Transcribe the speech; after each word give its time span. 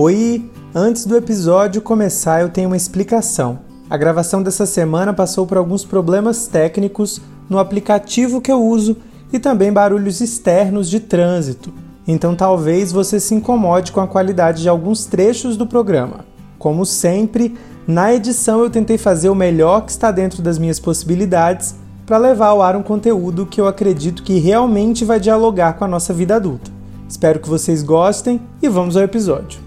Oi, 0.00 0.48
antes 0.72 1.04
do 1.04 1.16
episódio 1.16 1.82
começar, 1.82 2.40
eu 2.40 2.50
tenho 2.50 2.68
uma 2.68 2.76
explicação. 2.76 3.58
A 3.90 3.96
gravação 3.96 4.44
dessa 4.44 4.64
semana 4.64 5.12
passou 5.12 5.44
por 5.44 5.58
alguns 5.58 5.84
problemas 5.84 6.46
técnicos 6.46 7.20
no 7.50 7.58
aplicativo 7.58 8.40
que 8.40 8.52
eu 8.52 8.64
uso 8.64 8.96
e 9.32 9.40
também 9.40 9.72
barulhos 9.72 10.20
externos 10.20 10.88
de 10.88 11.00
trânsito. 11.00 11.74
Então 12.06 12.36
talvez 12.36 12.92
você 12.92 13.18
se 13.18 13.34
incomode 13.34 13.90
com 13.90 14.00
a 14.00 14.06
qualidade 14.06 14.62
de 14.62 14.68
alguns 14.68 15.04
trechos 15.04 15.56
do 15.56 15.66
programa. 15.66 16.24
Como 16.60 16.86
sempre, 16.86 17.56
na 17.84 18.14
edição 18.14 18.60
eu 18.60 18.70
tentei 18.70 18.98
fazer 18.98 19.30
o 19.30 19.34
melhor 19.34 19.84
que 19.84 19.90
está 19.90 20.12
dentro 20.12 20.40
das 20.40 20.60
minhas 20.60 20.78
possibilidades 20.78 21.74
para 22.06 22.18
levar 22.18 22.50
ao 22.50 22.62
ar 22.62 22.76
um 22.76 22.84
conteúdo 22.84 23.46
que 23.46 23.60
eu 23.60 23.66
acredito 23.66 24.22
que 24.22 24.38
realmente 24.38 25.04
vai 25.04 25.18
dialogar 25.18 25.72
com 25.72 25.84
a 25.84 25.88
nossa 25.88 26.14
vida 26.14 26.36
adulta. 26.36 26.70
Espero 27.08 27.40
que 27.40 27.48
vocês 27.48 27.82
gostem 27.82 28.40
e 28.62 28.68
vamos 28.68 28.96
ao 28.96 29.02
episódio. 29.02 29.66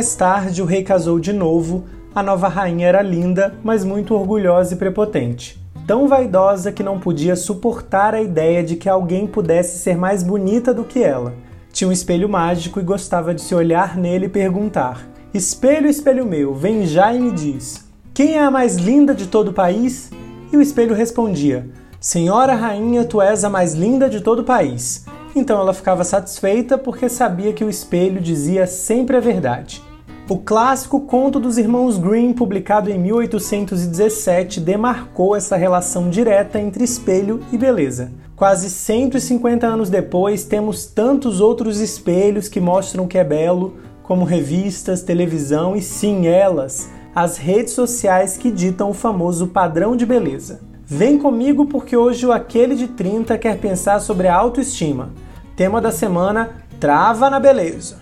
Mais 0.00 0.14
tarde, 0.14 0.62
o 0.62 0.64
rei 0.64 0.82
casou 0.82 1.20
de 1.20 1.30
novo. 1.30 1.84
A 2.14 2.22
nova 2.22 2.48
rainha 2.48 2.86
era 2.86 3.02
linda, 3.02 3.52
mas 3.62 3.84
muito 3.84 4.14
orgulhosa 4.14 4.72
e 4.72 4.76
prepotente. 4.78 5.62
Tão 5.86 6.08
vaidosa 6.08 6.72
que 6.72 6.82
não 6.82 6.98
podia 6.98 7.36
suportar 7.36 8.14
a 8.14 8.22
ideia 8.22 8.64
de 8.64 8.76
que 8.76 8.88
alguém 8.88 9.26
pudesse 9.26 9.76
ser 9.78 9.98
mais 9.98 10.22
bonita 10.22 10.72
do 10.72 10.84
que 10.84 11.02
ela. 11.02 11.34
Tinha 11.70 11.86
um 11.86 11.92
espelho 11.92 12.30
mágico 12.30 12.80
e 12.80 12.82
gostava 12.82 13.34
de 13.34 13.42
se 13.42 13.54
olhar 13.54 13.94
nele 13.94 14.24
e 14.24 14.30
perguntar: 14.30 15.06
Espelho, 15.34 15.86
espelho 15.86 16.24
meu, 16.24 16.54
vem 16.54 16.86
já 16.86 17.12
e 17.12 17.20
me 17.20 17.30
diz: 17.30 17.86
Quem 18.14 18.38
é 18.38 18.40
a 18.40 18.50
mais 18.50 18.76
linda 18.76 19.14
de 19.14 19.26
todo 19.26 19.48
o 19.48 19.52
país? 19.52 20.10
E 20.50 20.56
o 20.56 20.62
espelho 20.62 20.94
respondia: 20.94 21.68
Senhora 22.00 22.54
rainha, 22.54 23.04
tu 23.04 23.20
és 23.20 23.44
a 23.44 23.50
mais 23.50 23.74
linda 23.74 24.08
de 24.08 24.22
todo 24.22 24.38
o 24.38 24.44
país. 24.44 25.04
Então 25.36 25.60
ela 25.60 25.74
ficava 25.74 26.04
satisfeita 26.04 26.78
porque 26.78 27.06
sabia 27.06 27.52
que 27.52 27.62
o 27.62 27.68
espelho 27.68 28.18
dizia 28.18 28.66
sempre 28.66 29.18
a 29.18 29.20
verdade. 29.20 29.89
O 30.30 30.38
clássico 30.38 31.00
Conto 31.00 31.40
dos 31.40 31.58
Irmãos 31.58 31.98
Grimm, 31.98 32.32
publicado 32.32 32.88
em 32.88 32.96
1817, 32.96 34.60
demarcou 34.60 35.34
essa 35.34 35.56
relação 35.56 36.08
direta 36.08 36.60
entre 36.60 36.84
espelho 36.84 37.40
e 37.50 37.58
beleza. 37.58 38.12
Quase 38.36 38.70
150 38.70 39.66
anos 39.66 39.90
depois, 39.90 40.44
temos 40.44 40.86
tantos 40.86 41.40
outros 41.40 41.80
espelhos 41.80 42.46
que 42.46 42.60
mostram 42.60 43.08
que 43.08 43.18
é 43.18 43.24
belo, 43.24 43.74
como 44.04 44.24
revistas, 44.24 45.02
televisão 45.02 45.74
e 45.74 45.82
sim, 45.82 46.28
elas, 46.28 46.88
as 47.12 47.36
redes 47.36 47.72
sociais 47.72 48.36
que 48.36 48.52
ditam 48.52 48.90
o 48.90 48.94
famoso 48.94 49.48
padrão 49.48 49.96
de 49.96 50.06
beleza. 50.06 50.60
Vem 50.86 51.18
comigo 51.18 51.66
porque 51.66 51.96
hoje 51.96 52.24
o 52.24 52.30
Aquele 52.30 52.76
de 52.76 52.86
30 52.86 53.36
quer 53.36 53.58
pensar 53.58 53.98
sobre 53.98 54.28
a 54.28 54.36
autoestima. 54.36 55.10
Tema 55.56 55.80
da 55.80 55.90
semana: 55.90 56.50
Trava 56.78 57.28
na 57.28 57.40
beleza. 57.40 57.99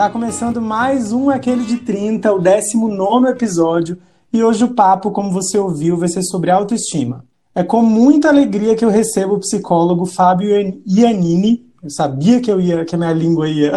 Está 0.00 0.08
começando 0.08 0.62
mais 0.62 1.12
um 1.12 1.28
Aquele 1.28 1.62
de 1.62 1.76
30, 1.76 2.32
o 2.32 2.38
19 2.38 3.28
episódio, 3.28 3.98
e 4.32 4.42
hoje 4.42 4.64
o 4.64 4.72
papo, 4.72 5.10
como 5.10 5.30
você 5.30 5.58
ouviu, 5.58 5.94
vai 5.94 6.08
ser 6.08 6.22
sobre 6.22 6.50
autoestima. 6.50 7.22
É 7.54 7.62
com 7.62 7.82
muita 7.82 8.30
alegria 8.30 8.74
que 8.74 8.82
eu 8.82 8.88
recebo 8.88 9.34
o 9.34 9.40
psicólogo 9.40 10.06
Fábio 10.06 10.48
Iannini. 10.86 11.66
Eu 11.82 11.90
sabia 11.90 12.40
que 12.40 12.50
eu 12.50 12.58
ia, 12.58 12.82
que 12.86 12.94
a 12.94 12.98
minha 12.98 13.12
língua 13.12 13.46
ia 13.46 13.74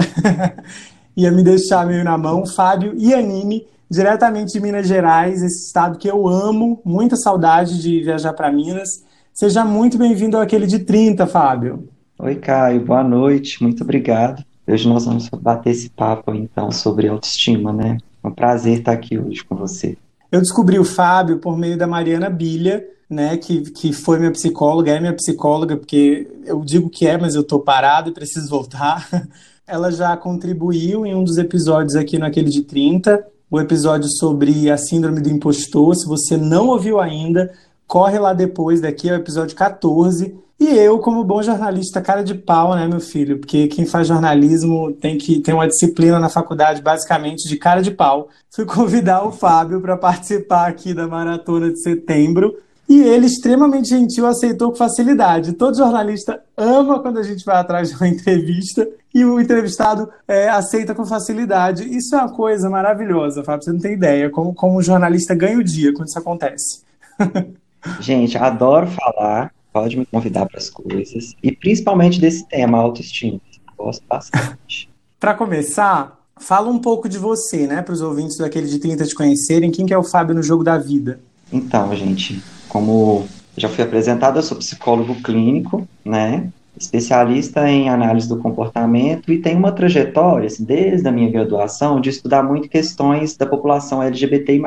ia 1.13 1.29
me 1.29 1.43
deixar 1.43 1.85
meio 1.85 2.05
na 2.05 2.17
mão, 2.17 2.45
Fábio 2.45 2.93
Iannini, 2.97 3.67
diretamente 3.91 4.53
de 4.53 4.61
Minas 4.61 4.87
Gerais, 4.87 5.43
esse 5.43 5.67
estado 5.67 5.97
que 5.97 6.09
eu 6.09 6.25
amo, 6.25 6.81
muita 6.85 7.17
saudade 7.17 7.81
de 7.81 8.01
viajar 8.01 8.31
para 8.31 8.49
Minas. 8.49 8.87
Seja 9.33 9.65
muito 9.65 9.97
bem-vindo 9.97 10.37
àquele 10.37 10.67
de 10.67 10.79
30, 10.79 11.27
Fábio. 11.27 11.89
Oi, 12.17 12.35
Caio, 12.35 12.79
boa 12.85 13.03
noite, 13.03 13.61
muito 13.61 13.83
obrigado. 13.83 14.41
Hoje 14.67 14.87
nós 14.87 15.05
vamos 15.05 15.29
bater 15.29 15.71
esse 15.71 15.89
papo, 15.89 16.33
então, 16.33 16.71
sobre 16.71 17.07
autoestima, 17.07 17.73
né? 17.73 17.97
É 18.23 18.27
um 18.27 18.31
prazer 18.31 18.79
estar 18.79 18.93
aqui 18.93 19.17
hoje 19.19 19.43
com 19.43 19.55
você. 19.55 19.97
Eu 20.31 20.39
descobri 20.39 20.79
o 20.79 20.85
Fábio 20.85 21.37
por 21.37 21.57
meio 21.57 21.77
da 21.77 21.85
Mariana 21.85 22.29
Bilha, 22.29 22.83
né, 23.09 23.37
que, 23.37 23.61
que 23.71 23.93
foi 23.93 24.17
minha 24.17 24.31
psicóloga, 24.31 24.91
é 24.91 24.99
minha 24.99 25.13
psicóloga, 25.13 25.77
porque 25.77 26.27
eu 26.45 26.61
digo 26.61 26.89
que 26.89 27.05
é, 27.05 27.17
mas 27.17 27.35
eu 27.35 27.43
tô 27.43 27.59
parado 27.59 28.09
e 28.09 28.13
preciso 28.13 28.49
voltar. 28.49 29.07
Ela 29.67 29.91
já 29.91 30.15
contribuiu 30.17 31.05
em 31.05 31.13
um 31.13 31.23
dos 31.23 31.37
episódios 31.37 31.95
aqui 31.95 32.17
naquele 32.17 32.49
de 32.49 32.63
30, 32.63 33.23
o 33.51 33.59
episódio 33.59 34.09
sobre 34.09 34.71
a 34.71 34.77
síndrome 34.77 35.21
do 35.21 35.29
impostor. 35.29 35.95
Se 35.95 36.07
você 36.07 36.35
não 36.35 36.69
ouviu 36.69 36.99
ainda, 36.99 37.53
corre 37.93 38.17
lá 38.17 38.33
depois, 38.33 38.81
daqui 38.81 39.07
é 39.07 39.13
o 39.13 39.17
episódio 39.17 39.55
14. 39.55 40.35
E 40.59 40.65
eu, 40.65 40.97
como 40.97 41.23
bom 41.23 41.43
jornalista, 41.43 42.01
cara 42.01 42.23
de 42.23 42.33
pau, 42.33 42.73
né, 42.73 42.87
meu 42.87 42.99
filho? 42.99 43.37
Porque 43.37 43.67
quem 43.67 43.85
faz 43.85 44.07
jornalismo 44.07 44.91
tem 44.93 45.15
que 45.15 45.39
ter 45.41 45.53
uma 45.53 45.67
disciplina 45.67 46.17
na 46.17 46.27
faculdade, 46.27 46.81
basicamente, 46.81 47.47
de 47.47 47.55
cara 47.55 47.81
de 47.81 47.91
pau. 47.91 48.29
Fui 48.49 48.65
convidar 48.65 49.23
o 49.23 49.31
Fábio 49.31 49.79
para 49.79 49.95
participar 49.95 50.69
aqui 50.69 50.91
da 50.91 51.07
maratona 51.07 51.69
de 51.71 51.83
setembro. 51.83 52.57
E 52.89 52.99
ele, 52.99 53.27
extremamente 53.27 53.89
gentil, 53.89 54.25
aceitou 54.25 54.71
com 54.71 54.75
facilidade. 54.75 55.53
Todo 55.53 55.77
jornalista 55.77 56.41
ama 56.57 56.99
quando 56.99 57.19
a 57.19 57.23
gente 57.23 57.45
vai 57.45 57.57
atrás 57.57 57.89
de 57.89 57.95
uma 57.95 58.07
entrevista 58.07 58.89
e 59.13 59.23
o 59.23 59.39
entrevistado 59.39 60.09
é, 60.27 60.49
aceita 60.49 60.95
com 60.95 61.05
facilidade. 61.05 61.83
Isso 61.95 62.15
é 62.15 62.17
uma 62.17 62.33
coisa 62.33 62.71
maravilhosa, 62.71 63.43
Fábio. 63.43 63.65
Você 63.65 63.71
não 63.71 63.79
tem 63.79 63.93
ideia 63.93 64.31
como, 64.31 64.51
como 64.51 64.79
o 64.79 64.81
jornalista 64.81 65.35
ganha 65.35 65.59
o 65.59 65.63
dia 65.63 65.93
quando 65.93 66.07
isso 66.07 66.17
acontece. 66.17 66.81
Gente, 67.99 68.37
adoro 68.37 68.87
falar. 68.87 69.51
Pode 69.71 69.97
me 69.97 70.05
convidar 70.05 70.45
para 70.45 70.59
as 70.59 70.69
coisas. 70.69 71.33
E 71.41 71.51
principalmente 71.51 72.19
desse 72.19 72.47
tema, 72.47 72.77
autoestima. 72.77 73.39
Gosto 73.77 74.03
bastante. 74.07 74.89
para 75.19 75.33
começar, 75.33 76.19
fala 76.37 76.69
um 76.69 76.79
pouco 76.79 77.09
de 77.09 77.17
você, 77.17 77.65
né? 77.65 77.81
Para 77.81 77.93
os 77.93 78.01
ouvintes 78.01 78.37
daquele 78.37 78.67
de 78.67 78.77
30 78.79 79.05
te 79.05 79.15
conhecerem. 79.15 79.71
Quem 79.71 79.85
que 79.85 79.93
é 79.93 79.97
o 79.97 80.03
Fábio 80.03 80.35
no 80.35 80.43
jogo 80.43 80.63
da 80.63 80.77
vida? 80.77 81.19
Então, 81.51 81.95
gente, 81.95 82.41
como 82.69 83.27
já 83.57 83.67
fui 83.67 83.83
apresentado, 83.83 84.37
eu 84.37 84.43
sou 84.43 84.57
psicólogo 84.57 85.15
clínico, 85.21 85.87
né? 86.05 86.51
especialista 86.77 87.69
em 87.69 87.89
análise 87.89 88.27
do 88.27 88.37
comportamento 88.37 89.31
e 89.31 89.39
tenho 89.39 89.59
uma 89.59 89.71
trajetória, 89.71 90.47
assim, 90.47 90.63
desde 90.63 91.07
a 91.07 91.11
minha 91.11 91.29
graduação, 91.29 92.01
de 92.01 92.09
estudar 92.09 92.43
muito 92.43 92.67
questões 92.67 93.37
da 93.37 93.45
população 93.45 94.01
LGBTI+. 94.01 94.61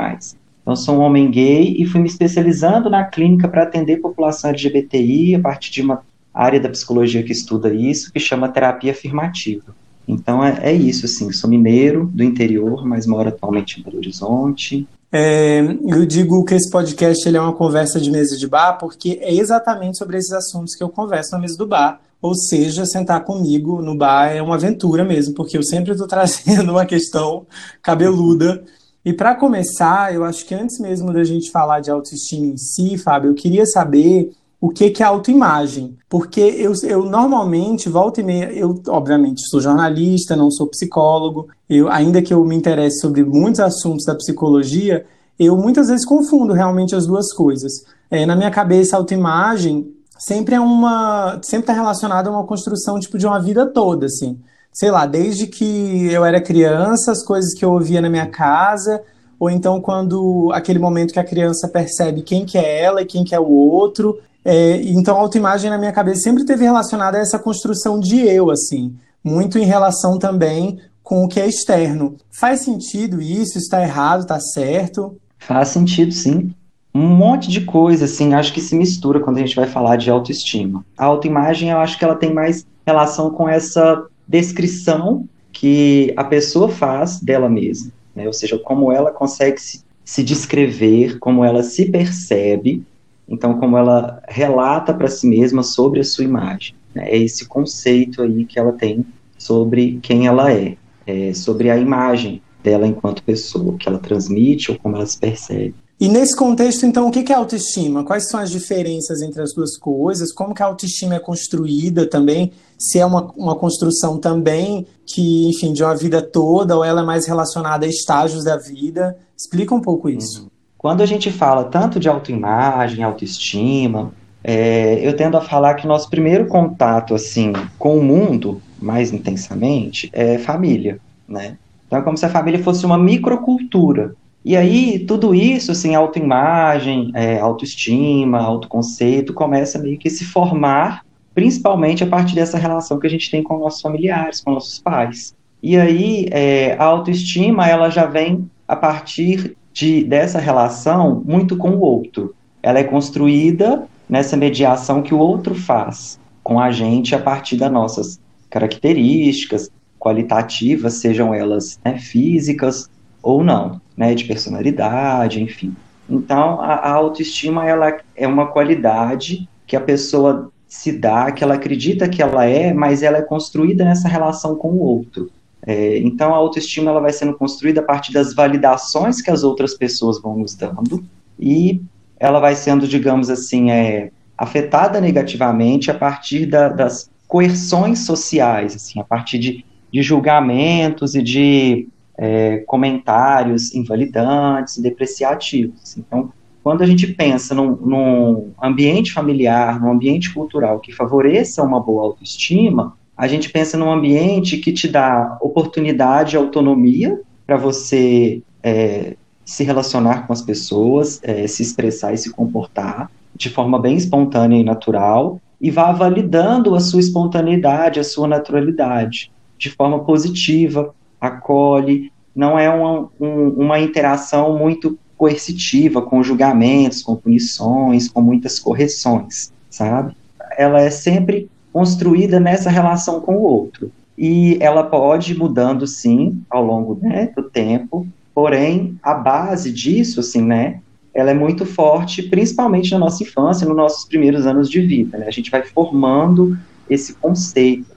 Então, 0.67 0.75
sou 0.75 0.97
um 0.97 1.01
homem 1.01 1.31
gay 1.31 1.77
e 1.79 1.87
fui 1.87 2.01
me 2.01 2.09
especializando 2.09 2.91
na 2.91 3.05
clínica 3.05 3.47
para 3.47 3.63
atender 3.63 3.99
população 3.99 4.51
LGBTI 4.51 5.37
a 5.37 5.41
partir 5.41 5.71
de 5.71 5.81
uma 5.81 6.03
área 6.35 6.59
da 6.59 6.69
psicologia 6.69 7.23
que 7.23 7.31
estuda 7.31 7.73
isso, 7.73 8.13
que 8.13 8.19
chama 8.19 8.49
terapia 8.49 8.91
afirmativa. 8.91 9.77
Então, 10.09 10.45
é, 10.45 10.59
é 10.63 10.73
isso, 10.73 11.07
assim, 11.07 11.31
sou 11.31 11.49
mineiro 11.49 12.11
do 12.13 12.25
interior, 12.25 12.85
mas 12.85 13.07
moro 13.07 13.29
atualmente 13.29 13.79
em 13.79 13.85
Belo 13.85 13.99
Horizonte, 13.99 14.89
é, 15.13 15.61
eu 15.87 16.05
digo 16.05 16.45
que 16.45 16.55
esse 16.55 16.69
podcast 16.69 17.27
ele 17.29 17.37
é 17.37 17.41
uma 17.41 17.53
conversa 17.53 18.01
de 18.01 18.11
mesa 18.11 18.37
de 18.37 18.49
bar 18.49 18.77
porque 18.77 19.21
é 19.23 19.33
exatamente 19.33 19.97
sobre 19.97 20.17
esses 20.17 20.33
assuntos 20.33 20.75
que 20.75 20.83
eu 20.83 20.89
converso 20.89 21.31
na 21.31 21.39
mesa 21.39 21.57
do 21.57 21.67
bar. 21.67 22.01
Ou 22.21 22.35
seja, 22.35 22.85
sentar 22.85 23.23
comigo 23.23 23.81
no 23.81 23.97
bar 23.97 24.35
é 24.35 24.43
uma 24.43 24.57
aventura 24.57 25.05
mesmo, 25.05 25.33
porque 25.33 25.57
eu 25.57 25.63
sempre 25.63 25.93
estou 25.93 26.09
trazendo 26.09 26.73
uma 26.73 26.85
questão 26.85 27.47
cabeluda. 27.81 28.65
E 29.07 29.13
para 29.13 29.37
começar, 29.37 30.13
eu 30.13 30.25
acho 30.25 30.45
que 30.45 30.53
antes 30.53 30.81
mesmo 30.81 31.13
da 31.13 31.23
gente 31.23 31.53
falar 31.53 31.79
de 31.79 31.89
autoestima 31.89 32.47
em 32.47 32.57
si, 32.57 32.99
Fábio, 32.99 33.31
eu 33.31 33.35
queria 33.37 33.65
saber 33.65 34.33
o 34.61 34.69
que, 34.69 34.91
que 34.91 35.01
é 35.01 35.07
autoimagem. 35.07 35.97
Porque 36.09 36.41
eu, 36.41 36.73
eu 36.83 37.05
normalmente, 37.05 37.89
volta 37.89 38.21
e 38.21 38.25
meia, 38.25 38.53
eu 38.53 38.83
obviamente 38.89 39.49
sou 39.49 39.61
jornalista, 39.61 40.35
não 40.35 40.51
sou 40.51 40.67
psicólogo, 40.67 41.47
eu, 41.71 41.89
ainda 41.89 42.21
que 42.21 42.35
eu 42.35 42.45
me 42.45 42.57
interesse 42.57 42.99
sobre 42.99 43.23
muitos 43.23 43.61
assuntos 43.61 44.05
da 44.05 44.13
psicologia, 44.13 45.07
eu 45.39 45.57
muitas 45.57 45.87
vezes 45.87 46.05
confundo 46.05 46.53
realmente 46.53 46.97
as 46.97 47.07
duas 47.07 47.33
coisas. 47.33 47.85
É, 48.11 48.27
na 48.27 48.35
minha 48.35 48.51
cabeça, 48.51 48.97
autoimagem 48.97 49.87
sempre 50.19 50.57
é 50.57 50.61
uma. 50.61 51.39
sempre 51.45 51.71
está 51.71 51.73
relacionada 51.73 52.29
a 52.29 52.33
uma 52.33 52.45
construção 52.45 52.99
tipo 52.99 53.19
de 53.19 53.27
uma 53.29 53.39
vida 53.39 53.67
toda, 53.67 54.07
assim. 54.07 54.37
Sei 54.77 54.91
lá, 54.91 55.07
desde 55.07 55.47
que 55.47 56.13
eu 56.13 56.23
era 56.23 56.39
criança, 56.39 57.11
as 57.11 57.25
coisas 57.25 57.55
que 57.55 57.65
eu 57.65 57.73
ouvia 57.73 58.03
na 58.03 58.11
minha 58.11 58.27
casa, 58.27 59.01
ou 59.41 59.49
então 59.49 59.81
quando 59.81 60.51
aquele 60.53 60.79
momento 60.79 61.15
que 61.15 61.19
a 61.19 61.25
criança 61.25 61.67
percebe 61.67 62.21
quem 62.21 62.45
que 62.45 62.59
é 62.59 62.83
ela 62.83 63.01
e 63.01 63.07
quem 63.07 63.25
que 63.25 63.35
é 63.35 63.41
o 63.41 63.49
outro. 63.49 64.21
É, 64.45 64.83
então 64.83 65.17
a 65.17 65.21
autoimagem 65.21 65.71
na 65.71 65.79
minha 65.79 65.93
cabeça 65.93 66.21
sempre 66.21 66.45
teve 66.45 66.65
relacionada 66.65 67.17
a 67.17 67.23
essa 67.23 67.39
construção 67.39 67.99
de 67.99 68.21
eu, 68.21 68.51
assim, 68.51 68.95
muito 69.25 69.59
em 69.59 69.65
relação 69.65 70.19
também 70.19 70.79
com 71.03 71.25
o 71.25 71.29
que 71.29 71.41
é 71.41 71.47
externo. 71.47 72.15
Faz 72.31 72.61
sentido 72.61 73.19
isso? 73.19 73.57
Está 73.57 73.81
errado? 73.81 74.25
Está 74.25 74.39
certo? 74.39 75.17
Faz 75.39 75.69
sentido, 75.69 76.13
sim. 76.13 76.53
Um 76.95 77.09
monte 77.09 77.51
de 77.51 77.63
coisa, 77.63 78.05
assim, 78.05 78.35
acho 78.35 78.53
que 78.53 78.61
se 78.61 78.77
mistura 78.77 79.21
quando 79.21 79.39
a 79.39 79.41
gente 79.41 79.57
vai 79.57 79.67
falar 79.67 79.97
de 79.97 80.11
autoestima. 80.11 80.85
A 80.99 81.07
autoimagem, 81.07 81.71
eu 81.71 81.79
acho 81.79 81.99
que 81.99 82.05
ela 82.05 82.15
tem 82.15 82.35
mais 82.35 82.67
relação 82.87 83.31
com 83.31 83.49
essa 83.49 84.05
descrição 84.27 85.29
que 85.53 86.13
a 86.17 86.25
pessoa 86.25 86.69
faz 86.69 87.21
dela 87.21 87.49
mesma, 87.49 87.93
né? 88.15 88.27
Ou 88.27 88.33
seja, 88.33 88.59
como 88.59 88.93
ela 88.93 89.11
consegue 89.11 89.61
se, 89.61 89.83
se 90.05 90.23
descrever, 90.23 91.19
como 91.19 91.45
ela 91.45 91.63
se 91.63 91.87
percebe, 91.87 92.85
então 93.29 93.59
como 93.59 93.77
ela 93.77 94.23
relata 94.29 94.93
para 94.93 95.09
si 95.09 95.27
mesma 95.27 95.63
sobre 95.63 96.01
a 96.01 96.05
sua 96.05 96.25
imagem. 96.25 96.75
Né? 96.95 97.09
É 97.11 97.19
esse 97.19 97.47
conceito 97.47 98.23
aí 98.23 98.45
que 98.45 98.59
ela 98.59 98.73
tem 98.73 99.05
sobre 99.39 99.99
quem 100.03 100.27
ela 100.27 100.53
é, 100.53 100.77
é 101.07 101.33
sobre 101.33 101.71
a 101.71 101.77
imagem 101.77 102.43
dela 102.63 102.87
enquanto 102.87 103.23
pessoa, 103.23 103.77
que 103.79 103.89
ela 103.89 103.99
transmite 103.99 104.73
ou 104.73 104.79
como 104.79 104.97
ela 104.97 105.07
se 105.07 105.19
percebe. 105.19 105.75
E 105.99 106.09
nesse 106.09 106.37
contexto, 106.37 106.85
então, 106.85 107.09
o 107.09 107.11
que 107.11 107.33
é 107.33 107.37
autoestima? 107.37 108.05
Quais 108.05 108.29
são 108.29 108.39
as 108.39 108.51
diferenças 108.51 109.23
entre 109.23 109.41
as 109.41 109.55
duas 109.55 109.79
coisas? 109.79 110.31
Como 110.31 110.55
que 110.55 110.63
a 110.63 110.67
autoestima 110.67 111.15
é 111.15 111.19
construída 111.19 112.07
também? 112.07 112.53
Se 112.79 112.99
é 112.99 113.07
uma, 113.07 113.33
uma 113.35 113.57
construção 113.57 114.19
também 114.19 114.87
que, 115.07 115.49
enfim, 115.49 115.73
de 115.73 115.83
uma 115.83 115.97
vida 115.97 116.21
toda, 116.21 116.77
ou 116.77 116.85
ela 116.85 117.01
é 117.01 117.05
mais 117.05 117.27
relacionada 117.27 117.87
a 117.87 117.89
estágios 117.89 118.45
da 118.45 118.59
vida? 118.59 119.17
Explica 119.35 119.75
um 119.75 119.81
pouco 119.81 120.11
isso. 120.11 120.43
Uhum. 120.43 120.51
Quando 120.77 121.01
a 121.01 121.07
gente 121.07 121.33
fala 121.33 121.65
tanto 121.65 121.99
de 121.99 122.11
autoimagem, 122.11 123.03
autoestima, 123.03 124.13
é, 124.45 125.01
eu 125.03 125.17
tendo 125.17 125.39
a 125.39 125.41
falar 125.41 125.75
que 125.75 125.87
nosso 125.87 126.11
primeiro 126.11 126.47
contato, 126.47 127.15
assim, 127.15 127.55
com 127.79 127.99
o 127.99 128.05
mundo, 128.05 128.61
mais 128.79 129.13
intensamente, 129.13 130.11
é 130.13 130.37
família, 130.37 131.01
né? 131.27 131.57
Então 131.87 131.99
é 131.99 132.03
como 132.03 132.19
se 132.19 132.27
a 132.27 132.31
família 132.31 132.63
fosse 132.63 132.85
uma 132.85 132.99
microcultura. 132.99 134.15
E 134.47 134.57
aí, 134.57 135.01
tudo 135.01 135.35
isso, 135.35 135.73
assim, 135.73 135.97
autoimagem, 135.97 137.11
é, 137.15 137.41
autoestima, 137.41 138.39
autoconceito, 138.39 139.35
começa 139.35 139.77
meio 139.77 139.99
que 139.99 140.09
se 140.09 140.25
formar, 140.25 141.05
principalmente 141.35 142.05
a 142.05 142.07
partir 142.07 142.37
dessa 142.37 142.57
relação 142.57 143.01
que 143.01 143.09
a 143.09 143.11
gente 143.11 143.29
tem 143.29 143.43
com 143.43 143.59
nossos 143.59 143.81
familiares, 143.81 144.41
com 144.41 144.53
nossos 144.53 144.79
pais. 144.79 145.35
E 145.61 145.77
aí, 145.77 146.29
é, 146.31 146.77
a 146.79 146.85
autoestima, 146.85 147.67
ela 147.67 147.91
já 147.91 148.07
vem 148.07 148.49
a 148.69 148.77
partir 148.77 149.57
de, 149.73 150.05
dessa 150.05 150.39
relação 150.39 151.25
muito 151.27 151.57
com 151.57 151.71
o 151.71 151.81
outro. 151.81 152.33
Ela 152.63 152.79
é 152.79 152.85
construída 152.85 153.89
nessa 154.09 154.37
mediação 154.37 155.03
que 155.03 155.13
o 155.13 155.19
outro 155.19 155.57
faz 155.57 156.21
com 156.45 156.61
a 156.61 156.71
gente 156.71 157.17
a 157.17 157.19
partir 157.19 157.57
das 157.57 157.73
nossas 157.73 158.21
características, 158.49 159.73
qualitativas, 159.99 160.95
sejam 160.95 161.35
elas 161.35 161.81
né, 161.85 161.99
físicas 161.99 162.89
ou 163.27 163.43
não, 163.43 163.81
né, 163.97 164.15
de 164.15 164.25
personalidade, 164.25 165.43
enfim. 165.43 165.75
Então, 166.09 166.61
a, 166.61 166.75
a, 166.75 166.93
autoestima 166.93 167.67
ela 167.67 167.99
é 168.15 168.27
uma 168.27 168.47
qualidade 168.47 169.49
que 169.67 169.75
a 169.75 169.81
pessoa 169.81 170.53
se 170.69 170.93
dá, 170.93 171.33
que 171.33 171.43
ela 171.43 171.55
acredita 171.55 172.09
que 172.09 172.23
ela 172.23 172.45
é, 172.45 172.73
mas 172.73 173.03
ela 173.03 173.19
é 173.19 173.23
construída 173.23 173.85
nessa 173.85 174.09
relação 174.09 174.55
com 174.55 174.69
o 174.69 174.79
outro. 174.79 175.29
É, 175.67 175.99
então, 175.99 176.33
a 176.33 176.37
autoestima 176.37 176.91
ela 176.91 177.01
vai 177.01 177.13
sendo 177.13 177.35
construída 177.35 177.81
a 177.81 177.85
partir 177.85 178.13
das 178.13 178.33
validações 178.33 179.21
que 179.21 179.31
as 179.31 179.43
outras 179.43 179.75
pessoas 179.75 180.23
vão 180.23 180.39
nos 180.39 180.55
dando 180.55 181.05
e 181.37 181.83
ela 182.21 182.39
vai 182.39 182.55
sendo, 182.55 182.87
digamos 182.87 183.29
assim, 183.29 183.73
é, 183.73 184.13
afetada 184.39 185.01
negativamente 185.01 185.91
a 185.91 185.95
partir 185.95 186.47
da, 186.47 186.69
das 186.69 187.11
coerções 187.27 188.07
sociais, 188.07 188.77
assim, 188.77 189.01
a 189.01 189.05
partir 189.05 189.39
de 189.41 189.65
de 189.97 190.03
julgamentos 190.03 191.15
e 191.15 191.23
de 191.23 191.89
é, 192.19 192.59
comentários 192.67 193.75
invalidantes 193.75 194.79
depreciativos. 194.79 195.97
Então, 195.97 196.33
quando 196.63 196.83
a 196.83 196.87
gente 196.87 197.07
pensa 197.07 197.55
num, 197.55 197.77
num, 197.77 198.51
ambiente 198.61 199.13
familiar, 199.13 199.81
num 199.81 199.91
ambiente 199.91 200.33
cultural 200.35 200.81
que 200.81 200.93
favoreça 200.93 201.63
uma 201.63 201.81
boa 201.81 202.03
autoestima, 202.03 202.97
a 203.17 203.29
gente 203.29 203.51
pensa 203.51 203.79
num 203.79 203.91
ambiente 203.91 204.57
que 204.59 204.73
te 204.73 204.89
dá 204.89 205.39
oportunidade 205.41 206.35
e 206.35 206.39
autonomia 206.39 207.21
para 207.47 207.57
você 207.57 208.43
é, 208.63 209.17
se 209.45 209.63
relacionar 209.63 210.27
com 210.27 210.33
as 210.33 210.43
pessoas, 210.43 211.21
é, 211.23 211.47
se 211.47 211.63
expressar 211.63 212.13
e 212.13 212.19
se 212.19 212.31
comportar 212.33 213.11
de 213.35 213.49
forma 213.49 213.79
bem 213.79 213.97
espontânea 213.97 214.59
e 214.59 214.65
natural, 214.65 215.41
e 215.61 215.71
vá 215.71 215.93
validando 215.93 216.75
a 216.75 216.81
sua 216.81 217.01
espontaneidade, 217.01 218.01
a 218.01 218.05
sua 218.05 218.27
naturalidade 218.27 219.31
de 219.59 219.71
forma 219.71 220.05
positiva, 220.05 220.95
acolhe, 221.21 222.13
não 222.35 222.59
é 222.59 222.69
uma, 222.69 223.09
um, 223.21 223.49
uma 223.51 223.81
interação 223.81 224.59
muito 224.59 224.99
coercitiva, 225.17 226.03
com 226.03 226.23
julgamentos, 226.23 227.03
com 227.03 227.17
punições, 227.17 228.09
com 228.09 228.21
muitas 228.21 228.59
correções, 228.59 229.53
sabe? 229.71 230.15
Ela 230.59 230.83
é 230.83 230.91
sempre 230.91 231.51
construída 231.73 232.39
nessa 232.39 232.71
relação 232.71 233.21
com 233.21 233.37
o 233.37 233.43
outro. 233.43 233.91
E 234.17 234.59
ela 234.61 234.83
pode 234.85 235.33
ir 235.33 235.39
mudando, 235.39 235.87
sim, 235.87 236.43
ao 236.51 236.65
longo 236.65 236.99
né, 237.03 237.31
do 237.35 237.43
tempo, 237.43 238.07
porém, 238.35 238.99
a 239.03 239.15
base 239.15 239.73
disso, 239.73 240.21
assim, 240.21 240.43
né, 240.43 240.81
ela 241.15 241.31
é 241.31 241.35
muito 241.35 241.65
forte, 241.65 242.23
principalmente 242.23 242.91
na 242.93 242.99
nossa 242.99 243.23
infância, 243.23 243.67
nos 243.67 243.77
nossos 243.77 244.05
primeiros 244.05 244.47
anos 244.47 244.69
de 244.69 244.81
vida, 244.83 245.17
né? 245.17 245.27
A 245.27 245.31
gente 245.31 245.51
vai 245.51 245.63
formando 245.63 246.57
esse 246.91 247.15
conceito 247.15 247.97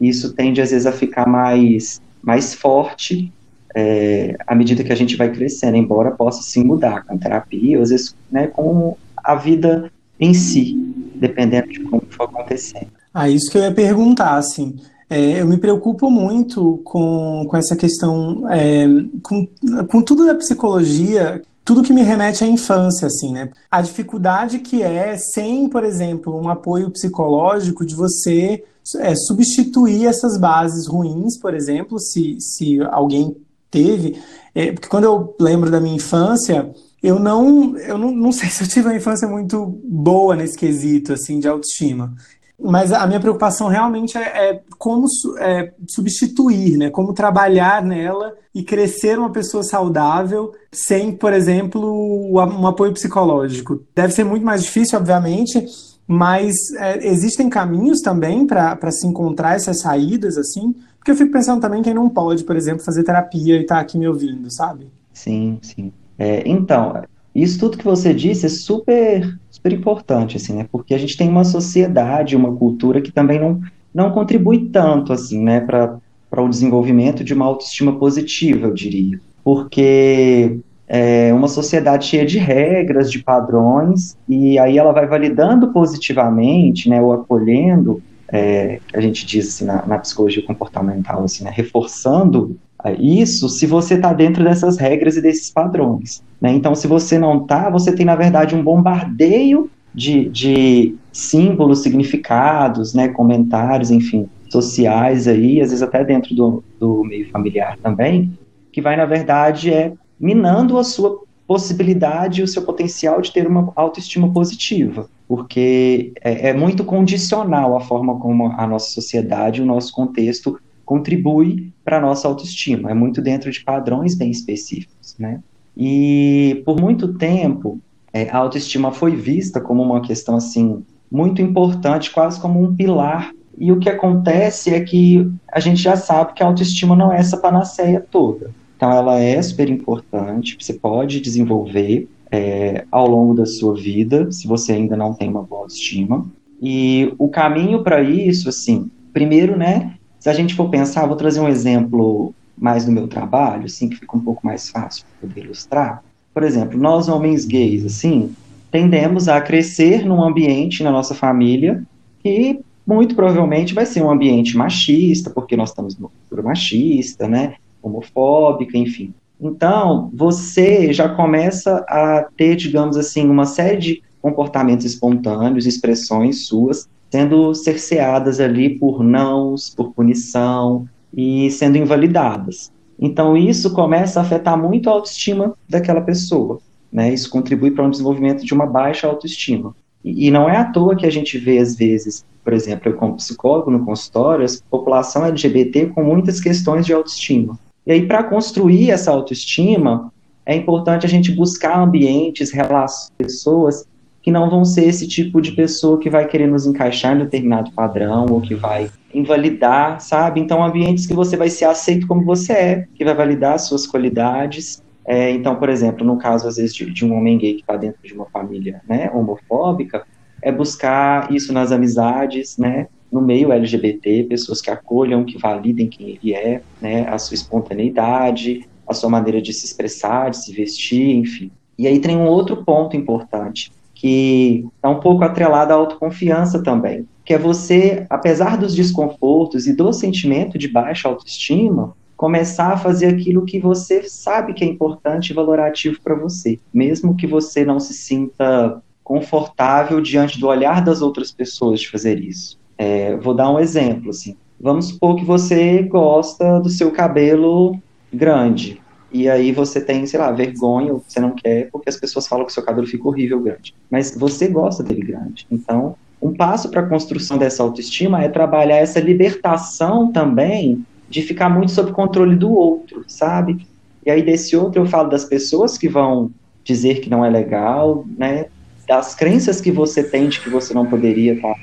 isso 0.00 0.34
tende 0.34 0.60
às 0.60 0.70
vezes 0.70 0.86
a 0.86 0.92
ficar 0.92 1.26
mais, 1.26 2.00
mais 2.26 2.52
forte 2.54 3.32
é, 3.72 4.36
à 4.46 4.54
medida 4.54 4.82
que 4.82 4.92
a 4.92 4.96
gente 4.96 5.16
vai 5.16 5.30
crescendo, 5.30 5.76
embora 5.76 6.10
possa 6.10 6.42
sim 6.42 6.64
mudar 6.64 7.04
com 7.04 7.16
terapia, 7.16 7.80
às 7.80 7.90
vezes 7.90 8.16
né, 8.30 8.48
com 8.48 8.96
a 9.16 9.36
vida 9.36 9.92
em 10.18 10.34
si, 10.34 10.74
dependendo 11.14 11.68
de 11.68 11.80
como 11.80 12.02
for 12.10 12.24
acontecendo. 12.24 12.88
Ah, 13.14 13.28
isso 13.28 13.50
que 13.50 13.58
eu 13.58 13.62
ia 13.62 13.72
perguntar, 13.72 14.36
assim. 14.36 14.76
É, 15.08 15.40
eu 15.40 15.46
me 15.46 15.56
preocupo 15.56 16.10
muito 16.10 16.80
com, 16.84 17.46
com 17.48 17.56
essa 17.56 17.76
questão, 17.76 18.48
é, 18.50 18.86
com, 19.22 19.46
com 19.88 20.02
tudo 20.02 20.26
da 20.26 20.34
psicologia, 20.34 21.40
tudo 21.64 21.82
que 21.82 21.92
me 21.92 22.02
remete 22.02 22.42
à 22.42 22.46
infância, 22.46 23.06
assim, 23.06 23.32
né? 23.32 23.50
A 23.70 23.82
dificuldade 23.82 24.58
que 24.58 24.82
é, 24.82 25.16
sem, 25.16 25.68
por 25.68 25.84
exemplo, 25.84 26.36
um 26.40 26.48
apoio 26.48 26.90
psicológico, 26.90 27.84
de 27.84 27.94
você 27.94 28.64
é, 28.98 29.14
substituir 29.14 30.06
essas 30.06 30.38
bases 30.38 30.86
ruins, 30.86 31.38
por 31.38 31.54
exemplo, 31.54 31.98
se, 31.98 32.36
se 32.40 32.80
alguém 32.90 33.36
teve. 33.70 34.20
É, 34.54 34.72
porque 34.72 34.88
quando 34.88 35.04
eu 35.04 35.34
lembro 35.40 35.70
da 35.70 35.80
minha 35.80 35.96
infância, 35.96 36.70
eu 37.02 37.18
não, 37.18 37.76
eu 37.76 37.98
não, 37.98 38.10
não 38.10 38.32
sei 38.32 38.48
se 38.50 38.64
eu 38.64 38.68
tive 38.68 38.88
uma 38.88 38.96
infância 38.96 39.28
muito 39.28 39.66
boa 39.84 40.36
nesse 40.36 40.56
quesito, 40.56 41.12
assim, 41.12 41.38
de 41.38 41.48
autoestima. 41.48 42.14
Mas 42.58 42.90
a 42.90 43.06
minha 43.06 43.20
preocupação 43.20 43.68
realmente 43.68 44.16
é, 44.16 44.50
é 44.50 44.62
como 44.78 45.06
é, 45.38 45.74
substituir, 45.86 46.78
né? 46.78 46.88
Como 46.88 47.12
trabalhar 47.12 47.82
nela 47.82 48.32
e 48.54 48.62
crescer 48.62 49.18
uma 49.18 49.30
pessoa 49.30 49.62
saudável 49.62 50.52
sem, 50.72 51.12
por 51.12 51.34
exemplo, 51.34 51.84
um 52.32 52.66
apoio 52.66 52.94
psicológico. 52.94 53.84
Deve 53.94 54.14
ser 54.14 54.24
muito 54.24 54.44
mais 54.44 54.62
difícil, 54.62 54.98
obviamente, 54.98 55.66
mas 56.06 56.54
é, 56.78 57.06
existem 57.08 57.48
caminhos 57.48 58.00
também 58.00 58.46
para 58.46 58.90
se 58.90 59.06
encontrar 59.06 59.56
essas 59.56 59.80
saídas, 59.80 60.38
assim? 60.38 60.74
Porque 60.98 61.10
eu 61.10 61.16
fico 61.16 61.32
pensando 61.32 61.60
também 61.60 61.82
quem 61.82 61.94
não 61.94 62.08
pode, 62.08 62.44
por 62.44 62.56
exemplo, 62.56 62.84
fazer 62.84 63.02
terapia 63.02 63.56
e 63.56 63.62
estar 63.62 63.76
tá 63.76 63.80
aqui 63.80 63.98
me 63.98 64.06
ouvindo, 64.06 64.50
sabe? 64.50 64.86
Sim, 65.12 65.58
sim. 65.62 65.92
É, 66.18 66.42
então, 66.48 67.02
isso 67.34 67.58
tudo 67.58 67.78
que 67.78 67.84
você 67.84 68.14
disse 68.14 68.46
é 68.46 68.48
super, 68.48 69.38
super 69.50 69.72
importante, 69.72 70.36
assim, 70.36 70.54
né? 70.54 70.66
Porque 70.70 70.94
a 70.94 70.98
gente 70.98 71.16
tem 71.16 71.28
uma 71.28 71.44
sociedade, 71.44 72.36
uma 72.36 72.54
cultura 72.54 73.00
que 73.00 73.12
também 73.12 73.38
não, 73.38 73.60
não 73.92 74.10
contribui 74.10 74.68
tanto, 74.70 75.12
assim, 75.12 75.42
né, 75.42 75.60
para 75.60 75.98
o 76.32 76.48
desenvolvimento 76.48 77.22
de 77.24 77.34
uma 77.34 77.46
autoestima 77.46 77.98
positiva, 77.98 78.66
eu 78.66 78.74
diria. 78.74 79.20
Porque 79.44 80.58
é 80.88 81.32
uma 81.34 81.48
sociedade 81.48 82.06
cheia 82.06 82.24
de 82.24 82.38
regras, 82.38 83.10
de 83.10 83.22
padrões, 83.22 84.16
e 84.28 84.58
aí 84.58 84.78
ela 84.78 84.92
vai 84.92 85.06
validando 85.06 85.72
positivamente, 85.72 86.88
né, 86.88 87.00
ou 87.00 87.12
acolhendo, 87.12 88.02
é, 88.32 88.80
a 88.92 89.00
gente 89.00 89.26
diz 89.26 89.48
assim, 89.48 89.64
na, 89.64 89.84
na 89.86 89.98
psicologia 89.98 90.44
comportamental, 90.44 91.24
assim, 91.24 91.44
né, 91.44 91.50
reforçando 91.52 92.56
isso 92.98 93.48
se 93.48 93.66
você 93.66 93.94
está 93.94 94.12
dentro 94.12 94.44
dessas 94.44 94.76
regras 94.78 95.16
e 95.16 95.22
desses 95.22 95.50
padrões. 95.50 96.22
Né? 96.40 96.52
Então, 96.52 96.74
se 96.74 96.86
você 96.86 97.18
não 97.18 97.42
está, 97.42 97.68
você 97.68 97.92
tem, 97.92 98.06
na 98.06 98.14
verdade, 98.14 98.54
um 98.54 98.62
bombardeio 98.62 99.70
de, 99.94 100.28
de 100.28 100.94
símbolos, 101.12 101.82
significados, 101.82 102.94
né, 102.94 103.08
comentários, 103.08 103.90
enfim, 103.90 104.28
sociais 104.50 105.26
aí, 105.26 105.60
às 105.60 105.70
vezes 105.70 105.82
até 105.82 106.04
dentro 106.04 106.34
do, 106.34 106.62
do 106.78 107.02
meio 107.04 107.28
familiar 107.30 107.76
também, 107.82 108.38
que 108.70 108.80
vai, 108.80 108.96
na 108.96 109.06
verdade, 109.06 109.72
é 109.72 109.92
minando 110.18 110.78
a 110.78 110.84
sua 110.84 111.24
possibilidade 111.46 112.42
o 112.42 112.48
seu 112.48 112.62
potencial 112.62 113.20
de 113.20 113.30
ter 113.30 113.46
uma 113.46 113.72
autoestima 113.76 114.32
positiva, 114.32 115.08
porque 115.28 116.12
é, 116.20 116.48
é 116.48 116.52
muito 116.52 116.84
condicional 116.84 117.76
a 117.76 117.80
forma 117.80 118.18
como 118.18 118.48
a 118.48 118.66
nossa 118.66 118.90
sociedade, 118.90 119.62
o 119.62 119.66
nosso 119.66 119.92
contexto 119.92 120.58
contribui 120.84 121.72
para 121.84 121.98
a 121.98 122.00
nossa 122.00 122.26
autoestima, 122.26 122.90
é 122.90 122.94
muito 122.94 123.22
dentro 123.22 123.50
de 123.50 123.62
padrões 123.62 124.14
bem 124.14 124.30
específicos, 124.30 125.16
né? 125.18 125.40
E 125.76 126.62
por 126.64 126.80
muito 126.80 127.14
tempo, 127.14 127.78
é, 128.12 128.30
a 128.30 128.38
autoestima 128.38 128.90
foi 128.92 129.14
vista 129.14 129.60
como 129.60 129.82
uma 129.82 130.00
questão 130.00 130.36
assim 130.36 130.82
muito 131.10 131.42
importante, 131.42 132.10
quase 132.10 132.40
como 132.40 132.62
um 132.62 132.74
pilar. 132.74 133.30
E 133.58 133.70
o 133.72 133.78
que 133.78 133.88
acontece 133.88 134.74
é 134.74 134.80
que 134.80 135.30
a 135.52 135.60
gente 135.60 135.80
já 135.80 135.96
sabe 135.96 136.32
que 136.32 136.42
a 136.42 136.46
autoestima 136.46 136.96
não 136.96 137.12
é 137.12 137.18
essa 137.18 137.36
panaceia 137.36 138.00
toda. 138.00 138.50
Então, 138.76 138.92
ela 138.92 139.18
é 139.18 139.40
super 139.40 139.68
importante, 139.70 140.56
você 140.60 140.74
pode 140.74 141.20
desenvolver 141.20 142.08
é, 142.30 142.84
ao 142.90 143.08
longo 143.08 143.34
da 143.34 143.46
sua 143.46 143.74
vida, 143.74 144.30
se 144.30 144.46
você 144.46 144.72
ainda 144.72 144.96
não 144.96 145.14
tem 145.14 145.28
uma 145.28 145.42
boa 145.42 145.62
autoestima. 145.62 146.26
E 146.60 147.12
o 147.18 147.28
caminho 147.28 147.82
para 147.82 148.02
isso, 148.02 148.48
assim, 148.48 148.90
primeiro, 149.12 149.56
né, 149.56 149.94
se 150.18 150.28
a 150.28 150.32
gente 150.32 150.54
for 150.54 150.68
pensar, 150.68 151.06
vou 151.06 151.16
trazer 151.16 151.40
um 151.40 151.48
exemplo 151.48 152.34
mais 152.56 152.84
do 152.84 152.92
meu 152.92 153.06
trabalho, 153.06 153.66
assim, 153.66 153.88
que 153.88 153.96
fica 153.96 154.16
um 154.16 154.20
pouco 154.20 154.46
mais 154.46 154.68
fácil 154.68 155.04
para 155.04 155.28
poder 155.28 155.44
ilustrar. 155.44 156.02
Por 156.32 156.42
exemplo, 156.42 156.78
nós 156.78 157.08
homens 157.08 157.44
gays, 157.44 157.84
assim, 157.84 158.34
tendemos 158.70 159.28
a 159.28 159.40
crescer 159.40 160.04
num 160.04 160.22
ambiente 160.22 160.82
na 160.82 160.90
nossa 160.90 161.14
família 161.14 161.82
que 162.22 162.60
muito 162.86 163.14
provavelmente 163.14 163.74
vai 163.74 163.84
ser 163.84 164.02
um 164.02 164.10
ambiente 164.10 164.56
machista, 164.56 165.30
porque 165.30 165.56
nós 165.56 165.70
estamos 165.70 165.96
numa 165.96 166.08
cultura 166.08 166.42
machista, 166.42 167.26
né? 167.26 167.54
Homofóbica, 167.86 168.76
enfim. 168.76 169.14
Então, 169.40 170.10
você 170.14 170.92
já 170.92 171.08
começa 171.08 171.84
a 171.88 172.26
ter, 172.36 172.56
digamos 172.56 172.96
assim, 172.96 173.28
uma 173.28 173.44
série 173.44 173.76
de 173.76 174.02
comportamentos 174.20 174.86
espontâneos, 174.86 175.66
expressões 175.66 176.46
suas, 176.46 176.88
sendo 177.10 177.54
cerceadas 177.54 178.40
ali 178.40 178.78
por 178.78 179.02
nãos, 179.02 179.70
por 179.70 179.92
punição 179.92 180.88
e 181.14 181.50
sendo 181.50 181.78
invalidadas. 181.78 182.72
Então, 182.98 183.36
isso 183.36 183.72
começa 183.72 184.18
a 184.18 184.22
afetar 184.22 184.58
muito 184.58 184.88
a 184.88 184.92
autoestima 184.92 185.54
daquela 185.68 186.00
pessoa. 186.00 186.58
Né? 186.90 187.12
Isso 187.12 187.28
contribui 187.30 187.70
para 187.70 187.84
um 187.84 187.90
desenvolvimento 187.90 188.44
de 188.44 188.54
uma 188.54 188.66
baixa 188.66 189.06
autoestima. 189.06 189.76
E, 190.02 190.28
e 190.28 190.30
não 190.30 190.48
é 190.48 190.56
à 190.56 190.64
toa 190.64 190.96
que 190.96 191.04
a 191.04 191.10
gente 191.10 191.36
vê, 191.36 191.58
às 191.58 191.76
vezes, 191.76 192.24
por 192.42 192.52
exemplo, 192.52 192.90
eu 192.90 192.96
como 192.96 193.16
psicólogo 193.16 193.70
no 193.70 193.84
consultório, 193.84 194.46
a 194.46 194.48
população 194.70 195.24
LGBT 195.24 195.86
com 195.86 196.02
muitas 196.02 196.40
questões 196.40 196.86
de 196.86 196.92
autoestima. 196.92 197.58
E 197.86 197.92
aí, 197.92 198.06
para 198.06 198.24
construir 198.24 198.90
essa 198.90 199.10
autoestima, 199.12 200.12
é 200.44 200.54
importante 200.56 201.06
a 201.06 201.08
gente 201.08 201.30
buscar 201.32 201.78
ambientes, 201.78 202.50
relações, 202.50 203.12
pessoas 203.16 203.86
que 204.20 204.30
não 204.32 204.50
vão 204.50 204.64
ser 204.64 204.88
esse 204.88 205.06
tipo 205.06 205.40
de 205.40 205.52
pessoa 205.52 206.00
que 206.00 206.10
vai 206.10 206.26
querer 206.26 206.48
nos 206.48 206.66
encaixar 206.66 207.14
em 207.14 207.20
determinado 207.20 207.70
padrão 207.70 208.26
ou 208.28 208.40
que 208.40 208.56
vai 208.56 208.90
invalidar, 209.14 210.00
sabe? 210.00 210.40
Então, 210.40 210.64
ambientes 210.64 211.06
que 211.06 211.14
você 211.14 211.36
vai 211.36 211.48
ser 211.48 211.66
aceito 211.66 212.08
como 212.08 212.24
você 212.24 212.52
é, 212.52 212.88
que 212.92 213.04
vai 213.04 213.14
validar 213.14 213.56
suas 213.60 213.86
qualidades. 213.86 214.82
É, 215.06 215.30
então, 215.30 215.54
por 215.54 215.68
exemplo, 215.68 216.04
no 216.04 216.18
caso, 216.18 216.48
às 216.48 216.56
vezes, 216.56 216.74
de, 216.74 216.92
de 216.92 217.04
um 217.04 217.16
homem 217.16 217.38
gay 217.38 217.54
que 217.54 217.60
está 217.60 217.76
dentro 217.76 218.00
de 218.02 218.12
uma 218.12 218.26
família 218.26 218.80
né, 218.88 219.08
homofóbica, 219.14 220.04
é 220.42 220.50
buscar 220.50 221.32
isso 221.32 221.52
nas 221.52 221.70
amizades, 221.70 222.58
né? 222.58 222.88
No 223.10 223.20
meio 223.20 223.52
LGBT, 223.52 224.24
pessoas 224.24 224.60
que 224.60 224.70
acolham, 224.70 225.24
que 225.24 225.38
validem 225.38 225.88
quem 225.88 226.10
ele 226.10 226.34
é, 226.34 226.62
né, 226.80 227.08
a 227.08 227.18
sua 227.18 227.34
espontaneidade, 227.34 228.66
a 228.86 228.94
sua 228.94 229.10
maneira 229.10 229.40
de 229.40 229.52
se 229.52 229.66
expressar, 229.66 230.30
de 230.30 230.44
se 230.44 230.52
vestir, 230.52 231.16
enfim. 231.16 231.50
E 231.78 231.86
aí 231.86 232.00
tem 232.00 232.16
um 232.16 232.26
outro 232.26 232.64
ponto 232.64 232.96
importante, 232.96 233.72
que 233.94 234.66
está 234.76 234.88
um 234.88 235.00
pouco 235.00 235.24
atrelado 235.24 235.72
à 235.72 235.76
autoconfiança 235.76 236.62
também, 236.62 237.06
que 237.24 237.34
é 237.34 237.38
você, 237.38 238.06
apesar 238.10 238.56
dos 238.56 238.74
desconfortos 238.74 239.66
e 239.66 239.74
do 239.74 239.92
sentimento 239.92 240.58
de 240.58 240.68
baixa 240.68 241.08
autoestima, 241.08 241.94
começar 242.16 242.72
a 242.72 242.76
fazer 242.76 243.06
aquilo 243.06 243.44
que 243.44 243.58
você 243.58 244.02
sabe 244.08 244.54
que 244.54 244.64
é 244.64 244.66
importante 244.66 245.30
e 245.30 245.34
valorativo 245.34 246.00
para 246.02 246.14
você, 246.14 246.58
mesmo 246.72 247.16
que 247.16 247.26
você 247.26 247.64
não 247.64 247.78
se 247.78 247.92
sinta 247.92 248.82
confortável 249.04 250.00
diante 250.00 250.40
do 250.40 250.48
olhar 250.48 250.82
das 250.82 251.00
outras 251.00 251.30
pessoas 251.30 251.80
de 251.80 251.88
fazer 251.88 252.18
isso. 252.18 252.58
É, 252.78 253.16
vou 253.16 253.34
dar 253.34 253.50
um 253.50 253.58
exemplo, 253.58 254.10
assim. 254.10 254.36
Vamos 254.60 254.88
supor 254.88 255.16
que 255.16 255.24
você 255.24 255.82
gosta 255.82 256.60
do 256.60 256.68
seu 256.68 256.90
cabelo 256.90 257.78
grande. 258.12 258.80
E 259.12 259.28
aí 259.28 259.52
você 259.52 259.80
tem, 259.80 260.04
sei 260.06 260.18
lá, 260.18 260.30
vergonha, 260.32 260.92
você 260.92 261.20
não 261.20 261.30
quer, 261.30 261.70
porque 261.70 261.88
as 261.88 261.96
pessoas 261.96 262.26
falam 262.26 262.44
que 262.44 262.52
seu 262.52 262.62
cabelo 262.62 262.86
fica 262.86 263.06
horrível 263.06 263.40
grande. 263.40 263.74
Mas 263.90 264.16
você 264.16 264.48
gosta 264.48 264.82
dele 264.82 265.02
grande. 265.02 265.46
Então, 265.50 265.94
um 266.20 266.34
passo 266.34 266.70
para 266.70 266.80
a 266.80 266.88
construção 266.88 267.38
dessa 267.38 267.62
autoestima 267.62 268.22
é 268.22 268.28
trabalhar 268.28 268.78
essa 268.78 269.00
libertação 269.00 270.10
também 270.10 270.84
de 271.08 271.22
ficar 271.22 271.48
muito 271.48 271.72
sob 271.72 271.92
controle 271.92 272.34
do 272.34 272.50
outro, 272.50 273.04
sabe? 273.06 273.66
E 274.04 274.10
aí 274.10 274.22
desse 274.22 274.56
outro 274.56 274.82
eu 274.82 274.86
falo 274.86 275.08
das 275.08 275.24
pessoas 275.24 275.78
que 275.78 275.88
vão 275.88 276.30
dizer 276.64 277.00
que 277.00 277.08
não 277.08 277.24
é 277.24 277.30
legal, 277.30 278.04
né? 278.18 278.46
Das 278.88 279.14
crenças 279.14 279.60
que 279.60 279.70
você 279.70 280.02
tem 280.02 280.28
de 280.28 280.40
que 280.40 280.50
você 280.50 280.74
não 280.74 280.86
poderia 280.86 281.34
estar 281.34 281.54
tá 281.54 281.60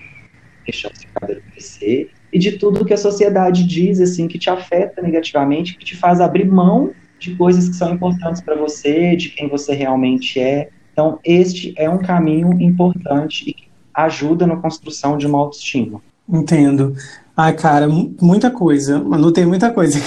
deixando 0.65 0.95
seu 0.95 1.09
cabelo 1.13 1.41
crescer, 1.51 2.11
e 2.31 2.39
de 2.39 2.53
tudo 2.53 2.85
que 2.85 2.93
a 2.93 2.97
sociedade 2.97 3.63
diz, 3.63 4.01
assim, 4.01 4.27
que 4.27 4.39
te 4.39 4.49
afeta 4.49 5.01
negativamente, 5.01 5.77
que 5.77 5.85
te 5.85 5.95
faz 5.95 6.19
abrir 6.19 6.45
mão 6.45 6.91
de 7.19 7.35
coisas 7.35 7.69
que 7.69 7.75
são 7.75 7.93
importantes 7.93 8.41
para 8.41 8.55
você, 8.55 9.15
de 9.15 9.29
quem 9.29 9.47
você 9.47 9.73
realmente 9.73 10.39
é. 10.39 10.69
Então, 10.91 11.19
este 11.23 11.73
é 11.77 11.89
um 11.89 11.99
caminho 11.99 12.59
importante 12.61 13.49
e 13.49 13.53
que 13.53 13.67
ajuda 13.93 14.47
na 14.47 14.57
construção 14.57 15.17
de 15.17 15.27
uma 15.27 15.37
autoestima. 15.37 16.01
Entendo. 16.27 16.95
Ai, 17.35 17.53
cara, 17.53 17.87
muita 17.87 18.51
coisa. 18.51 18.97
Anotei 18.97 19.45
muita 19.45 19.71
coisa. 19.71 19.99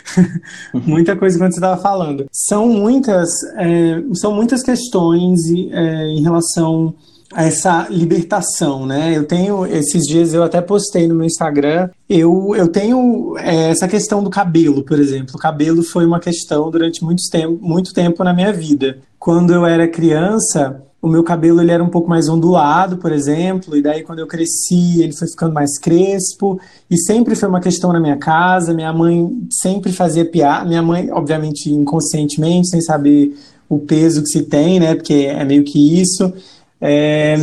muita 0.72 1.14
coisa 1.14 1.38
quando 1.38 1.52
você 1.52 1.58
estava 1.58 1.80
falando. 1.80 2.26
São 2.32 2.68
muitas, 2.68 3.42
é, 3.56 4.02
são 4.14 4.34
muitas 4.34 4.62
questões 4.62 5.40
é, 5.50 6.06
em 6.06 6.22
relação 6.22 6.94
essa 7.34 7.88
libertação, 7.90 8.86
né? 8.86 9.16
Eu 9.16 9.24
tenho 9.24 9.66
esses 9.66 10.02
dias 10.04 10.32
eu 10.32 10.42
até 10.42 10.60
postei 10.60 11.08
no 11.08 11.14
meu 11.14 11.26
Instagram. 11.26 11.90
Eu, 12.08 12.54
eu 12.56 12.68
tenho 12.68 13.36
é, 13.38 13.70
essa 13.70 13.88
questão 13.88 14.22
do 14.22 14.30
cabelo, 14.30 14.82
por 14.84 14.98
exemplo. 14.98 15.34
O 15.34 15.38
cabelo 15.38 15.82
foi 15.82 16.06
uma 16.06 16.20
questão 16.20 16.70
durante 16.70 17.02
muito 17.04 17.22
tempo, 17.30 17.58
muito 17.60 17.92
tempo 17.92 18.22
na 18.22 18.32
minha 18.32 18.52
vida. 18.52 18.98
Quando 19.18 19.52
eu 19.52 19.66
era 19.66 19.88
criança, 19.88 20.82
o 21.02 21.08
meu 21.08 21.22
cabelo 21.22 21.60
ele 21.60 21.72
era 21.72 21.82
um 21.82 21.88
pouco 21.88 22.08
mais 22.08 22.28
ondulado, 22.28 22.96
por 22.96 23.12
exemplo, 23.12 23.76
e 23.76 23.82
daí 23.82 24.02
quando 24.02 24.20
eu 24.20 24.26
cresci 24.26 25.02
ele 25.02 25.12
foi 25.12 25.28
ficando 25.28 25.52
mais 25.52 25.78
crespo 25.78 26.60
e 26.90 26.96
sempre 26.96 27.34
foi 27.34 27.48
uma 27.48 27.60
questão 27.60 27.92
na 27.92 28.00
minha 28.00 28.16
casa. 28.16 28.72
Minha 28.72 28.92
mãe 28.92 29.28
sempre 29.50 29.92
fazia 29.92 30.24
piada, 30.24 30.64
minha 30.64 30.82
mãe, 30.82 31.10
obviamente 31.10 31.72
inconscientemente, 31.72 32.68
sem 32.68 32.80
saber 32.80 33.36
o 33.68 33.78
peso 33.78 34.22
que 34.22 34.28
se 34.28 34.42
tem, 34.44 34.78
né? 34.78 34.94
Porque 34.94 35.14
é 35.14 35.44
meio 35.44 35.64
que 35.64 36.00
isso. 36.00 36.32
É, 36.78 37.36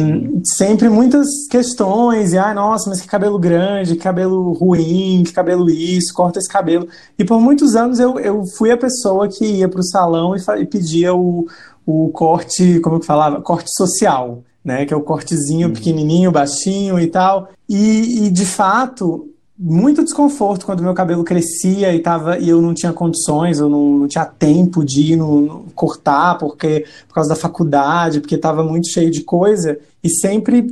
sempre 0.55 0.87
muitas 0.89 1.27
questões, 1.49 2.33
e 2.33 2.37
ai, 2.37 2.53
nossa, 2.53 2.89
mas 2.89 3.01
que 3.01 3.07
cabelo 3.07 3.39
grande, 3.39 3.95
que 3.95 4.01
cabelo 4.01 4.53
ruim, 4.53 5.23
que 5.25 5.33
cabelo 5.33 5.69
isso, 5.69 6.13
corta 6.13 6.39
esse 6.39 6.47
cabelo. 6.47 6.87
E 7.17 7.25
por 7.25 7.39
muitos 7.39 7.75
anos 7.75 7.99
eu, 7.99 8.19
eu 8.19 8.45
fui 8.45 8.71
a 8.71 8.77
pessoa 8.77 9.27
que 9.27 9.43
ia 9.43 9.67
para 9.67 9.79
o 9.79 9.83
salão 9.83 10.35
e, 10.35 10.61
e, 10.61 10.65
pedia 10.65 11.15
o, 11.15 11.47
o 11.85 12.09
corte, 12.09 12.79
como 12.79 12.97
eu 12.97 13.01
falava? 13.01 13.41
Corte 13.41 13.69
social, 13.75 14.43
né? 14.63 14.85
Que 14.85 14.93
é 14.93 14.97
o 14.97 15.01
cortezinho 15.01 15.69
uhum. 15.69 15.73
pequenininho, 15.73 16.31
baixinho 16.31 16.99
e 16.99 17.07
tal. 17.07 17.49
E, 17.67 18.27
e 18.27 18.29
de 18.29 18.45
fato, 18.45 19.32
muito 19.65 20.03
desconforto 20.03 20.65
quando 20.65 20.83
meu 20.83 20.93
cabelo 20.93 21.23
crescia 21.23 21.95
e, 21.95 21.99
tava, 21.99 22.37
e 22.37 22.49
eu 22.49 22.61
não 22.61 22.73
tinha 22.73 22.91
condições, 22.91 23.59
eu 23.59 23.69
não, 23.69 23.99
não 23.99 24.07
tinha 24.09 24.25
tempo 24.25 24.83
de 24.83 25.13
ir 25.13 25.15
no, 25.15 25.39
no, 25.39 25.59
cortar 25.73 26.37
porque, 26.37 26.85
por 27.07 27.15
causa 27.15 27.29
da 27.29 27.35
faculdade, 27.35 28.19
porque 28.19 28.35
estava 28.35 28.61
muito 28.61 28.89
cheio 28.89 29.09
de 29.09 29.21
coisa. 29.21 29.79
E 30.03 30.09
sempre 30.09 30.67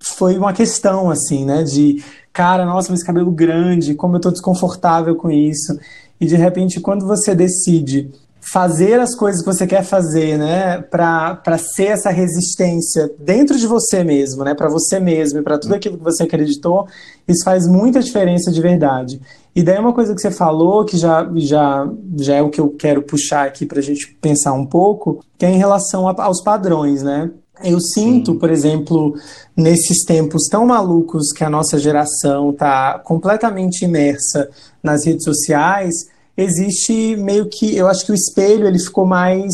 foi 0.00 0.36
uma 0.36 0.52
questão, 0.52 1.08
assim, 1.08 1.44
né? 1.44 1.62
De, 1.62 2.02
cara, 2.32 2.66
nossa, 2.66 2.90
mas 2.90 3.04
cabelo 3.04 3.30
grande, 3.30 3.94
como 3.94 4.14
eu 4.14 4.18
estou 4.18 4.32
desconfortável 4.32 5.14
com 5.14 5.30
isso. 5.30 5.78
E 6.20 6.26
de 6.26 6.34
repente, 6.34 6.80
quando 6.80 7.06
você 7.06 7.36
decide 7.36 8.10
fazer 8.42 9.00
as 9.00 9.14
coisas 9.14 9.40
que 9.40 9.46
você 9.46 9.66
quer 9.66 9.84
fazer, 9.84 10.36
né, 10.36 10.82
para 10.82 11.58
ser 11.58 11.86
essa 11.86 12.10
resistência 12.10 13.08
dentro 13.18 13.56
de 13.56 13.66
você 13.68 14.02
mesmo, 14.02 14.42
né, 14.42 14.52
para 14.52 14.68
você 14.68 14.98
mesmo 14.98 15.38
e 15.38 15.42
para 15.42 15.58
tudo 15.58 15.74
aquilo 15.74 15.96
que 15.96 16.02
você 16.02 16.24
acreditou, 16.24 16.86
isso 17.28 17.44
faz 17.44 17.68
muita 17.68 18.00
diferença 18.00 18.50
de 18.50 18.60
verdade. 18.60 19.20
E 19.54 19.62
daí 19.62 19.78
uma 19.78 19.92
coisa 19.92 20.12
que 20.12 20.20
você 20.20 20.30
falou, 20.30 20.84
que 20.84 20.96
já, 20.96 21.30
já, 21.36 21.88
já 22.18 22.34
é 22.34 22.42
o 22.42 22.50
que 22.50 22.60
eu 22.60 22.70
quero 22.70 23.02
puxar 23.02 23.46
aqui 23.46 23.64
para 23.64 23.78
a 23.78 23.82
gente 23.82 24.08
pensar 24.20 24.52
um 24.54 24.66
pouco, 24.66 25.24
que 25.38 25.46
é 25.46 25.50
em 25.50 25.58
relação 25.58 26.08
a, 26.08 26.24
aos 26.24 26.42
padrões, 26.42 27.02
né? 27.02 27.30
Eu 27.62 27.78
sinto, 27.80 28.32
Sim. 28.32 28.38
por 28.38 28.50
exemplo, 28.50 29.14
nesses 29.56 30.04
tempos 30.04 30.48
tão 30.50 30.66
malucos 30.66 31.30
que 31.32 31.44
a 31.44 31.50
nossa 31.50 31.78
geração 31.78 32.50
está 32.50 32.98
completamente 32.98 33.84
imersa 33.84 34.48
nas 34.82 35.06
redes 35.06 35.22
sociais, 35.22 35.94
existe 36.36 37.16
meio 37.16 37.46
que, 37.46 37.76
eu 37.76 37.88
acho 37.88 38.04
que 38.04 38.12
o 38.12 38.14
espelho 38.14 38.66
ele 38.66 38.78
ficou 38.78 39.06
mais 39.06 39.52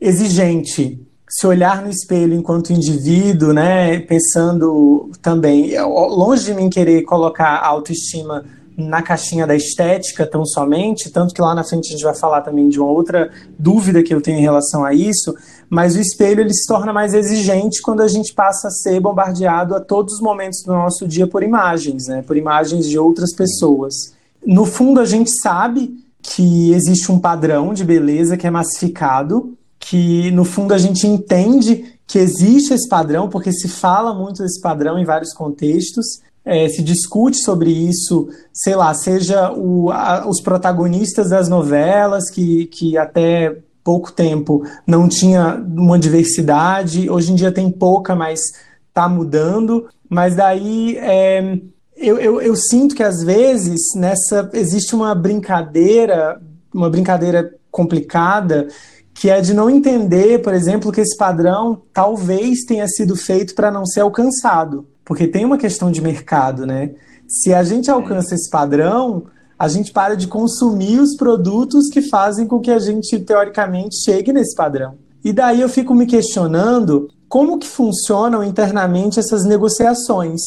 exigente. 0.00 1.00
Se 1.28 1.46
olhar 1.46 1.82
no 1.82 1.90
espelho 1.90 2.34
enquanto 2.34 2.72
indivíduo, 2.72 3.52
né, 3.52 4.00
pensando 4.00 5.10
também, 5.22 5.72
longe 5.80 6.44
de 6.44 6.54
mim 6.54 6.68
querer 6.68 7.02
colocar 7.02 7.56
a 7.56 7.66
autoestima 7.66 8.44
na 8.76 9.02
caixinha 9.02 9.46
da 9.46 9.54
estética 9.54 10.26
tão 10.26 10.44
somente, 10.44 11.10
tanto 11.10 11.34
que 11.34 11.40
lá 11.40 11.54
na 11.54 11.62
frente 11.62 11.88
a 11.88 11.92
gente 11.92 12.02
vai 12.02 12.14
falar 12.14 12.40
também 12.40 12.68
de 12.68 12.80
uma 12.80 12.90
outra 12.90 13.30
dúvida 13.58 14.02
que 14.02 14.14
eu 14.14 14.20
tenho 14.20 14.38
em 14.38 14.42
relação 14.42 14.84
a 14.84 14.94
isso, 14.94 15.34
mas 15.68 15.94
o 15.94 16.00
espelho 16.00 16.40
ele 16.40 16.54
se 16.54 16.66
torna 16.66 16.92
mais 16.92 17.14
exigente 17.14 17.82
quando 17.82 18.00
a 18.00 18.08
gente 18.08 18.32
passa 18.32 18.68
a 18.68 18.70
ser 18.70 18.98
bombardeado 19.00 19.74
a 19.74 19.80
todos 19.80 20.14
os 20.14 20.20
momentos 20.20 20.62
do 20.64 20.72
nosso 20.72 21.06
dia 21.06 21.26
por 21.26 21.42
imagens, 21.42 22.08
né, 22.08 22.22
por 22.22 22.36
imagens 22.36 22.88
de 22.88 22.98
outras 22.98 23.34
pessoas. 23.34 24.14
No 24.44 24.64
fundo 24.64 25.00
a 25.00 25.04
gente 25.04 25.30
sabe 25.30 25.94
que 26.22 26.72
existe 26.72 27.10
um 27.10 27.18
padrão 27.18 27.72
de 27.72 27.84
beleza 27.84 28.36
que 28.36 28.46
é 28.46 28.50
massificado, 28.50 29.56
que 29.78 30.30
no 30.32 30.44
fundo 30.44 30.74
a 30.74 30.78
gente 30.78 31.06
entende 31.06 31.94
que 32.06 32.18
existe 32.18 32.74
esse 32.74 32.88
padrão, 32.88 33.28
porque 33.28 33.52
se 33.52 33.68
fala 33.68 34.12
muito 34.12 34.42
desse 34.42 34.60
padrão 34.60 34.98
em 34.98 35.04
vários 35.04 35.32
contextos, 35.32 36.20
é, 36.44 36.68
se 36.68 36.82
discute 36.82 37.38
sobre 37.38 37.70
isso, 37.70 38.28
sei 38.52 38.74
lá, 38.74 38.92
seja 38.94 39.52
o, 39.52 39.90
a, 39.90 40.26
os 40.28 40.40
protagonistas 40.40 41.30
das 41.30 41.48
novelas, 41.48 42.30
que, 42.30 42.66
que 42.66 42.98
até 42.98 43.58
pouco 43.84 44.12
tempo 44.12 44.62
não 44.86 45.08
tinha 45.08 45.54
uma 45.54 45.98
diversidade, 45.98 47.08
hoje 47.08 47.32
em 47.32 47.34
dia 47.34 47.52
tem 47.52 47.70
pouca, 47.70 48.14
mas 48.14 48.40
está 48.88 49.08
mudando. 49.08 49.88
Mas 50.08 50.34
daí 50.34 50.96
é, 50.98 51.60
eu, 52.00 52.18
eu, 52.18 52.40
eu 52.40 52.56
sinto 52.56 52.94
que 52.94 53.02
às 53.02 53.22
vezes 53.22 53.80
nessa 53.94 54.48
existe 54.54 54.94
uma 54.94 55.14
brincadeira, 55.14 56.40
uma 56.74 56.88
brincadeira 56.88 57.54
complicada, 57.70 58.68
que 59.12 59.28
é 59.28 59.40
de 59.40 59.52
não 59.52 59.68
entender, 59.68 60.40
por 60.40 60.54
exemplo, 60.54 60.90
que 60.90 61.02
esse 61.02 61.16
padrão 61.16 61.82
talvez 61.92 62.64
tenha 62.64 62.88
sido 62.88 63.14
feito 63.14 63.54
para 63.54 63.70
não 63.70 63.84
ser 63.84 64.00
alcançado. 64.00 64.86
Porque 65.04 65.26
tem 65.26 65.44
uma 65.44 65.58
questão 65.58 65.90
de 65.90 66.00
mercado, 66.00 66.64
né? 66.64 66.92
Se 67.28 67.52
a 67.52 67.62
gente 67.62 67.90
alcança 67.90 68.34
esse 68.34 68.48
padrão, 68.48 69.24
a 69.58 69.68
gente 69.68 69.92
para 69.92 70.16
de 70.16 70.26
consumir 70.26 70.98
os 71.00 71.16
produtos 71.16 71.88
que 71.88 72.00
fazem 72.00 72.46
com 72.46 72.60
que 72.60 72.70
a 72.70 72.78
gente, 72.78 73.18
teoricamente, 73.18 74.02
chegue 74.02 74.32
nesse 74.32 74.54
padrão. 74.54 74.94
E 75.22 75.32
daí 75.32 75.60
eu 75.60 75.68
fico 75.68 75.94
me 75.94 76.06
questionando 76.06 77.08
como 77.28 77.58
que 77.58 77.68
funcionam 77.68 78.42
internamente 78.42 79.20
essas 79.20 79.44
negociações 79.44 80.40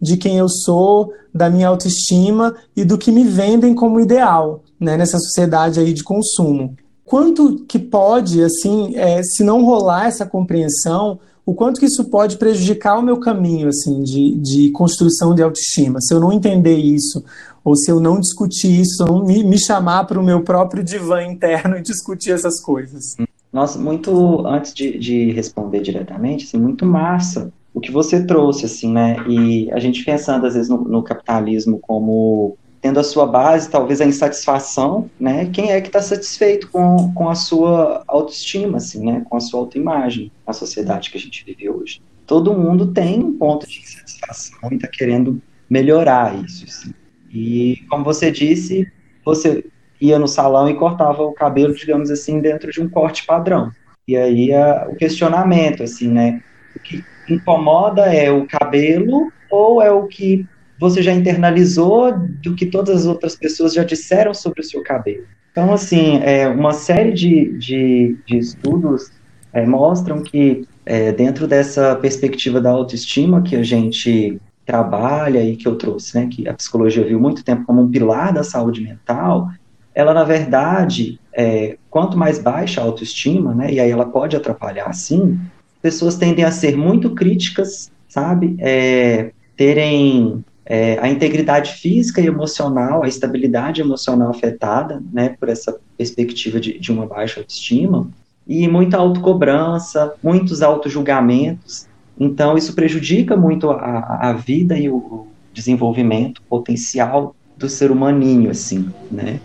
de 0.00 0.16
quem 0.16 0.38
eu 0.38 0.48
sou, 0.48 1.12
da 1.34 1.50
minha 1.50 1.68
autoestima 1.68 2.54
e 2.76 2.84
do 2.84 2.98
que 2.98 3.12
me 3.12 3.24
vendem 3.24 3.74
como 3.74 4.00
ideal, 4.00 4.62
né, 4.78 4.96
nessa 4.96 5.18
sociedade 5.18 5.80
aí 5.80 5.92
de 5.92 6.02
consumo. 6.02 6.76
Quanto 7.04 7.64
que 7.66 7.78
pode, 7.78 8.42
assim, 8.42 8.94
é, 8.94 9.22
se 9.22 9.42
não 9.42 9.64
rolar 9.64 10.06
essa 10.08 10.26
compreensão, 10.26 11.18
o 11.44 11.54
quanto 11.54 11.80
que 11.80 11.86
isso 11.86 12.04
pode 12.04 12.36
prejudicar 12.36 12.98
o 12.98 13.02
meu 13.02 13.18
caminho, 13.18 13.68
assim, 13.68 14.02
de, 14.02 14.34
de 14.34 14.70
construção 14.70 15.34
de 15.34 15.42
autoestima, 15.42 16.00
se 16.02 16.12
eu 16.12 16.20
não 16.20 16.30
entender 16.30 16.76
isso, 16.76 17.24
ou 17.64 17.74
se 17.74 17.90
eu 17.90 17.98
não 17.98 18.20
discutir 18.20 18.80
isso, 18.80 19.04
não 19.06 19.24
me, 19.24 19.42
me 19.42 19.58
chamar 19.58 20.04
para 20.04 20.20
o 20.20 20.22
meu 20.22 20.42
próprio 20.42 20.84
divã 20.84 21.24
interno 21.24 21.78
e 21.78 21.82
discutir 21.82 22.32
essas 22.32 22.60
coisas. 22.60 23.16
Nossa, 23.50 23.78
muito, 23.78 24.46
antes 24.46 24.74
de, 24.74 24.98
de 24.98 25.32
responder 25.32 25.80
diretamente, 25.80 26.44
assim, 26.44 26.58
muito 26.58 26.84
massa 26.84 27.50
o 27.72 27.80
que 27.80 27.92
você 27.92 28.24
trouxe, 28.24 28.66
assim, 28.66 28.92
né? 28.92 29.16
E 29.28 29.70
a 29.72 29.78
gente 29.78 30.04
pensando, 30.04 30.46
às 30.46 30.54
vezes, 30.54 30.68
no, 30.68 30.78
no 30.84 31.02
capitalismo 31.02 31.78
como 31.78 32.56
tendo 32.80 33.00
a 33.00 33.04
sua 33.04 33.26
base, 33.26 33.68
talvez, 33.68 34.00
a 34.00 34.06
insatisfação, 34.06 35.10
né? 35.18 35.46
Quem 35.52 35.72
é 35.72 35.80
que 35.80 35.88
está 35.88 36.00
satisfeito 36.00 36.70
com, 36.70 37.12
com 37.12 37.28
a 37.28 37.34
sua 37.34 38.04
autoestima, 38.06 38.78
assim, 38.78 39.04
né? 39.04 39.24
Com 39.28 39.36
a 39.36 39.40
sua 39.40 39.60
autoimagem 39.60 40.30
na 40.46 40.52
sociedade 40.52 41.10
que 41.10 41.18
a 41.18 41.20
gente 41.20 41.44
vive 41.44 41.68
hoje. 41.68 42.00
Todo 42.26 42.54
mundo 42.54 42.92
tem 42.92 43.20
um 43.20 43.36
ponto 43.36 43.66
de 43.66 43.80
insatisfação 43.80 44.70
e 44.70 44.76
está 44.76 44.86
querendo 44.86 45.40
melhorar 45.68 46.34
isso, 46.44 46.64
assim. 46.66 46.94
E, 47.32 47.82
como 47.90 48.04
você 48.04 48.30
disse, 48.30 48.90
você 49.24 49.64
ia 50.00 50.18
no 50.18 50.28
salão 50.28 50.68
e 50.68 50.74
cortava 50.74 51.22
o 51.22 51.32
cabelo, 51.32 51.74
digamos 51.74 52.10
assim, 52.10 52.40
dentro 52.40 52.70
de 52.70 52.80
um 52.80 52.88
corte 52.88 53.26
padrão. 53.26 53.70
E 54.06 54.16
aí 54.16 54.52
a, 54.52 54.86
o 54.88 54.94
questionamento, 54.94 55.82
assim, 55.82 56.08
né? 56.08 56.42
O 56.74 56.80
que, 56.80 57.04
incomoda 57.30 58.02
é 58.02 58.30
o 58.30 58.46
cabelo 58.46 59.32
ou 59.50 59.82
é 59.82 59.90
o 59.90 60.06
que 60.06 60.46
você 60.78 61.02
já 61.02 61.12
internalizou 61.12 62.16
do 62.42 62.54
que 62.54 62.66
todas 62.66 63.00
as 63.00 63.06
outras 63.06 63.34
pessoas 63.34 63.74
já 63.74 63.82
disseram 63.82 64.32
sobre 64.32 64.60
o 64.60 64.64
seu 64.64 64.82
cabelo? 64.82 65.24
Então, 65.50 65.72
assim, 65.72 66.20
é, 66.22 66.46
uma 66.46 66.72
série 66.72 67.12
de, 67.12 67.58
de, 67.58 68.16
de 68.26 68.38
estudos 68.38 69.10
é, 69.52 69.66
mostram 69.66 70.22
que, 70.22 70.66
é, 70.86 71.10
dentro 71.10 71.48
dessa 71.48 71.96
perspectiva 71.96 72.60
da 72.60 72.70
autoestima 72.70 73.42
que 73.42 73.56
a 73.56 73.62
gente 73.62 74.40
trabalha 74.64 75.42
e 75.42 75.56
que 75.56 75.66
eu 75.66 75.76
trouxe, 75.76 76.14
né, 76.16 76.28
que 76.30 76.46
a 76.46 76.54
psicologia 76.54 77.04
viu 77.04 77.18
muito 77.18 77.42
tempo 77.42 77.64
como 77.64 77.82
um 77.82 77.90
pilar 77.90 78.32
da 78.32 78.44
saúde 78.44 78.82
mental, 78.82 79.48
ela, 79.94 80.14
na 80.14 80.22
verdade, 80.22 81.18
é, 81.34 81.76
quanto 81.90 82.16
mais 82.16 82.38
baixa 82.38 82.80
a 82.80 82.84
autoestima, 82.84 83.54
né, 83.54 83.72
e 83.72 83.80
aí 83.80 83.90
ela 83.90 84.04
pode 84.04 84.36
atrapalhar, 84.36 84.92
sim, 84.92 85.40
pessoas 85.82 86.16
tendem 86.16 86.44
a 86.44 86.50
ser 86.50 86.76
muito 86.76 87.14
críticas, 87.14 87.90
sabe? 88.08 88.56
É, 88.58 89.32
terem 89.56 90.44
é, 90.64 90.98
a 91.00 91.08
integridade 91.08 91.72
física 91.72 92.20
e 92.20 92.26
emocional, 92.26 93.02
a 93.02 93.08
estabilidade 93.08 93.80
emocional 93.80 94.30
afetada, 94.30 95.02
né, 95.12 95.30
por 95.30 95.48
essa 95.48 95.78
perspectiva 95.96 96.60
de, 96.60 96.78
de 96.78 96.92
uma 96.92 97.06
baixa 97.06 97.40
autoestima, 97.40 98.08
e 98.46 98.68
muita 98.68 98.96
autocobrança, 98.96 100.14
muitos 100.22 100.62
autojulgamentos. 100.62 101.86
Então, 102.18 102.56
isso 102.56 102.74
prejudica 102.74 103.36
muito 103.36 103.70
a, 103.70 104.28
a 104.28 104.32
vida 104.32 104.78
e 104.78 104.88
o 104.88 105.26
desenvolvimento 105.52 106.40
potencial 106.48 107.34
do 107.56 107.68
ser 107.68 107.90
humaninho, 107.90 108.50
assim, 108.50 108.88
né? 109.10 109.40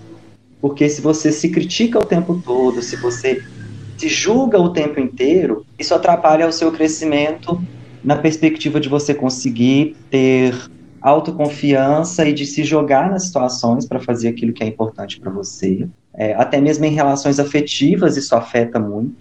Porque 0.61 0.87
se 0.87 1.01
você 1.01 1.31
se 1.31 1.49
critica 1.49 1.99
o 1.99 2.05
tempo 2.05 2.41
todo, 2.45 2.81
se 2.81 2.95
você 2.95 3.43
se 3.97 4.07
julga 4.07 4.59
o 4.59 4.71
tempo 4.71 4.99
inteiro, 4.99 5.65
isso 5.77 5.93
atrapalha 5.93 6.47
o 6.47 6.51
seu 6.51 6.71
crescimento 6.71 7.61
na 8.03 8.15
perspectiva 8.15 8.79
de 8.79 8.89
você 8.89 9.13
conseguir 9.13 9.95
ter 10.09 10.53
autoconfiança 11.01 12.25
e 12.25 12.33
de 12.33 12.45
se 12.45 12.63
jogar 12.63 13.09
nas 13.09 13.25
situações 13.25 13.85
para 13.85 13.99
fazer 13.99 14.29
aquilo 14.29 14.53
que 14.53 14.63
é 14.63 14.67
importante 14.67 15.19
para 15.19 15.31
você. 15.31 15.87
É, 16.13 16.33
até 16.35 16.61
mesmo 16.61 16.85
em 16.85 16.93
relações 16.93 17.39
afetivas 17.39 18.15
isso 18.15 18.35
afeta 18.35 18.79
muito, 18.79 19.15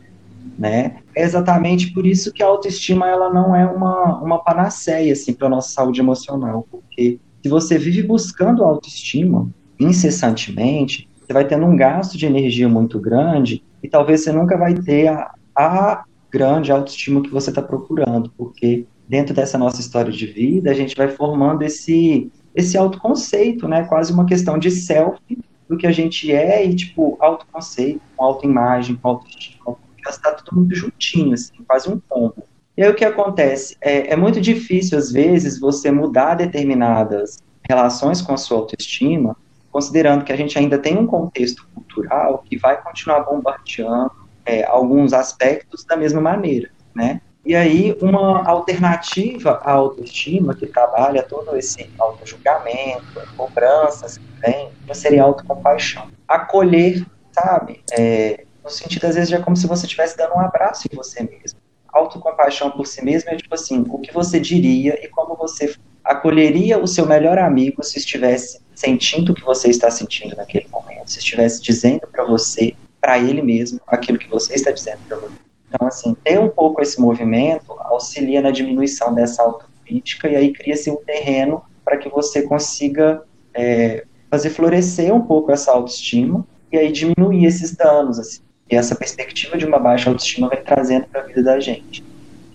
né? 0.58 0.96
É 1.16 1.22
exatamente 1.24 1.92
por 1.92 2.06
isso 2.06 2.32
que 2.32 2.42
a 2.42 2.46
autoestima 2.46 3.08
ela 3.08 3.32
não 3.32 3.54
é 3.54 3.66
uma, 3.66 4.20
uma 4.22 4.38
panaceia 4.38 5.12
assim 5.12 5.32
para 5.32 5.48
nossa 5.48 5.72
saúde 5.72 6.00
emocional, 6.00 6.66
porque 6.70 7.18
se 7.42 7.48
você 7.48 7.78
vive 7.78 8.02
buscando 8.02 8.62
autoestima 8.62 9.48
incessantemente, 9.80 11.08
você 11.20 11.32
vai 11.32 11.44
tendo 11.44 11.66
um 11.66 11.76
gasto 11.76 12.16
de 12.16 12.26
energia 12.26 12.68
muito 12.68 13.00
grande 13.00 13.62
e 13.82 13.88
talvez 13.88 14.22
você 14.22 14.32
nunca 14.32 14.56
vai 14.56 14.74
ter 14.74 15.08
a, 15.08 15.34
a 15.56 16.04
grande 16.30 16.72
autoestima 16.72 17.22
que 17.22 17.30
você 17.30 17.50
está 17.50 17.60
procurando, 17.60 18.32
porque 18.36 18.86
dentro 19.08 19.34
dessa 19.34 19.58
nossa 19.58 19.80
história 19.80 20.10
de 20.10 20.26
vida, 20.26 20.70
a 20.70 20.74
gente 20.74 20.96
vai 20.96 21.08
formando 21.08 21.62
esse, 21.62 22.30
esse 22.54 22.78
autoconceito, 22.78 23.68
né? 23.68 23.84
Quase 23.84 24.12
uma 24.12 24.24
questão 24.24 24.58
de 24.58 24.70
self 24.70 25.20
do 25.68 25.76
que 25.76 25.86
a 25.86 25.92
gente 25.92 26.32
é 26.32 26.64
e, 26.64 26.74
tipo, 26.74 27.16
autoconceito, 27.20 28.00
com 28.16 28.24
autoimagem, 28.24 28.96
com 28.96 29.08
autoestima, 29.08 29.76
está 30.08 30.32
tudo 30.32 30.56
muito 30.56 30.74
juntinho, 30.74 31.34
assim, 31.34 31.52
quase 31.66 31.90
um 31.90 32.00
combo. 32.08 32.42
E 32.76 32.82
aí 32.82 32.90
o 32.90 32.94
que 32.94 33.04
acontece? 33.04 33.76
É, 33.80 34.12
é 34.12 34.16
muito 34.16 34.40
difícil, 34.40 34.96
às 34.96 35.12
vezes, 35.12 35.60
você 35.60 35.90
mudar 35.90 36.34
determinadas 36.34 37.38
relações 37.68 38.22
com 38.22 38.32
a 38.32 38.36
sua 38.36 38.58
autoestima 38.58 39.36
considerando 39.72 40.24
que 40.24 40.32
a 40.32 40.36
gente 40.36 40.56
ainda 40.58 40.78
tem 40.78 40.96
um 40.96 41.06
contexto 41.06 41.66
cultural 41.74 42.44
que 42.46 42.58
vai 42.58 42.80
continuar 42.80 43.20
bombardeando 43.20 44.12
é, 44.44 44.64
alguns 44.64 45.12
aspectos 45.12 45.84
da 45.84 45.96
mesma 45.96 46.20
maneira, 46.20 46.70
né? 46.94 47.20
E 47.44 47.56
aí, 47.56 47.96
uma 48.00 48.48
alternativa 48.48 49.60
à 49.64 49.72
autoestima, 49.72 50.54
que 50.54 50.64
trabalha 50.64 51.24
todo 51.24 51.56
esse 51.56 51.90
autojulgamento, 51.98 53.20
cobranças 53.36 54.16
que 54.16 54.24
vem, 54.40 54.70
seria 54.92 55.22
a 55.22 55.26
autocompaixão. 55.26 56.06
Acolher, 56.28 57.04
sabe? 57.32 57.82
É, 57.98 58.44
no 58.62 58.70
sentido, 58.70 59.06
às 59.06 59.16
vezes, 59.16 59.32
é 59.32 59.38
como 59.38 59.56
se 59.56 59.66
você 59.66 59.86
estivesse 59.86 60.16
dando 60.16 60.36
um 60.36 60.40
abraço 60.40 60.86
em 60.90 60.94
você 60.94 61.24
mesmo. 61.24 61.58
Autocompaixão 61.92 62.70
por 62.70 62.86
si 62.86 63.04
mesmo 63.04 63.28
é 63.30 63.36
tipo 63.36 63.52
assim, 63.54 63.84
o 63.88 63.98
que 63.98 64.14
você 64.14 64.38
diria 64.38 65.04
e 65.04 65.08
como 65.08 65.34
você 65.34 65.74
acolheria 66.04 66.78
o 66.78 66.86
seu 66.86 67.06
melhor 67.06 67.38
amigo 67.38 67.82
se 67.82 67.98
estivesse 67.98 68.61
sentindo 68.74 69.32
o 69.32 69.34
que 69.34 69.44
você 69.44 69.68
está 69.68 69.90
sentindo 69.90 70.36
naquele 70.36 70.66
momento, 70.68 71.10
se 71.10 71.18
estivesse 71.18 71.62
dizendo 71.62 72.06
para 72.10 72.24
você, 72.24 72.74
para 73.00 73.18
ele 73.18 73.42
mesmo, 73.42 73.80
aquilo 73.86 74.18
que 74.18 74.28
você 74.28 74.54
está 74.54 74.70
dizendo 74.70 74.98
para 75.08 75.18
você. 75.18 75.34
Então, 75.68 75.88
assim, 75.88 76.14
ter 76.22 76.38
um 76.38 76.48
pouco 76.48 76.82
esse 76.82 77.00
movimento 77.00 77.72
auxilia 77.78 78.42
na 78.42 78.50
diminuição 78.50 79.14
dessa 79.14 79.42
autocrítica 79.42 80.28
e 80.28 80.36
aí 80.36 80.52
cria-se 80.52 80.90
um 80.90 80.96
terreno 80.96 81.62
para 81.84 81.96
que 81.96 82.08
você 82.08 82.42
consiga 82.42 83.22
é, 83.54 84.04
fazer 84.30 84.50
florescer 84.50 85.14
um 85.14 85.22
pouco 85.22 85.50
essa 85.50 85.72
autoestima 85.72 86.46
e 86.70 86.78
aí 86.78 86.90
diminuir 86.90 87.44
esses 87.44 87.74
danos, 87.74 88.18
assim. 88.18 88.40
E 88.70 88.76
essa 88.76 88.94
perspectiva 88.94 89.58
de 89.58 89.66
uma 89.66 89.78
baixa 89.78 90.08
autoestima 90.08 90.48
vem 90.48 90.62
trazendo 90.62 91.06
para 91.06 91.20
a 91.20 91.24
vida 91.24 91.42
da 91.42 91.60
gente. 91.60 92.02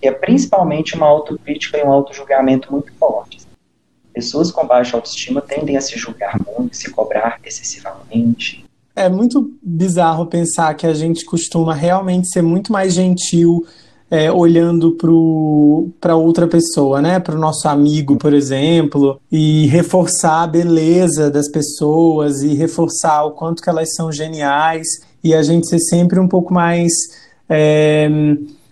E 0.02 0.08
é 0.08 0.12
principalmente 0.12 0.96
uma 0.96 1.06
autocrítica 1.06 1.78
e 1.78 1.84
um 1.84 1.92
autojulgamento 1.92 2.72
muito 2.72 2.92
fortes. 2.94 3.37
Pessoas 4.18 4.50
com 4.50 4.66
baixa 4.66 4.98
autoestima 4.98 5.42
tendem 5.42 5.78
a 5.78 5.82
se 5.82 5.96
julgar 5.96 6.40
muito, 6.44 6.76
se 6.76 6.90
cobrar 6.90 7.40
excessivamente. 7.46 8.66
É 8.96 9.08
muito 9.08 9.52
bizarro 9.62 10.26
pensar 10.26 10.74
que 10.74 10.88
a 10.88 10.94
gente 10.96 11.24
costuma 11.24 11.76
realmente 11.76 12.28
ser 12.28 12.42
muito 12.42 12.72
mais 12.72 12.96
gentil 12.96 13.64
é, 14.10 14.32
olhando 14.32 14.98
para 16.02 16.16
outra 16.16 16.48
pessoa, 16.48 17.00
né? 17.00 17.20
Para 17.20 17.36
o 17.36 17.40
nosso 17.40 17.68
amigo, 17.68 18.18
por 18.18 18.34
exemplo, 18.34 19.22
e 19.32 19.68
reforçar 19.68 20.42
a 20.42 20.48
beleza 20.48 21.30
das 21.30 21.48
pessoas 21.48 22.42
e 22.42 22.56
reforçar 22.56 23.24
o 23.24 23.34
quanto 23.34 23.62
que 23.62 23.70
elas 23.70 23.94
são 23.94 24.12
geniais 24.12 24.88
e 25.24 25.36
a 25.36 25.44
gente 25.44 25.68
ser 25.68 25.78
sempre 25.78 26.20
um 26.20 26.28
pouco 26.28 26.52
mais 26.52 26.92
é, 27.48 28.10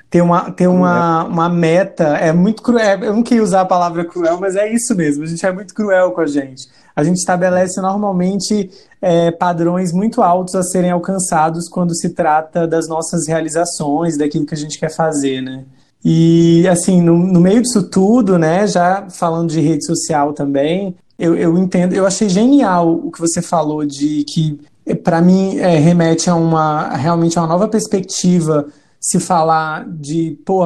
ter 0.10 0.22
uma, 0.22 0.52
ter 0.52 0.68
uma, 0.68 1.26
uma 1.26 1.50
meta 1.50 2.18
é 2.18 2.32
muito 2.32 2.62
cruel. 2.62 3.04
Eu 3.04 3.14
não 3.14 3.24
queria 3.24 3.44
usar 3.44 3.62
a 3.62 3.66
palavra 3.66 4.06
cruel, 4.06 4.40
mas 4.40 4.56
é 4.56 4.72
isso 4.72 4.96
mesmo. 4.96 5.24
A 5.24 5.28
gente 5.28 5.46
é 5.46 5.52
muito 5.52 5.74
cruel 5.74 6.12
com 6.12 6.22
a 6.22 6.28
gente. 6.28 6.68
A 6.96 7.04
gente 7.04 7.18
estabelece 7.18 7.82
normalmente 7.82 8.70
é, 9.02 9.30
padrões 9.32 9.92
muito 9.92 10.22
altos 10.22 10.56
a 10.56 10.64
serem 10.64 10.92
alcançados 10.92 11.68
quando 11.68 11.94
se 11.94 12.10
trata 12.10 12.66
das 12.66 12.88
nossas 12.88 13.28
realizações, 13.28 14.18
daquilo 14.18 14.46
que 14.46 14.54
a 14.54 14.58
gente 14.58 14.80
quer 14.80 14.90
fazer, 14.90 15.42
né? 15.42 15.66
E, 16.08 16.68
assim, 16.68 17.02
no, 17.02 17.18
no 17.18 17.42
meio 17.42 17.62
disso 17.62 17.82
tudo, 17.82 18.38
né, 18.38 18.68
já 18.68 19.08
falando 19.10 19.50
de 19.50 19.60
rede 19.60 19.84
social 19.86 20.34
também, 20.34 20.96
eu, 21.18 21.36
eu 21.36 21.58
entendo, 21.58 21.94
eu 21.94 22.06
achei 22.06 22.30
genial 22.30 22.94
o 22.94 23.12
que 23.12 23.20
você 23.20 23.42
falou 23.42 23.84
de 23.84 24.24
que, 24.26 24.60
para 25.04 25.20
mim, 25.20 25.58
é, 25.58 25.78
remete 25.80 26.30
a 26.30 26.36
uma, 26.36 26.90
realmente 26.90 27.40
a 27.40 27.42
uma 27.42 27.48
nova 27.48 27.68
perspectiva 27.68 28.68
se 29.06 29.20
falar 29.20 29.88
de, 29.88 30.36
pô, 30.44 30.66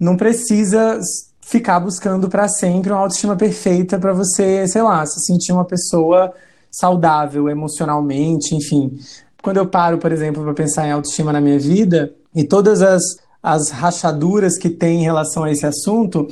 não 0.00 0.16
precisa 0.16 0.98
ficar 1.42 1.78
buscando 1.78 2.30
para 2.30 2.48
sempre 2.48 2.90
uma 2.90 3.00
autoestima 3.00 3.36
perfeita 3.36 3.98
para 3.98 4.14
você, 4.14 4.66
sei 4.66 4.80
lá, 4.80 5.04
se 5.04 5.20
sentir 5.20 5.52
uma 5.52 5.66
pessoa 5.66 6.32
saudável 6.70 7.46
emocionalmente, 7.46 8.54
enfim. 8.54 8.98
Quando 9.42 9.58
eu 9.58 9.66
paro, 9.66 9.98
por 9.98 10.10
exemplo, 10.10 10.42
para 10.42 10.54
pensar 10.54 10.88
em 10.88 10.92
autoestima 10.92 11.30
na 11.30 11.42
minha 11.42 11.58
vida 11.58 12.14
e 12.34 12.42
todas 12.42 12.80
as, 12.80 13.02
as 13.42 13.68
rachaduras 13.68 14.56
que 14.56 14.70
tem 14.70 15.00
em 15.00 15.04
relação 15.04 15.44
a 15.44 15.52
esse 15.52 15.66
assunto, 15.66 16.26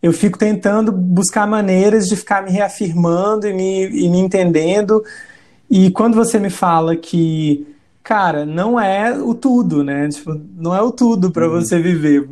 eu 0.00 0.12
fico 0.12 0.38
tentando 0.38 0.92
buscar 0.92 1.48
maneiras 1.48 2.06
de 2.06 2.14
ficar 2.14 2.44
me 2.44 2.52
reafirmando 2.52 3.48
e 3.48 3.52
me, 3.52 3.88
e 3.88 4.08
me 4.08 4.18
entendendo. 4.18 5.02
E 5.68 5.90
quando 5.90 6.14
você 6.14 6.38
me 6.38 6.50
fala 6.50 6.94
que 6.94 7.66
cara, 8.02 8.44
não 8.44 8.78
é 8.78 9.16
o 9.16 9.34
tudo, 9.34 9.82
né? 9.82 10.08
Tipo, 10.08 10.40
não 10.56 10.74
é 10.74 10.82
o 10.82 10.90
tudo 10.90 11.30
para 11.30 11.48
uhum. 11.48 11.60
você 11.60 11.80
viver. 11.80 12.28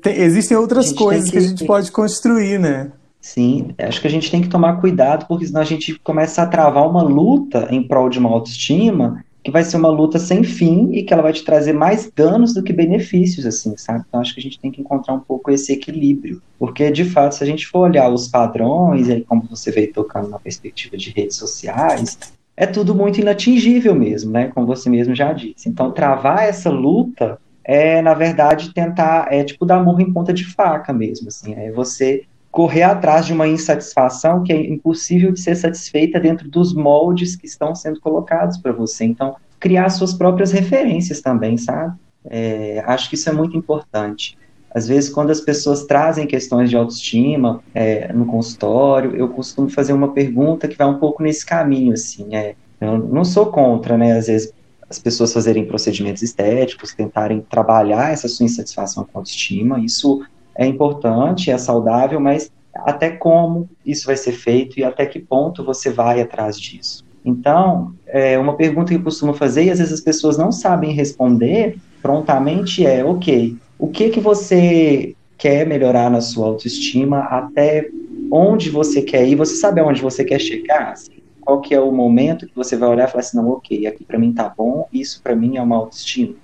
Tem, 0.00 0.14
existem 0.20 0.56
outras 0.56 0.92
coisas 0.92 1.30
que, 1.30 1.32
que, 1.32 1.38
a 1.38 1.48
gente 1.48 1.64
pode 1.66 1.90
construir, 1.92 2.58
né? 2.58 2.92
Sim, 3.20 3.74
acho 3.78 4.00
que 4.00 4.06
a 4.06 4.10
gente 4.10 4.30
tem 4.30 4.40
que 4.40 4.48
tomar 4.48 4.80
cuidado, 4.80 5.26
porque 5.26 5.46
senão 5.46 5.60
a 5.60 5.64
gente 5.64 5.98
começa 5.98 6.42
a 6.42 6.46
travar 6.46 6.88
uma 6.88 7.02
luta 7.02 7.66
em 7.70 7.82
prol 7.82 8.08
de 8.08 8.20
uma 8.20 8.30
autoestima 8.30 9.24
que 9.46 9.50
vai 9.52 9.62
ser 9.62 9.76
uma 9.76 9.88
luta 9.88 10.18
sem 10.18 10.42
fim 10.42 10.90
e 10.92 11.04
que 11.04 11.12
ela 11.12 11.22
vai 11.22 11.32
te 11.32 11.44
trazer 11.44 11.72
mais 11.72 12.10
danos 12.12 12.52
do 12.52 12.64
que 12.64 12.72
benefícios, 12.72 13.46
assim, 13.46 13.76
sabe? 13.76 14.04
Então 14.08 14.20
acho 14.20 14.34
que 14.34 14.40
a 14.40 14.42
gente 14.42 14.58
tem 14.58 14.72
que 14.72 14.80
encontrar 14.80 15.14
um 15.14 15.20
pouco 15.20 15.52
esse 15.52 15.72
equilíbrio, 15.72 16.42
porque 16.58 16.90
de 16.90 17.04
fato, 17.04 17.36
se 17.36 17.44
a 17.44 17.46
gente 17.46 17.64
for 17.64 17.88
olhar 17.88 18.08
os 18.12 18.26
padrões, 18.26 19.08
aí 19.08 19.22
como 19.22 19.44
você 19.48 19.70
veio 19.70 19.92
tocando 19.92 20.28
na 20.28 20.38
perspectiva 20.40 20.96
de 20.96 21.10
redes 21.10 21.36
sociais, 21.36 22.18
é 22.56 22.66
tudo 22.66 22.94
muito 22.94 23.20
inatingível 23.20 23.94
mesmo, 23.94 24.30
né? 24.30 24.48
Como 24.48 24.66
você 24.66 24.88
mesmo 24.88 25.14
já 25.14 25.32
disse. 25.32 25.68
Então, 25.68 25.92
travar 25.92 26.44
essa 26.44 26.70
luta 26.70 27.38
é, 27.68 28.00
na 28.00 28.14
verdade, 28.14 28.72
tentar, 28.72 29.26
é 29.30 29.42
tipo 29.42 29.66
dar 29.66 29.82
murro 29.82 30.00
em 30.00 30.12
ponta 30.12 30.32
de 30.32 30.44
faca 30.44 30.92
mesmo, 30.92 31.28
assim. 31.28 31.52
É 31.54 31.72
você 31.72 32.24
correr 32.50 32.84
atrás 32.84 33.26
de 33.26 33.32
uma 33.32 33.46
insatisfação 33.46 34.42
que 34.42 34.52
é 34.52 34.70
impossível 34.70 35.32
de 35.32 35.40
ser 35.40 35.56
satisfeita 35.56 36.18
dentro 36.18 36.48
dos 36.48 36.72
moldes 36.72 37.34
que 37.34 37.46
estão 37.46 37.74
sendo 37.74 38.00
colocados 38.00 38.56
para 38.56 38.72
você. 38.72 39.04
Então, 39.04 39.36
criar 39.58 39.88
suas 39.90 40.14
próprias 40.14 40.52
referências 40.52 41.20
também, 41.20 41.58
sabe? 41.58 41.94
É, 42.24 42.82
acho 42.86 43.10
que 43.10 43.16
isso 43.16 43.28
é 43.28 43.32
muito 43.32 43.56
importante. 43.56 44.38
Às 44.76 44.86
vezes, 44.86 45.08
quando 45.08 45.30
as 45.30 45.40
pessoas 45.40 45.84
trazem 45.84 46.26
questões 46.26 46.68
de 46.68 46.76
autoestima 46.76 47.62
é, 47.74 48.12
no 48.12 48.26
consultório, 48.26 49.16
eu 49.16 49.26
costumo 49.30 49.70
fazer 49.70 49.94
uma 49.94 50.12
pergunta 50.12 50.68
que 50.68 50.76
vai 50.76 50.86
um 50.86 50.98
pouco 50.98 51.22
nesse 51.22 51.46
caminho, 51.46 51.94
assim, 51.94 52.36
é, 52.36 52.54
eu 52.78 52.98
não 52.98 53.24
sou 53.24 53.46
contra, 53.46 53.96
né, 53.96 54.12
às 54.12 54.26
vezes, 54.26 54.52
as 54.90 54.98
pessoas 54.98 55.32
fazerem 55.32 55.64
procedimentos 55.64 56.22
estéticos, 56.22 56.92
tentarem 56.92 57.40
trabalhar 57.40 58.12
essa 58.12 58.28
sua 58.28 58.44
insatisfação 58.44 59.04
com 59.04 59.16
a 59.16 59.20
autoestima, 59.20 59.80
isso 59.80 60.22
é 60.54 60.66
importante, 60.66 61.50
é 61.50 61.56
saudável, 61.56 62.20
mas 62.20 62.52
até 62.74 63.08
como 63.08 63.70
isso 63.82 64.04
vai 64.04 64.18
ser 64.18 64.32
feito 64.32 64.78
e 64.78 64.84
até 64.84 65.06
que 65.06 65.18
ponto 65.18 65.64
você 65.64 65.88
vai 65.90 66.20
atrás 66.20 66.60
disso. 66.60 67.02
Então, 67.24 67.94
é, 68.06 68.38
uma 68.38 68.54
pergunta 68.54 68.90
que 68.90 68.96
eu 68.96 69.02
costumo 69.02 69.32
fazer, 69.32 69.64
e 69.64 69.70
às 69.70 69.78
vezes 69.78 69.94
as 69.94 70.00
pessoas 70.02 70.36
não 70.36 70.52
sabem 70.52 70.92
responder 70.92 71.78
prontamente, 72.02 72.86
é: 72.86 73.02
ok, 73.02 73.56
o 73.78 73.88
que 73.88 74.10
que 74.10 74.20
você 74.20 75.14
quer 75.38 75.66
melhorar 75.66 76.10
na 76.10 76.20
sua 76.20 76.46
autoestima, 76.46 77.20
até 77.20 77.88
onde 78.30 78.70
você 78.70 79.02
quer 79.02 79.26
ir, 79.28 79.34
você 79.34 79.56
sabe 79.56 79.80
aonde 79.80 80.02
você 80.02 80.24
quer 80.24 80.40
chegar, 80.40 80.92
assim, 80.92 81.12
qual 81.40 81.60
que 81.60 81.74
é 81.74 81.80
o 81.80 81.92
momento 81.92 82.46
que 82.46 82.54
você 82.54 82.76
vai 82.76 82.88
olhar 82.88 83.06
e 83.06 83.10
falar 83.10 83.20
assim, 83.20 83.36
não, 83.36 83.48
ok, 83.50 83.86
aqui 83.86 84.04
para 84.04 84.18
mim 84.18 84.32
tá 84.32 84.52
bom, 84.56 84.88
isso 84.92 85.20
para 85.22 85.36
mim 85.36 85.56
é 85.56 85.62
uma 85.62 85.76
autoestima, 85.76 86.34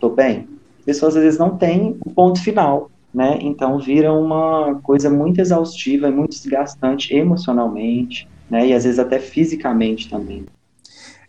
tô 0.00 0.08
bem. 0.08 0.48
As 0.78 0.84
pessoas 0.84 1.16
às 1.16 1.22
vezes 1.22 1.38
não 1.38 1.56
têm 1.58 1.96
o 2.04 2.10
ponto 2.10 2.40
final, 2.42 2.90
né, 3.12 3.38
então 3.40 3.78
vira 3.78 4.12
uma 4.12 4.78
coisa 4.82 5.10
muito 5.10 5.40
exaustiva, 5.40 6.10
muito 6.10 6.30
desgastante 6.30 7.14
emocionalmente, 7.14 8.28
né, 8.48 8.68
e 8.68 8.72
às 8.72 8.84
vezes 8.84 8.98
até 8.98 9.18
fisicamente 9.18 10.08
também. 10.08 10.44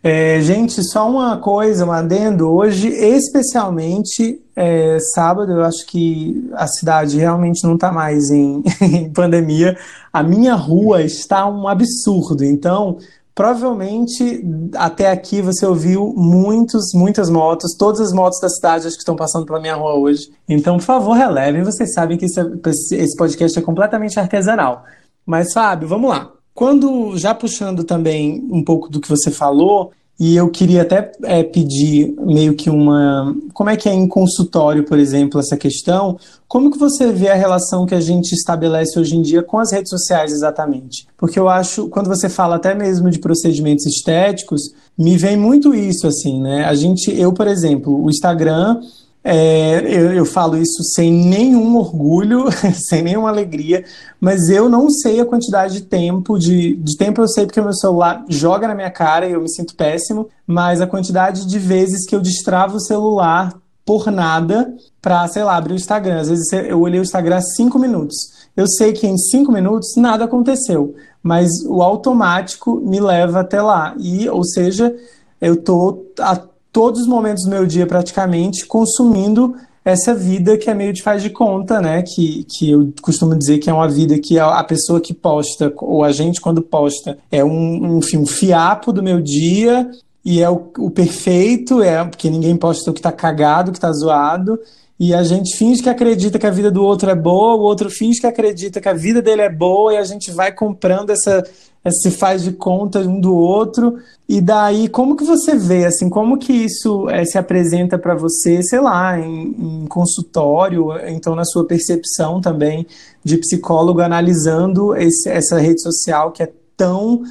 É, 0.10 0.40
gente, 0.40 0.82
só 0.90 1.10
uma 1.10 1.38
coisa, 1.38 1.86
um 1.86 1.92
adendo. 1.92 2.50
Hoje, 2.50 2.88
especialmente 2.88 4.42
é, 4.56 4.98
sábado, 5.14 5.52
eu 5.52 5.66
acho 5.66 5.86
que 5.86 6.50
a 6.54 6.66
cidade 6.66 7.18
realmente 7.18 7.62
não 7.66 7.76
está 7.76 7.92
mais 7.92 8.32
em, 8.32 8.64
em, 8.82 9.12
pandemia. 9.12 9.78
A 10.14 10.24
minha 10.24 10.56
rua 10.56 11.02
está 11.02 11.46
um 11.46 11.68
absurdo. 11.68 12.46
Então, 12.46 13.00
provavelmente 13.36 14.46
até 14.76 15.12
aqui 15.12 15.42
você 15.42 15.66
ouviu 15.66 16.14
muitos, 16.16 16.94
muitas 16.94 17.30
motos. 17.30 17.76
Todas 17.78 18.00
as 18.00 18.14
motos 18.14 18.40
da 18.40 18.48
cidade 18.48 18.88
acho 18.88 18.96
que 18.96 19.02
estão 19.02 19.18
passando 19.18 19.46
pela 19.46 19.60
minha 19.60 19.76
rua 19.76 19.96
hoje. 19.96 20.32
Então, 20.48 20.78
por 20.78 20.86
favor, 20.86 21.18
relevem. 21.18 21.64
Vocês 21.64 21.94
sabem 21.94 22.18
que 22.18 22.24
esse 22.24 23.18
podcast 23.18 23.60
é 23.60 23.62
completamente 23.62 24.18
artesanal. 24.18 24.86
Mas, 25.26 25.52
Fábio, 25.52 25.86
vamos 25.86 26.10
lá. 26.10 26.37
Quando, 26.58 27.16
já 27.20 27.36
puxando 27.36 27.84
também 27.84 28.44
um 28.50 28.64
pouco 28.64 28.90
do 28.90 29.00
que 29.00 29.08
você 29.08 29.30
falou, 29.30 29.92
e 30.20 30.36
eu 30.36 30.50
queria 30.50 30.82
até 30.82 31.12
é, 31.22 31.44
pedir 31.44 32.16
meio 32.18 32.56
que 32.56 32.68
uma. 32.68 33.32
Como 33.54 33.70
é 33.70 33.78
que 33.78 33.88
é 33.88 33.94
em 33.94 34.08
consultório, 34.08 34.84
por 34.84 34.98
exemplo, 34.98 35.40
essa 35.40 35.56
questão? 35.56 36.18
Como 36.48 36.72
que 36.72 36.80
você 36.80 37.12
vê 37.12 37.30
a 37.30 37.36
relação 37.36 37.86
que 37.86 37.94
a 37.94 38.02
gente 38.02 38.34
estabelece 38.34 39.00
hoje 39.00 39.16
em 39.16 39.22
dia 39.22 39.44
com 39.44 39.60
as 39.60 39.72
redes 39.72 39.92
sociais 39.92 40.32
exatamente? 40.34 41.08
Porque 41.16 41.38
eu 41.38 41.48
acho, 41.48 41.90
quando 41.90 42.08
você 42.08 42.28
fala 42.28 42.56
até 42.56 42.74
mesmo 42.74 43.12
de 43.12 43.20
procedimentos 43.20 43.86
estéticos, 43.86 44.74
me 44.98 45.16
vem 45.16 45.38
muito 45.38 45.76
isso, 45.76 46.08
assim, 46.08 46.42
né? 46.42 46.66
A 46.66 46.74
gente, 46.74 47.16
eu, 47.16 47.32
por 47.32 47.46
exemplo, 47.46 48.04
o 48.04 48.10
Instagram 48.10 48.82
é, 49.30 49.82
eu, 49.82 50.14
eu, 50.14 50.26
falo 50.26 50.56
isso 50.56 50.82
sem 50.96 51.12
nenhum 51.12 51.76
orgulho, 51.76 52.46
sem 52.88 53.02
nenhuma 53.02 53.28
alegria, 53.28 53.84
mas 54.22 54.48
eu 54.48 54.70
não 54.70 54.90
sei 54.90 55.20
a 55.20 55.26
quantidade 55.26 55.74
de 55.74 55.82
tempo, 55.82 56.40
de, 56.40 56.78
de 56.78 56.96
tempo 56.96 57.22
eu 57.22 57.28
sei 57.28 57.46
porque 57.46 57.60
meu 57.60 57.74
celular 57.74 58.24
joga 58.30 58.70
na 58.70 58.74
minha 58.74 58.90
cara 58.90 59.28
e 59.28 59.34
eu 59.34 59.42
me 59.42 59.50
sinto 59.50 59.76
péssimo, 59.76 60.30
mas 60.46 60.80
a 60.80 60.88
quantidade 60.88 61.46
de 61.46 61.60
vezes 61.60 62.08
que 62.08 62.16
eu 62.16 62.22
destravo 62.22 62.78
o 62.78 62.80
celular 62.80 63.54
por 63.86 64.10
nada 64.10 64.74
para, 65.02 65.28
sei 65.28 65.44
lá, 65.44 65.58
abrir 65.58 65.74
o 65.74 65.78
Instagram. 65.78 66.22
Às 66.22 66.30
vezes 66.30 66.54
eu 66.54 66.80
olhei 66.80 67.00
o 67.00 67.04
Instagram 67.04 67.42
cinco 67.42 67.78
minutos. 67.78 68.16
Eu 68.56 68.66
sei 68.66 68.94
que 68.94 69.06
em 69.06 69.18
cinco 69.18 69.52
minutos 69.52 69.96
nada 69.98 70.24
aconteceu, 70.24 70.96
mas 71.22 71.50
o 71.66 71.82
automático 71.82 72.80
me 72.80 73.02
leva 73.02 73.42
até 73.42 73.62
lá. 73.62 73.94
E, 74.00 74.30
ou 74.30 74.46
seja, 74.46 74.96
eu 75.42 75.58
tô 75.58 76.06
a 76.18 76.42
todos 76.78 77.02
os 77.02 77.08
momentos 77.08 77.44
do 77.44 77.50
meu 77.50 77.66
dia 77.66 77.88
praticamente 77.88 78.64
consumindo 78.68 79.56
essa 79.84 80.14
vida 80.14 80.56
que 80.60 80.70
é 80.70 80.76
meio 80.76 80.94
de 80.94 81.02
faz 81.02 81.24
de 81.24 81.32
conta, 81.32 81.82
né? 81.82 82.04
Que, 82.04 82.44
que 82.44 82.70
eu 82.70 82.94
costumo 83.02 83.36
dizer 83.36 83.58
que 83.58 83.68
é 83.68 83.74
uma 83.74 83.90
vida 83.90 84.20
que 84.20 84.38
a, 84.38 84.64
pessoa 84.64 85.02
que 85.02 85.12
posta, 85.12 85.74
ou 85.78 86.04
a 86.04 86.12
gente 86.12 86.40
quando 86.40 86.62
posta, 86.62 87.18
é 87.32 87.44
um, 87.44 87.98
enfim, 87.98 88.18
um 88.18 88.28
fiapo 88.28 88.94
do 88.94 89.02
meu 89.02 89.20
dia 89.20 89.90
e 90.24 90.40
é 90.40 90.48
o, 90.52 90.72
o 90.78 90.92
perfeito, 90.92 91.82
é 91.82 92.06
porque 92.06 92.30
ninguém 92.30 92.56
posta 92.56 92.92
o 92.92 92.94
que 92.94 93.02
tá 93.02 93.12
cagado, 93.12 93.72
o 93.72 93.74
que 93.74 93.80
tá 93.80 93.92
zoado. 93.92 94.60
E 95.00 95.14
a 95.14 95.24
gente 95.24 95.56
finge 95.56 95.84
que 95.84 95.90
acredita 95.90 96.40
que 96.40 96.48
a 96.48 96.52
vida 96.52 96.72
do 96.72 96.84
outro 96.84 97.10
é 97.10 97.16
boa, 97.16 97.56
o 97.56 97.62
outro 97.62 97.90
finge 97.90 98.20
que 98.20 98.26
acredita 98.26 98.82
que 98.82 98.90
a 98.90 98.94
vida 98.94 99.22
dele 99.22 99.44
é 99.44 99.50
boa, 99.50 99.94
e 99.94 99.98
a 99.98 100.04
gente 100.04 100.32
vai 100.32 100.52
comprando 100.52 101.12
essa, 101.12 101.44
se 101.92 102.10
faz 102.10 102.44
de 102.44 102.52
conta 102.52 103.00
um 103.02 103.20
do 103.20 103.36
outro. 103.36 103.98
E 104.28 104.42
daí, 104.42 104.88
como 104.88 105.16
que 105.16 105.24
você 105.24 105.56
vê, 105.56 105.86
assim, 105.86 106.10
como 106.10 106.38
que 106.38 106.52
isso 106.52 107.08
é, 107.12 107.24
se 107.26 107.38
apresenta 107.38 107.98
para 107.98 108.16
você, 108.16 108.64
sei 108.64 108.80
lá, 108.80 109.20
em, 109.20 109.84
em, 109.84 109.88
consultório, 109.88 110.90
então 111.08 111.36
na 111.36 111.46
sua 111.46 111.66
percepção 111.66 112.42
também 112.42 112.88
de 113.24 113.38
psicólogo 113.38 114.02
analisando 114.02 114.96
esse, 114.96 115.30
essa 115.30 115.60
rede 115.60 115.82
social 115.82 116.32
que 116.32 116.44
é 116.44 116.52
tão 116.76 117.22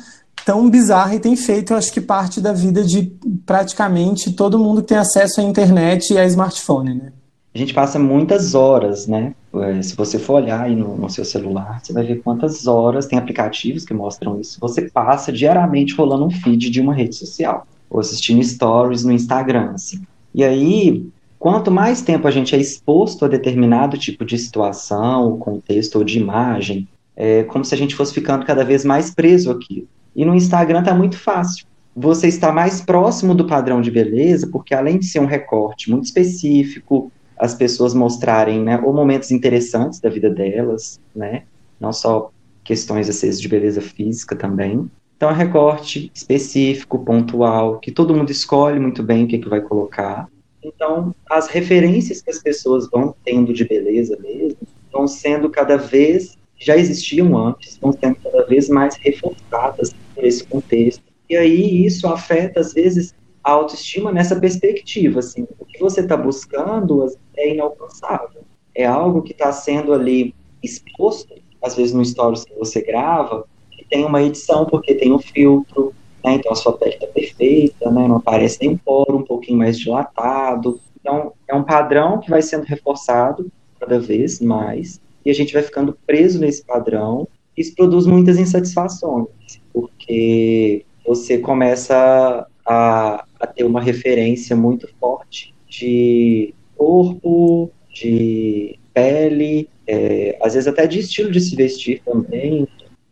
tão 0.44 0.70
bizarra 0.70 1.16
e 1.16 1.18
tem 1.18 1.34
feito, 1.34 1.72
eu 1.72 1.76
acho 1.76 1.92
que 1.92 2.00
parte 2.00 2.40
da 2.40 2.52
vida 2.52 2.84
de 2.84 3.12
praticamente 3.44 4.32
todo 4.32 4.60
mundo 4.60 4.80
que 4.80 4.88
tem 4.88 4.96
acesso 4.96 5.40
à 5.40 5.42
internet 5.42 6.12
e 6.12 6.18
a 6.18 6.24
smartphone, 6.24 6.94
né? 6.94 7.12
A 7.56 7.58
gente 7.58 7.72
passa 7.72 7.98
muitas 7.98 8.54
horas, 8.54 9.06
né, 9.06 9.34
é, 9.54 9.80
se 9.80 9.96
você 9.96 10.18
for 10.18 10.42
olhar 10.42 10.60
aí 10.60 10.76
no, 10.76 10.94
no, 10.94 11.08
seu 11.08 11.24
celular, 11.24 11.80
você 11.82 11.90
vai 11.90 12.04
ver 12.04 12.16
quantas 12.16 12.66
horas, 12.66 13.06
tem 13.06 13.18
aplicativos 13.18 13.82
que 13.82 13.94
mostram 13.94 14.38
isso, 14.38 14.60
você 14.60 14.90
passa 14.90 15.32
diariamente 15.32 15.94
rolando 15.94 16.26
um 16.26 16.30
feed 16.30 16.68
de 16.68 16.82
uma 16.82 16.92
rede 16.92 17.16
social, 17.16 17.66
ou 17.88 17.98
assistindo 17.98 18.44
stories 18.44 19.04
no 19.04 19.12
Instagram, 19.12 19.70
assim. 19.70 20.02
E 20.34 20.44
aí, 20.44 21.06
quanto 21.38 21.70
mais 21.70 22.02
tempo 22.02 22.28
a 22.28 22.30
gente 22.30 22.54
é 22.54 22.58
exposto 22.58 23.24
a 23.24 23.28
determinado 23.28 23.96
tipo 23.96 24.22
de 24.22 24.36
situação, 24.36 25.38
contexto 25.38 25.96
ou 25.96 26.04
de 26.04 26.18
imagem, 26.18 26.86
é 27.16 27.42
como 27.44 27.64
se 27.64 27.74
a 27.74 27.78
gente 27.78 27.94
fosse 27.94 28.12
ficando 28.12 28.44
cada 28.44 28.66
vez 28.66 28.84
mais 28.84 29.14
preso 29.14 29.50
aqui. 29.50 29.88
E 30.14 30.26
no 30.26 30.34
Instagram 30.34 30.82
tá 30.82 30.94
muito 30.94 31.18
fácil. 31.18 31.64
Você 31.96 32.28
está 32.28 32.52
mais 32.52 32.82
próximo 32.82 33.34
do 33.34 33.46
padrão 33.46 33.80
de 33.80 33.90
beleza, 33.90 34.46
porque 34.46 34.74
além 34.74 34.98
de 34.98 35.06
ser 35.06 35.20
um 35.20 35.24
recorte 35.24 35.90
muito 35.90 36.04
específico, 36.04 37.10
as 37.38 37.54
pessoas 37.54 37.94
mostrarem, 37.94 38.62
né, 38.62 38.80
ou 38.82 38.92
momentos 38.92 39.30
interessantes 39.30 40.00
da 40.00 40.08
vida 40.08 40.30
delas, 40.30 41.00
né, 41.14 41.44
não 41.78 41.92
só 41.92 42.30
questões 42.64 43.08
às 43.08 43.20
vezes 43.20 43.40
de 43.40 43.48
beleza 43.48 43.80
física 43.80 44.34
também. 44.34 44.90
Então, 45.16 45.30
é 45.30 45.34
recorte 45.34 46.10
específico, 46.14 46.98
pontual, 46.98 47.78
que 47.78 47.90
todo 47.90 48.14
mundo 48.14 48.30
escolhe 48.30 48.78
muito 48.78 49.02
bem 49.02 49.24
o 49.24 49.28
que, 49.28 49.38
que 49.38 49.48
vai 49.48 49.60
colocar. 49.60 50.28
Então, 50.62 51.14
as 51.30 51.48
referências 51.48 52.20
que 52.20 52.30
as 52.30 52.42
pessoas 52.42 52.88
vão 52.90 53.14
tendo 53.24 53.52
de 53.52 53.64
beleza 53.64 54.18
mesmo 54.20 54.58
vão 54.96 55.06
sendo 55.06 55.50
cada 55.50 55.76
vez, 55.76 56.38
já 56.58 56.76
existiam 56.76 57.36
antes, 57.36 57.76
vão 57.76 57.92
sendo 57.92 58.16
cada 58.16 58.46
vez 58.46 58.68
mais 58.68 58.96
reforçadas 58.96 59.94
por 60.14 60.24
esse 60.24 60.44
contexto. 60.46 61.02
E 61.28 61.36
aí 61.36 61.84
isso 61.84 62.06
afeta, 62.06 62.60
às 62.60 62.72
vezes, 62.72 63.14
a 63.46 63.52
autoestima 63.52 64.10
nessa 64.10 64.34
perspectiva, 64.34 65.20
assim, 65.20 65.46
o 65.56 65.64
que 65.64 65.78
você 65.78 66.00
está 66.00 66.16
buscando 66.16 67.06
é 67.36 67.54
inalcançável, 67.54 68.42
é 68.74 68.84
algo 68.84 69.22
que 69.22 69.30
está 69.30 69.52
sendo 69.52 69.92
ali 69.92 70.34
exposto, 70.60 71.32
às 71.62 71.76
vezes 71.76 71.94
no 71.94 72.04
stories 72.04 72.44
que 72.44 72.52
você 72.54 72.82
grava, 72.82 73.46
que 73.70 73.84
tem 73.84 74.04
uma 74.04 74.20
edição 74.20 74.66
porque 74.66 74.96
tem 74.96 75.12
um 75.12 75.20
filtro, 75.20 75.94
né, 76.24 76.34
então 76.34 76.50
a 76.50 76.56
sua 76.56 76.76
pele 76.76 76.94
está 76.94 77.06
perfeita, 77.06 77.88
né, 77.88 78.08
não 78.08 78.16
aparece 78.16 78.58
nem 78.60 78.76
poro, 78.76 79.18
um 79.18 79.22
pouquinho 79.22 79.58
mais 79.58 79.78
dilatado, 79.78 80.80
então 81.00 81.32
é 81.46 81.54
um 81.54 81.62
padrão 81.62 82.18
que 82.18 82.28
vai 82.28 82.42
sendo 82.42 82.64
reforçado 82.64 83.48
cada 83.78 84.00
vez 84.00 84.40
mais, 84.40 85.00
e 85.24 85.30
a 85.30 85.32
gente 85.32 85.52
vai 85.54 85.62
ficando 85.62 85.96
preso 86.04 86.40
nesse 86.40 86.64
padrão, 86.64 87.28
isso 87.56 87.72
produz 87.76 88.08
muitas 88.08 88.40
insatisfações, 88.40 89.28
porque 89.72 90.84
você 91.06 91.38
começa 91.38 92.44
a, 92.66 93.24
a 93.40 93.46
ter 93.46 93.64
uma 93.64 93.80
referência 93.80 94.56
muito 94.56 94.88
forte 94.98 95.54
de 95.68 96.54
corpo, 96.76 97.70
de 97.92 98.78
pele, 98.92 99.68
é, 99.86 100.38
às 100.42 100.54
vezes 100.54 100.68
até 100.68 100.86
de 100.86 101.00
estilo 101.00 101.30
de 101.30 101.40
se 101.40 101.54
vestir 101.56 102.02
também, 102.04 102.66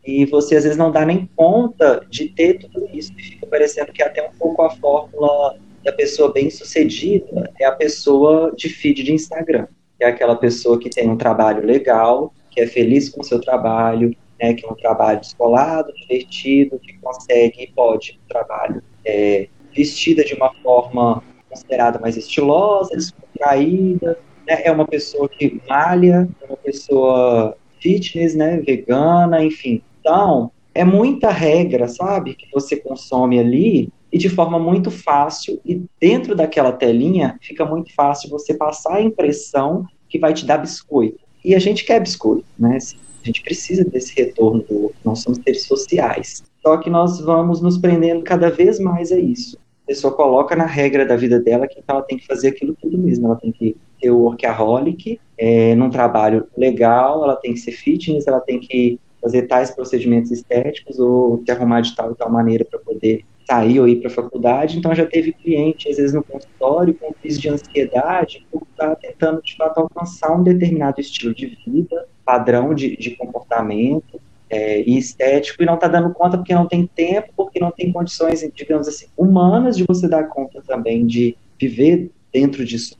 e 0.05 0.25
você 0.25 0.55
às 0.55 0.63
vezes 0.63 0.77
não 0.77 0.91
dá 0.91 1.05
nem 1.05 1.29
conta 1.35 2.05
de 2.09 2.29
ter 2.29 2.59
tudo 2.59 2.87
isso, 2.93 3.11
e 3.17 3.21
fica 3.21 3.47
parecendo 3.47 3.91
que 3.91 4.03
até 4.03 4.27
um 4.27 4.31
pouco 4.37 4.61
a 4.61 4.69
fórmula 4.69 5.57
da 5.83 5.91
pessoa 5.91 6.31
bem 6.31 6.49
sucedida 6.49 7.51
é 7.59 7.65
a 7.65 7.71
pessoa 7.71 8.53
de 8.55 8.69
feed 8.69 9.03
de 9.03 9.13
Instagram, 9.13 9.67
é 9.99 10.05
aquela 10.05 10.35
pessoa 10.35 10.79
que 10.79 10.89
tem 10.89 11.09
um 11.09 11.17
trabalho 11.17 11.65
legal, 11.65 12.33
que 12.51 12.61
é 12.61 12.67
feliz 12.67 13.09
com 13.09 13.21
o 13.21 13.23
seu 13.23 13.39
trabalho, 13.39 14.15
né, 14.41 14.53
que 14.53 14.65
é 14.65 14.69
um 14.69 14.75
trabalho 14.75 15.19
descolado, 15.19 15.93
divertido, 15.93 16.79
que 16.79 16.93
consegue 16.99 17.63
e 17.63 17.67
pode 17.67 18.19
um 18.23 18.27
trabalho 18.27 18.83
é, 19.05 19.47
vestida 19.75 20.23
de 20.23 20.33
uma 20.33 20.53
forma 20.63 21.23
considerada 21.49 21.99
mais 21.99 22.17
estilosa, 22.17 22.95
descontraída, 22.95 24.17
né? 24.47 24.61
é 24.63 24.71
uma 24.71 24.85
pessoa 24.85 25.27
que 25.29 25.61
malha, 25.67 26.27
é 26.41 26.45
uma 26.45 26.57
pessoa 26.57 27.57
fitness, 27.79 28.35
né, 28.35 28.57
vegana, 28.57 29.43
enfim. 29.43 29.81
Então, 29.99 30.51
é 30.73 30.83
muita 30.83 31.29
regra, 31.29 31.87
sabe, 31.87 32.35
que 32.35 32.47
você 32.51 32.75
consome 32.75 33.39
ali 33.39 33.89
e 34.11 34.17
de 34.17 34.29
forma 34.29 34.57
muito 34.57 34.89
fácil 34.89 35.59
e 35.65 35.83
dentro 35.99 36.35
daquela 36.35 36.71
telinha 36.71 37.37
fica 37.41 37.65
muito 37.65 37.93
fácil 37.93 38.29
você 38.29 38.53
passar 38.53 38.95
a 38.95 39.01
impressão 39.01 39.85
que 40.09 40.19
vai 40.19 40.33
te 40.33 40.45
dar 40.45 40.57
biscoito. 40.57 41.19
E 41.43 41.53
a 41.53 41.59
gente 41.59 41.85
quer 41.85 41.99
biscoito, 41.99 42.45
né? 42.57 42.77
A 43.21 43.25
gente 43.25 43.41
precisa 43.41 43.83
desse 43.83 44.15
retorno 44.15 44.63
do 44.63 44.83
outro, 44.83 44.97
nós 45.03 45.19
somos 45.19 45.39
seres 45.43 45.63
sociais. 45.63 46.43
Só 46.61 46.77
que 46.77 46.89
nós 46.89 47.19
vamos 47.19 47.61
nos 47.61 47.77
prendendo 47.77 48.23
cada 48.23 48.49
vez 48.49 48.79
mais 48.79 49.11
a 49.11 49.19
isso. 49.19 49.57
Pessoa 49.85 50.13
coloca 50.13 50.55
na 50.55 50.65
regra 50.65 51.05
da 51.05 51.15
vida 51.15 51.39
dela 51.39 51.67
que 51.67 51.83
ela 51.87 52.01
tem 52.01 52.17
que 52.17 52.25
fazer 52.25 52.49
aquilo 52.49 52.75
tudo 52.81 52.97
mesmo. 52.97 53.27
Ela 53.27 53.35
tem 53.35 53.51
que 53.51 53.77
ter 53.99 54.11
o 54.11 54.19
workaholic 54.19 55.19
é, 55.37 55.75
num 55.75 55.89
trabalho 55.89 56.47
legal, 56.57 57.23
ela 57.23 57.35
tem 57.35 57.53
que 57.53 57.59
ser 57.59 57.71
fitness, 57.71 58.27
ela 58.27 58.39
tem 58.39 58.59
que 58.59 58.99
fazer 59.21 59.43
tais 59.43 59.71
procedimentos 59.71 60.31
estéticos 60.31 60.99
ou 60.99 61.41
se 61.43 61.51
arrumar 61.51 61.81
de 61.81 61.95
tal 61.95 62.11
e 62.11 62.15
tal 62.15 62.31
maneira 62.31 62.63
para 62.63 62.79
poder 62.79 63.25
sair 63.47 63.79
ou 63.79 63.87
ir 63.87 63.97
para 63.97 64.07
a 64.09 64.13
faculdade. 64.13 64.77
Então 64.77 64.93
já 64.93 65.05
teve 65.05 65.31
cliente, 65.33 65.89
às 65.89 65.97
vezes 65.97 66.13
no 66.13 66.23
consultório, 66.23 66.93
com 66.93 67.13
crise 67.13 67.39
de 67.39 67.49
ansiedade, 67.49 68.45
por 68.51 68.63
estar 68.71 68.89
tá 68.89 68.95
tentando 68.95 69.41
de 69.41 69.55
fato 69.55 69.79
alcançar 69.79 70.35
um 70.35 70.43
determinado 70.43 70.99
estilo 70.99 71.33
de 71.33 71.57
vida, 71.65 72.07
padrão 72.23 72.73
de, 72.73 72.95
de 72.97 73.11
comportamento, 73.11 74.19
é, 74.49 74.81
e 74.81 74.97
estético 74.97 75.63
e 75.63 75.65
não 75.65 75.75
está 75.75 75.87
dando 75.87 76.13
conta 76.13 76.37
porque 76.37 76.53
não 76.53 76.67
tem 76.67 76.85
tempo, 76.87 77.29
porque 77.35 77.59
não 77.59 77.71
tem 77.71 77.91
condições, 77.91 78.47
digamos 78.53 78.87
assim, 78.87 79.07
humanas 79.17 79.75
de 79.75 79.83
você 79.83 80.07
dar 80.07 80.25
conta 80.25 80.61
também 80.65 81.05
de 81.05 81.35
viver 81.59 82.11
dentro 82.31 82.63
disso. 82.63 82.97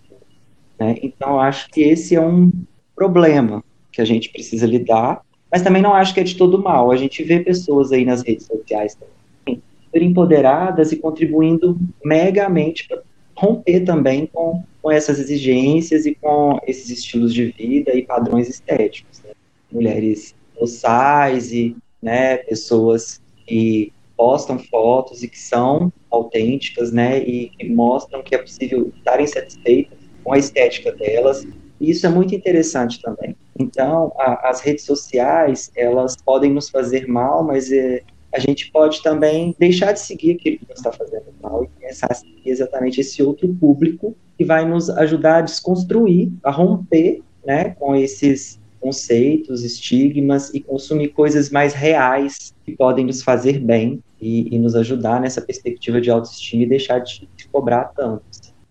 Né? 0.79 0.95
Então, 1.01 1.39
acho 1.39 1.69
que 1.69 1.81
esse 1.81 2.15
é 2.15 2.21
um 2.21 2.51
problema 2.95 3.63
que 3.91 4.01
a 4.01 4.05
gente 4.05 4.29
precisa 4.29 4.65
lidar, 4.65 5.21
mas 5.51 5.61
também 5.61 5.81
não 5.81 5.93
acho 5.93 6.13
que 6.13 6.19
é 6.19 6.23
de 6.23 6.35
todo 6.35 6.61
mal. 6.61 6.91
A 6.91 6.97
gente 6.97 7.23
vê 7.23 7.39
pessoas 7.39 7.91
aí 7.91 8.03
nas 8.05 8.21
redes 8.21 8.45
sociais 8.45 8.95
também 8.95 9.61
super 9.83 10.01
empoderadas 10.01 10.91
e 10.91 10.97
contribuindo 10.97 11.77
megamente 12.03 12.87
para 12.87 13.01
romper 13.35 13.81
também 13.81 14.25
com, 14.25 14.63
com 14.81 14.91
essas 14.91 15.19
exigências 15.19 16.05
e 16.05 16.15
com 16.15 16.59
esses 16.65 16.89
estilos 16.89 17.33
de 17.33 17.45
vida 17.47 17.93
e 17.93 18.03
padrões 18.03 18.49
estéticos. 18.49 19.21
Né? 19.23 19.31
Mulheres 19.71 20.35
size, 20.65 21.75
né, 22.01 22.37
pessoas 22.37 23.21
que 23.45 23.91
postam 24.15 24.57
fotos 24.57 25.23
e 25.23 25.27
que 25.27 25.39
são 25.39 25.91
autênticas, 26.09 26.91
né, 26.91 27.19
e 27.19 27.49
que 27.49 27.69
mostram 27.69 28.23
que 28.23 28.35
é 28.35 28.37
possível 28.37 28.91
estarem 28.95 29.27
satisfeitas 29.27 29.97
com 30.23 30.33
a 30.33 30.37
estética 30.37 30.91
delas. 30.91 31.45
Isso 31.79 32.05
é 32.05 32.09
muito 32.09 32.33
interessante 32.33 33.01
também. 33.01 33.35
Então, 33.59 34.13
a, 34.17 34.49
as 34.49 34.61
redes 34.61 34.85
sociais, 34.85 35.71
elas 35.75 36.15
podem 36.15 36.51
nos 36.51 36.69
fazer 36.69 37.07
mal, 37.07 37.43
mas 37.43 37.71
é, 37.71 38.01
a 38.33 38.39
gente 38.39 38.71
pode 38.71 39.01
também 39.01 39.55
deixar 39.57 39.93
de 39.93 39.99
seguir 39.99 40.35
aquilo 40.35 40.59
que 40.59 40.73
está 40.73 40.91
fazendo 40.91 41.33
mal 41.41 41.63
e 41.63 41.67
começar 41.67 42.07
a 42.09 42.13
seguir 42.13 42.49
exatamente 42.49 43.01
esse 43.01 43.23
outro 43.23 43.47
público 43.55 44.15
que 44.37 44.43
vai 44.43 44.65
nos 44.65 44.89
ajudar 44.89 45.37
a 45.37 45.41
desconstruir, 45.41 46.31
a 46.43 46.51
romper 46.51 47.21
né, 47.45 47.69
com 47.79 47.95
esses 47.95 48.59
conceitos, 48.79 49.63
estigmas 49.63 50.53
e 50.53 50.59
consumir 50.59 51.09
coisas 51.09 51.49
mais 51.49 51.73
reais 51.73 52.53
que 52.65 52.75
podem 52.75 53.05
nos 53.05 53.21
fazer 53.21 53.59
bem 53.59 54.01
e, 54.21 54.55
e 54.55 54.59
nos 54.59 54.75
ajudar 54.75 55.19
nessa 55.19 55.41
perspectiva 55.41 55.99
de 56.01 56.09
autoestima 56.09 56.63
e 56.63 56.67
deixar 56.67 56.99
de, 56.99 57.27
cobrar 57.51 57.85
tanto. 57.95 58.23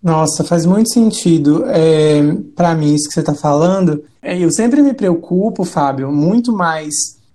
Nossa, 0.03 0.45
faz 0.45 0.67
muito 0.67 0.93
sentido. 0.93 1.65
É, 1.67 2.21
para 2.55 2.75
mim, 2.75 2.95
isso 2.95 3.09
que 3.09 3.15
você 3.15 3.21
está 3.21 3.35
falando, 3.35 4.05
é, 4.21 4.39
eu 4.39 4.51
sempre 4.51 4.83
me 4.83 4.93
preocupo, 4.93 5.65
Fábio, 5.65 6.13
muito 6.13 6.53
mais 6.53 6.93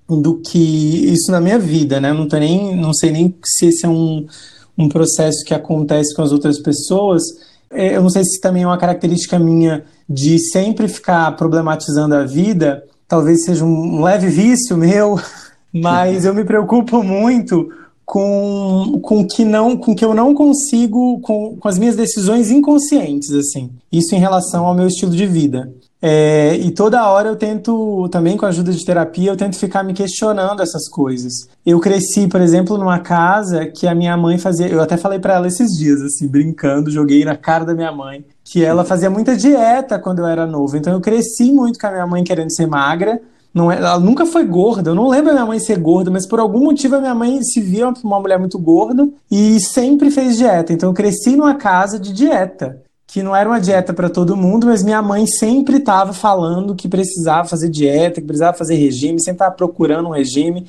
do 0.07 0.37
que 0.37 1.11
isso 1.11 1.31
na 1.31 1.41
minha 1.41 1.57
vida, 1.57 1.99
né? 1.99 2.11
Eu 2.11 2.15
não, 2.15 2.27
tô 2.27 2.37
nem, 2.37 2.75
não 2.75 2.93
sei 2.93 3.11
nem 3.11 3.35
se 3.43 3.67
esse 3.67 3.85
é 3.85 3.89
um, 3.89 4.25
um 4.77 4.87
processo 4.87 5.43
que 5.45 5.53
acontece 5.53 6.15
com 6.15 6.21
as 6.21 6.31
outras 6.31 6.59
pessoas. 6.59 7.23
É, 7.71 7.95
eu 7.95 8.01
não 8.01 8.09
sei 8.09 8.23
se 8.23 8.39
também 8.41 8.63
é 8.63 8.67
uma 8.67 8.77
característica 8.77 9.37
minha 9.37 9.83
de 10.09 10.39
sempre 10.39 10.87
ficar 10.87 11.35
problematizando 11.35 12.15
a 12.15 12.25
vida, 12.25 12.83
talvez 13.07 13.43
seja 13.43 13.63
um 13.63 14.01
leve 14.01 14.27
vício 14.27 14.75
meu, 14.75 15.19
mas 15.73 16.25
eu 16.25 16.33
me 16.33 16.43
preocupo 16.43 17.03
muito 17.03 17.69
com, 18.05 18.99
com 19.03 19.27
que 19.27 19.45
não 19.45 19.77
com 19.77 19.93
que 19.93 20.03
eu 20.03 20.15
não 20.15 20.33
consigo 20.33 21.19
com, 21.21 21.57
com 21.57 21.67
as 21.67 21.77
minhas 21.77 21.95
decisões 21.95 22.49
inconscientes 22.49 23.31
assim. 23.31 23.69
Isso 23.91 24.15
em 24.15 24.19
relação 24.19 24.65
ao 24.65 24.73
meu 24.73 24.87
estilo 24.87 25.11
de 25.11 25.27
vida 25.27 25.71
é, 26.01 26.55
e 26.55 26.71
toda 26.71 27.09
hora 27.09 27.27
eu 27.27 27.35
tento, 27.35 28.07
também 28.09 28.37
com 28.37 28.45
a 28.45 28.49
ajuda 28.49 28.71
de 28.71 28.85
terapia, 28.85 29.31
eu 29.31 29.35
tento 29.35 29.57
ficar 29.57 29.83
me 29.83 29.93
questionando 29.93 30.61
essas 30.61 30.87
coisas. 30.87 31.49
Eu 31.65 31.79
cresci, 31.79 32.27
por 32.27 32.39
exemplo, 32.39 32.77
numa 32.77 32.99
casa 32.99 33.65
que 33.65 33.85
a 33.85 33.93
minha 33.93 34.15
mãe 34.15 34.37
fazia. 34.37 34.67
Eu 34.67 34.81
até 34.81 34.95
falei 34.95 35.19
para 35.19 35.35
ela 35.35 35.47
esses 35.47 35.77
dias, 35.77 36.01
assim, 36.01 36.27
brincando, 36.27 36.89
joguei 36.89 37.25
na 37.25 37.35
cara 37.35 37.65
da 37.65 37.73
minha 37.73 37.91
mãe, 37.91 38.23
que 38.45 38.63
ela 38.63 38.85
fazia 38.85 39.09
muita 39.09 39.35
dieta 39.35 39.99
quando 39.99 40.19
eu 40.19 40.27
era 40.27 40.47
novo. 40.47 40.77
Então 40.77 40.93
eu 40.93 41.01
cresci 41.01 41.51
muito 41.51 41.77
com 41.77 41.87
a 41.87 41.91
minha 41.91 42.07
mãe 42.07 42.23
querendo 42.23 42.53
ser 42.53 42.65
magra. 42.65 43.19
Não, 43.53 43.69
é, 43.69 43.77
ela 43.77 43.99
nunca 43.99 44.25
foi 44.25 44.45
gorda, 44.45 44.91
eu 44.91 44.95
não 44.95 45.09
lembro 45.09 45.31
a 45.31 45.33
minha 45.33 45.45
mãe 45.45 45.59
ser 45.59 45.79
gorda, 45.79 46.11
mas 46.11 46.27
por 46.27 46.39
algum 46.39 46.63
motivo 46.63 46.95
a 46.95 47.01
minha 47.01 47.15
mãe 47.15 47.41
se 47.41 47.59
via 47.59 47.91
uma 48.03 48.19
mulher 48.19 48.37
muito 48.37 48.59
gorda 48.59 49.09
e 49.29 49.59
sempre 49.59 50.09
fez 50.11 50.37
dieta. 50.37 50.71
Então 50.71 50.89
eu 50.89 50.93
cresci 50.93 51.35
numa 51.35 51.55
casa 51.55 51.99
de 51.99 52.13
dieta 52.13 52.79
que 53.11 53.23
não 53.23 53.35
era 53.35 53.49
uma 53.49 53.59
dieta 53.59 53.91
para 53.91 54.07
todo 54.07 54.37
mundo, 54.37 54.67
mas 54.67 54.83
minha 54.83 55.01
mãe 55.01 55.25
sempre 55.25 55.77
estava 55.77 56.13
falando 56.13 56.75
que 56.75 56.87
precisava 56.87 57.47
fazer 57.47 57.67
dieta, 57.67 58.21
que 58.21 58.27
precisava 58.27 58.55
fazer 58.55 58.75
regime, 58.75 59.19
sempre 59.19 59.37
estava 59.37 59.55
procurando 59.55 60.09
um 60.09 60.11
regime. 60.11 60.67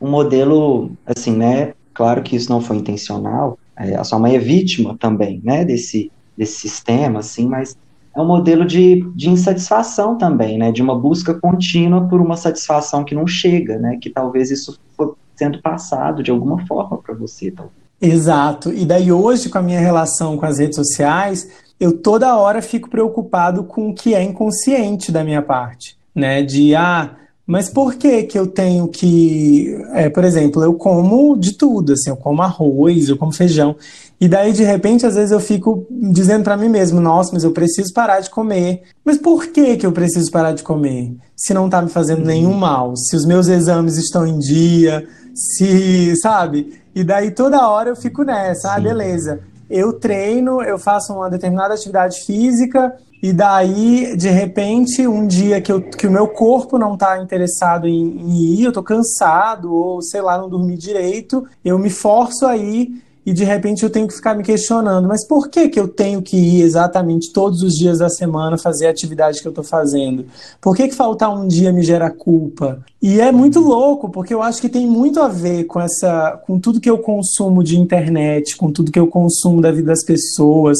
Um 0.00 0.08
modelo, 0.08 0.92
assim, 1.04 1.36
né? 1.36 1.74
Claro 1.92 2.22
que 2.22 2.36
isso 2.36 2.48
não 2.48 2.60
foi 2.60 2.76
intencional. 2.76 3.58
É, 3.76 3.96
a 3.96 4.04
sua 4.04 4.20
mãe 4.20 4.36
é 4.36 4.38
vítima 4.38 4.96
também, 5.00 5.40
né? 5.42 5.64
Desse, 5.64 6.12
desse 6.38 6.60
sistema, 6.60 7.18
assim, 7.18 7.48
mas 7.48 7.76
é 8.14 8.20
um 8.20 8.26
modelo 8.26 8.64
de, 8.64 9.04
de 9.12 9.28
insatisfação 9.28 10.16
também, 10.16 10.56
né? 10.56 10.70
De 10.70 10.80
uma 10.80 10.96
busca 10.96 11.34
contínua 11.34 12.06
por 12.06 12.20
uma 12.20 12.36
satisfação 12.36 13.02
que 13.02 13.16
não 13.16 13.26
chega, 13.26 13.80
né? 13.80 13.98
Que 14.00 14.10
talvez 14.10 14.52
isso 14.52 14.78
for 14.96 15.16
sendo 15.34 15.60
passado 15.60 16.22
de 16.22 16.30
alguma 16.30 16.64
forma 16.68 16.98
para 16.98 17.16
você, 17.16 17.50
talvez. 17.50 17.82
Exato. 18.00 18.72
E 18.72 18.84
daí 18.84 19.10
hoje, 19.10 19.48
com 19.48 19.58
a 19.58 19.62
minha 19.62 19.80
relação 19.80 20.36
com 20.36 20.46
as 20.46 20.58
redes 20.58 20.76
sociais, 20.76 21.63
eu 21.78 21.98
toda 21.98 22.36
hora 22.36 22.62
fico 22.62 22.88
preocupado 22.88 23.64
com 23.64 23.90
o 23.90 23.94
que 23.94 24.14
é 24.14 24.22
inconsciente 24.22 25.10
da 25.10 25.24
minha 25.24 25.42
parte, 25.42 25.96
né? 26.14 26.42
De 26.42 26.74
ah, 26.74 27.16
mas 27.46 27.68
por 27.68 27.96
que 27.96 28.22
que 28.22 28.38
eu 28.38 28.46
tenho 28.46 28.88
que, 28.88 29.76
é, 29.92 30.08
por 30.08 30.24
exemplo, 30.24 30.62
eu 30.62 30.74
como 30.74 31.36
de 31.36 31.52
tudo, 31.52 31.92
assim, 31.92 32.08
eu 32.08 32.16
como 32.16 32.40
arroz, 32.40 33.08
eu 33.08 33.18
como 33.18 33.32
feijão, 33.32 33.76
e 34.18 34.26
daí 34.26 34.52
de 34.52 34.64
repente 34.64 35.04
às 35.04 35.14
vezes 35.14 35.30
eu 35.30 35.40
fico 35.40 35.86
dizendo 35.90 36.44
para 36.44 36.56
mim 36.56 36.68
mesmo, 36.68 37.00
nossa, 37.00 37.32
mas 37.34 37.44
eu 37.44 37.52
preciso 37.52 37.92
parar 37.92 38.20
de 38.20 38.30
comer. 38.30 38.82
Mas 39.04 39.18
por 39.18 39.48
que 39.48 39.76
que 39.76 39.84
eu 39.84 39.92
preciso 39.92 40.30
parar 40.30 40.52
de 40.52 40.62
comer? 40.62 41.14
Se 41.36 41.52
não 41.52 41.68
tá 41.68 41.82
me 41.82 41.90
fazendo 41.90 42.20
uhum. 42.20 42.26
nenhum 42.26 42.54
mal, 42.54 42.96
se 42.96 43.14
os 43.14 43.26
meus 43.26 43.48
exames 43.48 43.98
estão 43.98 44.26
em 44.26 44.38
dia, 44.38 45.06
se, 45.34 46.16
sabe? 46.22 46.80
E 46.94 47.04
daí 47.04 47.32
toda 47.32 47.68
hora 47.68 47.90
eu 47.90 47.96
fico 47.96 48.22
nessa, 48.22 48.72
ah, 48.72 48.80
beleza 48.80 49.40
eu 49.68 49.92
treino, 49.92 50.62
eu 50.62 50.78
faço 50.78 51.12
uma 51.12 51.30
determinada 51.30 51.74
atividade 51.74 52.24
física 52.24 52.94
e 53.22 53.32
daí, 53.32 54.14
de 54.16 54.28
repente, 54.28 55.06
um 55.06 55.26
dia 55.26 55.58
que, 55.60 55.72
eu, 55.72 55.80
que 55.80 56.06
o 56.06 56.10
meu 56.10 56.28
corpo 56.28 56.76
não 56.76 56.92
está 56.92 57.18
interessado 57.22 57.88
em, 57.88 58.20
em, 58.20 58.54
ir, 58.58 58.64
eu 58.64 58.68
estou 58.68 58.82
cansado 58.82 59.74
ou, 59.74 60.02
sei 60.02 60.20
lá, 60.20 60.36
não 60.36 60.48
dormi 60.48 60.76
direito, 60.76 61.42
eu 61.64 61.78
me 61.78 61.88
forço 61.88 62.44
a 62.44 62.54
ir 62.54 63.02
e 63.26 63.32
de 63.32 63.42
repente 63.42 63.82
eu 63.82 63.90
tenho 63.90 64.06
que 64.06 64.14
ficar 64.14 64.34
me 64.34 64.42
questionando, 64.42 65.08
mas 65.08 65.26
por 65.26 65.48
que 65.48 65.68
que 65.68 65.80
eu 65.80 65.88
tenho 65.88 66.20
que 66.20 66.36
ir 66.36 66.62
exatamente 66.62 67.32
todos 67.32 67.62
os 67.62 67.74
dias 67.74 67.98
da 67.98 68.08
semana 68.08 68.58
fazer 68.58 68.86
a 68.86 68.90
atividade 68.90 69.40
que 69.40 69.48
eu 69.48 69.50
estou 69.50 69.64
fazendo? 69.64 70.26
Por 70.60 70.76
que 70.76 70.88
que 70.88 70.94
faltar 70.94 71.34
um 71.34 71.48
dia 71.48 71.72
me 71.72 71.82
gera 71.82 72.10
culpa? 72.10 72.84
E 73.00 73.20
é 73.20 73.32
muito 73.32 73.60
louco, 73.60 74.10
porque 74.10 74.34
eu 74.34 74.42
acho 74.42 74.60
que 74.60 74.68
tem 74.68 74.86
muito 74.86 75.20
a 75.20 75.28
ver 75.28 75.64
com 75.64 75.80
essa, 75.80 76.40
com 76.46 76.58
tudo 76.58 76.80
que 76.80 76.90
eu 76.90 76.98
consumo 76.98 77.64
de 77.64 77.78
internet, 77.78 78.56
com 78.56 78.70
tudo 78.70 78.92
que 78.92 79.00
eu 79.00 79.06
consumo 79.06 79.60
da 79.60 79.70
vida 79.70 79.86
das 79.86 80.04
pessoas, 80.04 80.78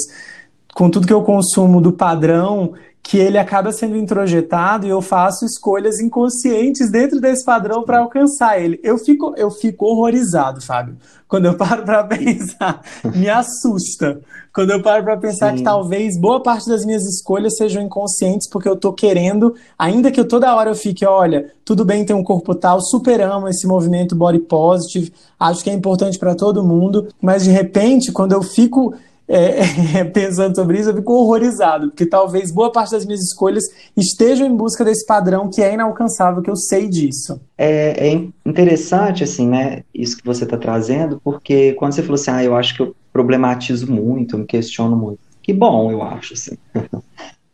com 0.74 0.90
tudo 0.90 1.06
que 1.06 1.12
eu 1.12 1.22
consumo 1.22 1.80
do 1.80 1.92
padrão 1.92 2.74
que 3.04 3.18
ele 3.18 3.36
acaba 3.36 3.70
sendo 3.70 3.98
introjetado 3.98 4.86
e 4.86 4.88
eu 4.88 5.02
faço 5.02 5.44
escolhas 5.44 6.00
inconscientes 6.00 6.90
dentro 6.90 7.20
desse 7.20 7.44
padrão 7.44 7.84
para 7.84 7.98
alcançar 7.98 8.58
ele. 8.58 8.80
Eu 8.82 8.96
fico, 8.96 9.34
eu 9.36 9.50
fico 9.50 9.84
horrorizado, 9.84 10.62
Fábio. 10.62 10.96
Quando 11.28 11.44
eu 11.44 11.54
paro 11.54 11.82
para 11.82 12.02
pensar, 12.08 12.80
me 13.14 13.28
assusta. 13.28 14.22
Quando 14.54 14.70
eu 14.70 14.82
paro 14.82 15.04
para 15.04 15.18
pensar 15.18 15.50
Sim. 15.50 15.56
que 15.58 15.62
talvez 15.62 16.18
boa 16.18 16.42
parte 16.42 16.66
das 16.66 16.82
minhas 16.86 17.04
escolhas 17.04 17.56
sejam 17.58 17.82
inconscientes 17.82 18.48
porque 18.48 18.68
eu 18.68 18.76
tô 18.76 18.90
querendo, 18.90 19.54
ainda 19.78 20.10
que 20.10 20.18
eu 20.18 20.26
toda 20.26 20.54
hora 20.54 20.70
eu 20.70 20.74
fique, 20.74 21.04
olha, 21.04 21.52
tudo 21.62 21.84
bem 21.84 22.06
ter 22.06 22.14
um 22.14 22.24
corpo 22.24 22.54
tal, 22.54 22.80
super 22.80 23.20
amo 23.20 23.48
esse 23.48 23.66
movimento 23.66 24.16
body 24.16 24.38
positive, 24.38 25.12
acho 25.38 25.62
que 25.62 25.68
é 25.68 25.74
importante 25.74 26.18
para 26.18 26.34
todo 26.34 26.64
mundo, 26.64 27.08
mas 27.20 27.44
de 27.44 27.50
repente, 27.50 28.10
quando 28.12 28.32
eu 28.32 28.42
fico 28.42 28.94
é, 29.26 30.04
pensando 30.12 30.54
sobre 30.54 30.78
isso, 30.78 30.90
eu 30.90 30.96
fico 30.96 31.12
horrorizado, 31.14 31.88
porque 31.88 32.06
talvez 32.06 32.52
boa 32.52 32.70
parte 32.70 32.92
das 32.92 33.04
minhas 33.04 33.22
escolhas 33.22 33.64
estejam 33.96 34.46
em 34.46 34.56
busca 34.56 34.84
desse 34.84 35.06
padrão 35.06 35.50
que 35.50 35.62
é 35.62 35.72
inalcançável, 35.72 36.42
que 36.42 36.50
eu 36.50 36.56
sei 36.56 36.88
disso. 36.88 37.40
É, 37.56 38.08
é 38.08 38.26
interessante, 38.44 39.24
assim, 39.24 39.48
né, 39.48 39.82
isso 39.94 40.16
que 40.16 40.24
você 40.24 40.44
está 40.44 40.56
trazendo, 40.56 41.20
porque 41.22 41.72
quando 41.74 41.92
você 41.92 42.02
falou 42.02 42.16
assim, 42.16 42.30
ah, 42.30 42.44
eu 42.44 42.56
acho 42.56 42.74
que 42.74 42.82
eu 42.82 42.94
problematizo 43.12 43.90
muito, 43.90 44.34
eu 44.34 44.40
me 44.40 44.46
questiono 44.46 44.96
muito. 44.96 45.20
Que 45.42 45.52
bom, 45.52 45.90
eu 45.90 46.02
acho, 46.02 46.34
assim. 46.34 46.56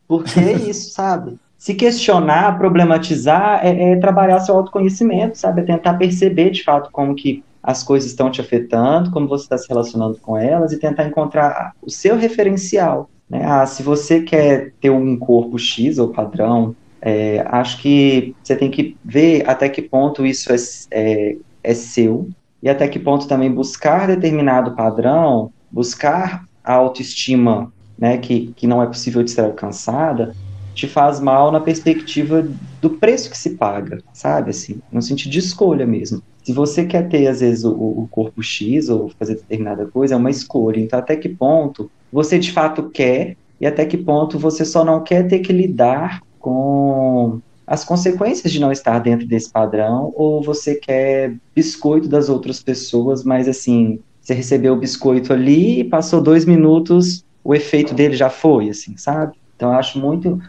porque 0.09 0.41
é 0.41 0.53
isso, 0.53 0.93
sabe? 0.93 1.39
Se 1.59 1.75
questionar, 1.75 2.57
problematizar, 2.57 3.61
é, 3.63 3.93
é 3.93 3.97
trabalhar 3.97 4.41
seu 4.41 4.57
autoconhecimento, 4.57 5.37
sabe? 5.37 5.61
É 5.61 5.65
tentar 5.65 5.95
perceber, 5.95 6.51
de 6.51 6.65
fato, 6.65 6.91
como 6.91 7.15
que 7.15 7.45
as 7.63 7.83
coisas 7.83 8.11
estão 8.11 8.31
te 8.31 8.41
afetando, 8.41 9.11
como 9.11 9.29
você 9.29 9.45
está 9.45 9.59
se 9.59 9.69
relacionando 9.69 10.19
com 10.19 10.37
elas 10.37 10.73
e 10.73 10.79
tentar 10.79 11.05
encontrar 11.05 11.75
o 11.83 11.91
seu 11.91 12.17
referencial. 12.17 13.11
Né? 13.29 13.45
Ah, 13.45 13.67
se 13.67 13.83
você 13.83 14.23
quer 14.23 14.73
ter 14.81 14.91
um 14.91 15.17
corpo 15.17 15.59
X 15.59 15.99
ou 15.99 16.09
padrão, 16.09 16.75
é, 17.01 17.45
acho 17.47 17.81
que 17.81 18.35
você 18.43 18.57
tem 18.57 18.71
que 18.71 18.97
ver 19.05 19.49
até 19.49 19.69
que 19.69 19.81
ponto 19.81 20.27
isso 20.27 20.53
é, 20.53 20.57
é, 20.91 21.37
é 21.63 21.75
seu 21.75 22.29
e 22.63 22.69
até 22.69 22.89
que 22.89 22.99
ponto 22.99 23.27
também 23.27 23.51
buscar 23.51 24.07
determinado 24.07 24.73
padrão, 24.73 25.51
buscar 25.71 26.45
a 26.63 26.75
autoestima 26.75 27.73
né, 27.99 28.19
que, 28.19 28.53
que 28.57 28.67
não 28.67 28.83
é 28.83 28.87
possível 28.87 29.23
de 29.23 29.31
ser 29.31 29.43
alcançada, 29.43 30.35
te 30.75 30.87
faz 30.87 31.21
mal 31.21 31.51
na 31.51 31.61
perspectiva 31.61 32.47
do 32.81 32.91
preço 32.91 33.31
que 33.31 33.37
se 33.37 33.51
paga, 33.51 34.03
sabe? 34.13 34.51
Assim, 34.51 34.81
no 34.91 35.03
sentido 35.03 35.33
de 35.33 35.39
escolha 35.39 35.87
mesmo 35.87 36.23
se 36.43 36.53
você 36.53 36.85
quer 36.85 37.09
ter, 37.09 37.27
às 37.27 37.41
vezes, 37.41 37.65
o, 37.65 37.73
o, 37.73 38.09
corpo 38.11 38.43
X 38.43 38.89
ou 38.89 39.11
fazer 39.19 39.35
determinada 39.35 39.87
coisa, 39.87 40.15
é 40.15 40.17
uma 40.17 40.31
escolha. 40.31 40.81
Então, 40.81 40.99
até 40.99 41.17
que 41.17 41.29
ponto 41.29 41.91
você 42.13 42.39
de 42.39 42.53
fato 42.53 42.89
quer 42.91 43.37
e 43.61 43.67
até 43.67 43.85
que 43.85 43.97
ponto 43.97 44.39
você 44.39 44.65
só 44.65 44.85
não 44.85 45.03
quer 45.03 45.29
ter 45.29 45.41
que 45.41 45.53
lidar 45.53 46.23
com 46.39 47.41
as 47.67 47.85
consequências 47.85 48.51
de 48.53 48.59
não 48.59 48.73
estar 48.73 48.99
dentro 48.99 49.27
desse 49.27 49.51
padrão 49.51 50.13
ou 50.17 50.43
você 50.43 50.75
quer 50.75 51.37
biscoito 51.55 52.09
das 52.09 52.29
outras 52.29 52.61
pessoas, 52.63 53.23
mas 53.23 53.47
assim, 53.47 54.01
você 54.21 54.35
recebeu 54.35 54.75
o 54.75 54.79
biscoito 54.79 55.33
ali 55.33 55.81
e 55.81 55.85
passou 55.85 56.21
dois 56.21 56.45
minutos, 56.45 57.25
o 57.45 57.55
efeito 57.55 57.95
dele 57.95 58.17
já 58.17 58.29
foi, 58.29 58.71
assim, 58.71 58.97
sabe? 58.97 59.37
Então, 59.55 59.71
eu 59.71 59.79
acho 59.79 60.01
muito 60.01 60.41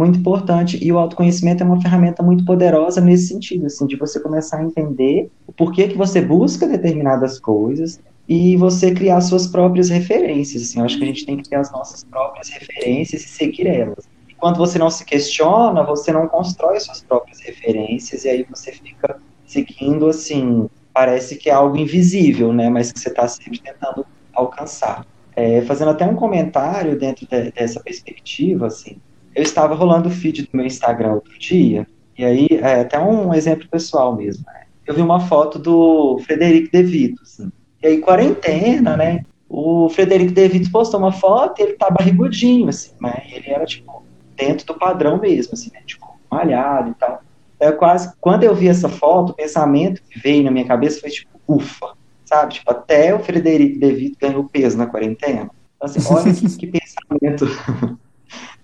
muito 0.00 0.18
importante 0.18 0.82
e 0.82 0.90
o 0.90 0.98
autoconhecimento 0.98 1.62
é 1.62 1.66
uma 1.66 1.80
ferramenta 1.80 2.22
muito 2.22 2.42
poderosa 2.42 3.02
nesse 3.02 3.28
sentido, 3.28 3.66
assim, 3.66 3.86
de 3.86 3.96
você 3.96 4.18
começar 4.18 4.56
a 4.56 4.64
entender 4.64 5.30
o 5.46 5.52
porquê 5.52 5.88
que 5.88 5.96
você 5.96 6.22
busca 6.22 6.66
determinadas 6.66 7.38
coisas 7.38 8.00
e 8.26 8.56
você 8.56 8.94
criar 8.94 9.20
suas 9.20 9.46
próprias 9.46 9.90
referências, 9.90 10.62
assim, 10.62 10.78
eu 10.78 10.86
acho 10.86 10.96
que 10.96 11.04
a 11.04 11.06
gente 11.06 11.26
tem 11.26 11.36
que 11.36 11.46
ter 11.46 11.56
as 11.56 11.70
nossas 11.70 12.02
próprias 12.02 12.48
referências 12.48 13.22
e 13.22 13.28
seguir 13.28 13.66
elas. 13.66 14.08
E 14.26 14.34
quando 14.34 14.56
você 14.56 14.78
não 14.78 14.90
se 14.90 15.04
questiona, 15.04 15.82
você 15.82 16.10
não 16.12 16.26
constrói 16.26 16.80
suas 16.80 17.02
próprias 17.02 17.38
referências 17.40 18.24
e 18.24 18.30
aí 18.30 18.46
você 18.48 18.72
fica 18.72 19.18
seguindo, 19.44 20.08
assim, 20.08 20.66
parece 20.94 21.36
que 21.36 21.50
é 21.50 21.52
algo 21.52 21.76
invisível, 21.76 22.54
né, 22.54 22.70
mas 22.70 22.90
que 22.90 22.98
você 22.98 23.10
está 23.10 23.28
sempre 23.28 23.60
tentando 23.60 24.06
alcançar. 24.32 25.06
É, 25.36 25.60
fazendo 25.62 25.90
até 25.90 26.06
um 26.06 26.16
comentário 26.16 26.98
dentro 26.98 27.26
de, 27.26 27.52
dessa 27.52 27.80
perspectiva, 27.80 28.66
assim, 28.66 28.96
eu 29.34 29.42
estava 29.42 29.74
rolando 29.74 30.08
o 30.08 30.12
feed 30.12 30.42
do 30.42 30.48
meu 30.52 30.66
Instagram 30.66 31.14
outro 31.14 31.38
dia, 31.38 31.86
e 32.20 32.24
aí, 32.24 32.48
é 32.50 32.80
até 32.80 33.00
um 33.00 33.32
exemplo 33.32 33.66
pessoal 33.70 34.14
mesmo, 34.14 34.44
né? 34.46 34.64
Eu 34.86 34.94
vi 34.94 35.00
uma 35.00 35.20
foto 35.20 35.58
do 35.58 36.18
Frederico 36.26 36.70
De 36.70 36.82
Vito, 36.82 37.22
assim. 37.22 37.50
E 37.82 37.86
aí, 37.86 37.98
quarentena, 37.98 38.94
né? 38.94 39.24
O 39.48 39.88
Frederico 39.88 40.32
De 40.32 40.46
Vito 40.46 40.70
postou 40.70 41.00
uma 41.00 41.12
foto 41.12 41.58
e 41.58 41.62
ele 41.62 41.72
tá 41.74 41.88
barrigudinho, 41.90 42.68
assim, 42.68 42.92
mas 42.98 43.22
ele 43.32 43.48
era, 43.48 43.64
tipo, 43.64 44.04
dentro 44.36 44.66
do 44.66 44.74
padrão 44.74 45.18
mesmo, 45.18 45.54
assim, 45.54 45.70
né? 45.72 45.80
Tipo, 45.86 46.20
malhado 46.30 46.90
e 46.90 46.94
tal. 46.94 47.22
Eu 47.58 47.76
quase, 47.78 48.12
quando 48.20 48.44
eu 48.44 48.54
vi 48.54 48.68
essa 48.68 48.90
foto, 48.90 49.30
o 49.30 49.34
pensamento 49.34 50.02
que 50.02 50.18
veio 50.20 50.44
na 50.44 50.50
minha 50.50 50.66
cabeça 50.66 51.00
foi, 51.00 51.08
tipo, 51.08 51.40
ufa, 51.48 51.94
sabe? 52.26 52.52
Tipo, 52.52 52.70
até 52.70 53.14
o 53.14 53.20
Frederico 53.20 53.80
Devito 53.80 54.18
ganhou 54.20 54.44
peso 54.44 54.76
na 54.76 54.86
quarentena. 54.86 55.50
Então, 55.76 55.88
assim, 55.88 56.00
olha 56.14 56.34
que 56.58 56.66
pensamento 56.66 57.46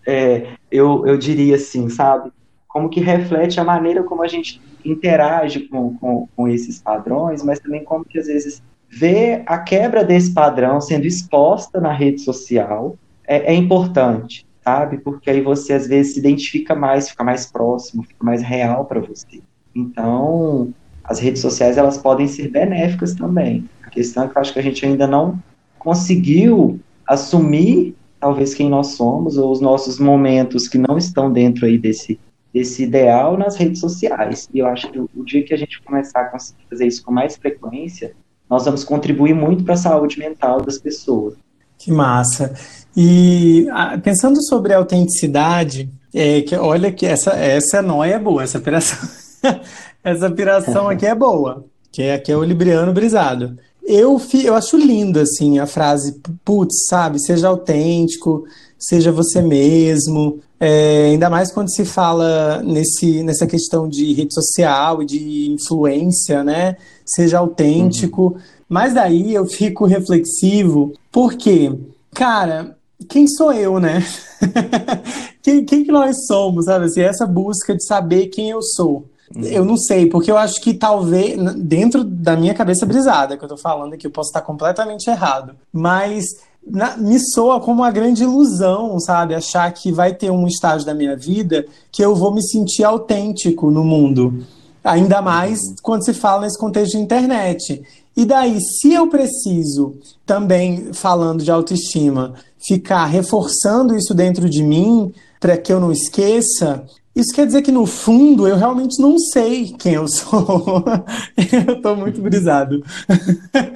é, 0.07 0.47
eu, 0.71 1.07
eu 1.07 1.19
diria 1.19 1.57
assim, 1.57 1.89
sabe? 1.89 2.31
Como 2.69 2.89
que 2.89 3.01
reflete 3.01 3.59
a 3.59 3.65
maneira 3.65 4.03
como 4.03 4.23
a 4.23 4.29
gente 4.29 4.61
interage 4.85 5.61
com, 5.61 5.97
com, 5.97 6.29
com 6.37 6.49
esses 6.49 6.81
padrões, 6.81 7.43
mas 7.43 7.59
também 7.59 7.83
como 7.83 8.05
que 8.05 8.19
às 8.19 8.27
vezes 8.27 8.63
ver 8.89 9.43
a 9.47 9.59
quebra 9.59 10.05
desse 10.05 10.33
padrão 10.33 10.81
sendo 10.81 11.07
exposta 11.07 11.81
na 11.81 11.93
rede 11.93 12.21
social 12.21 12.97
é, 13.27 13.53
é, 13.53 13.55
importante, 13.55 14.47
sabe? 14.63 14.99
Porque 14.99 15.29
aí 15.29 15.41
você 15.41 15.73
às 15.73 15.87
vezes 15.87 16.15
se 16.15 16.21
identifica 16.21 16.75
mais, 16.75 17.09
fica 17.11 17.25
mais 17.25 17.47
próximo, 17.47 18.05
fica 18.05 18.25
mais 18.25 18.43
real 18.43 18.85
para 18.85 19.01
você. 19.01 19.41
Então, 19.75 20.73
as 21.03 21.19
redes 21.19 21.43
sociais 21.43 21.77
elas 21.77 21.99
podem 21.99 22.29
ser 22.29 22.49
benéficas 22.49 23.15
também. 23.15 23.69
A 23.83 23.91
questão 23.91 24.25
é 24.25 24.29
que 24.29 24.37
eu 24.37 24.41
acho 24.41 24.53
que 24.53 24.59
a 24.59 24.63
gente 24.63 24.85
ainda 24.87 25.07
não 25.07 25.39
conseguiu 25.79 26.79
assumir 27.07 27.97
talvez 28.21 28.55
quem 28.55 28.69
nós 28.69 28.89
somos 28.89 29.37
ou 29.37 29.51
os 29.51 29.61
nossos 29.61 29.99
momentos 29.99 30.69
que 30.69 30.79
não 30.79 30.97
estão 30.97 31.33
dentro 31.33 31.67
aí 31.67 31.79
desse 31.79 32.19
desse 32.57 32.85
ideal 32.85 33.37
nas 33.37 33.55
redes 33.55 33.81
sociais. 33.81 34.49
E 34.55 34.61
eu 34.61 34.67
acho 34.67 34.91
que 34.91 34.99
o, 34.99 35.23
dia 35.23 35.45
que 35.45 35.53
a 35.53 35.59
gente 35.59 35.83
começar 35.83 36.23
a 36.23 36.25
conseguir 36.25 36.64
fazer 36.71 36.87
isso 36.87 37.05
com 37.05 37.12
mais 37.12 37.37
frequência, 37.37 38.14
nós 38.49 38.64
vamos 38.64 38.83
contribuir 38.83 39.35
muito 39.35 39.62
para 39.62 39.75
a 39.75 39.77
saúde 39.77 40.19
mental 40.19 40.62
das 40.62 40.79
pessoas. 40.79 41.35
Que 41.77 41.93
massa. 41.93 42.55
E 42.97 43.67
pensando 44.03 44.43
sobre 44.43 44.73
a 44.73 44.79
autenticidade, 44.79 45.91
é, 46.14 46.41
que, 46.41 46.57
olha 46.57 46.91
que 46.91 47.05
essa, 47.05 47.33
essa 47.33 47.83
noia 47.83 48.14
é 48.14 48.19
boa, 48.19 48.43
essa 48.43 48.59
piração, 48.59 49.07
essa 50.03 50.31
piração 50.31 50.89
aqui 50.89 51.05
é 51.05 51.14
boa, 51.14 51.67
que 51.93 52.01
é, 52.01 52.14
aqui 52.14 52.33
é 52.33 52.37
o 52.37 52.43
libriano 52.43 52.91
brisado. 52.91 53.59
Eu, 53.87 54.20
eu 54.43 54.55
acho 54.55 54.76
linda, 54.76 55.22
assim, 55.22 55.61
a 55.61 55.66
frase, 55.66 56.20
putz, 56.45 56.87
sabe, 56.89 57.20
seja 57.20 57.47
autêntico, 57.47 58.45
seja 58.76 59.12
você 59.12 59.41
mesmo, 59.41 60.41
é, 60.59 61.11
ainda 61.11 61.30
mais 61.30 61.53
quando 61.53 61.72
se 61.72 61.84
fala 61.84 62.62
nesse, 62.64 63.22
nessa 63.22 63.47
questão 63.47 63.89
de 63.89 64.12
rede 64.12 64.34
social 64.34 65.03
e 65.03 65.07
de 65.07 65.51
influência, 65.53 66.43
né, 66.43 66.76
seja 67.05 67.39
autêntico, 67.39 68.32
uhum. 68.32 68.41
mas 68.68 68.93
daí 68.93 69.32
eu 69.32 69.47
fico 69.47 69.87
reflexivo, 69.87 70.93
porque, 71.12 71.72
cara, 72.12 72.76
quem 73.09 73.28
sou 73.28 73.53
eu, 73.53 73.78
né? 73.78 74.05
quem, 75.43 75.64
quem 75.64 75.84
que 75.84 75.93
nós 75.93 76.26
somos, 76.26 76.64
sabe? 76.64 76.87
Assim, 76.87 77.03
essa 77.03 77.26
busca 77.26 77.74
de 77.74 77.84
saber 77.84 78.28
quem 78.28 78.51
eu 78.51 78.62
sou. 78.62 79.05
Eu 79.35 79.64
não 79.64 79.77
sei, 79.77 80.07
porque 80.07 80.31
eu 80.31 80.39
acho 80.39 80.61
que 80.61 80.72
talvez, 80.72 81.37
dentro 81.57 82.05
da 82.05 82.37
minha 82.37 82.55
cabeça 82.55 82.87
brisada, 82.87 83.37
que 83.37 83.45
eu 83.45 83.49
tô 83.49 83.57
falando 83.57 83.95
aqui, 83.95 84.07
eu 84.07 84.11
posso 84.11 84.29
estar 84.29 84.41
completamente 84.41 85.09
errado, 85.11 85.55
mas 85.72 86.27
na, 86.66 86.97
me 86.97 87.18
soa 87.18 87.61
como 87.61 87.83
uma 87.83 87.91
grande 87.91 88.22
ilusão, 88.22 88.99
sabe? 89.01 89.35
Achar 89.35 89.70
que 89.72 89.93
vai 89.93 90.14
ter 90.14 90.31
um 90.31 90.47
estágio 90.47 90.87
da 90.87 90.95
minha 90.95 91.16
vida 91.16 91.66
que 91.91 92.05
eu 92.05 92.14
vou 92.14 92.33
me 92.33 92.43
sentir 92.43 92.85
autêntico 92.85 93.70
no 93.70 93.85
mundo. 93.85 94.45
Ainda 94.83 95.20
mais 95.20 95.61
quando 95.83 96.05
se 96.05 96.14
fala 96.14 96.43
nesse 96.43 96.59
contexto 96.59 96.93
de 96.93 97.03
internet. 97.03 97.83
E 98.16 98.24
daí, 98.24 98.59
se 98.61 98.93
eu 98.95 99.09
preciso, 99.09 99.97
também 100.24 100.93
falando 100.93 101.43
de 101.43 101.51
autoestima, 101.51 102.35
ficar 102.66 103.05
reforçando 103.07 103.97
isso 103.97 104.14
dentro 104.14 104.49
de 104.49 104.62
mim, 104.62 105.12
para 105.39 105.57
que 105.57 105.72
eu 105.72 105.79
não 105.79 105.93
esqueça, 105.93 106.85
isso 107.17 107.35
quer 107.35 107.47
dizer 107.47 107.62
que, 107.62 107.73
no 107.73 107.87
fundo, 107.87 108.47
eu 108.47 108.57
realmente 108.57 109.01
não 109.01 109.19
sei 109.19 109.73
quem 109.79 109.95
eu 109.95 110.07
sou. 110.07 110.85
eu 111.67 111.81
tô 111.81 111.97
muito 111.97 112.21
brisado. 112.21 112.85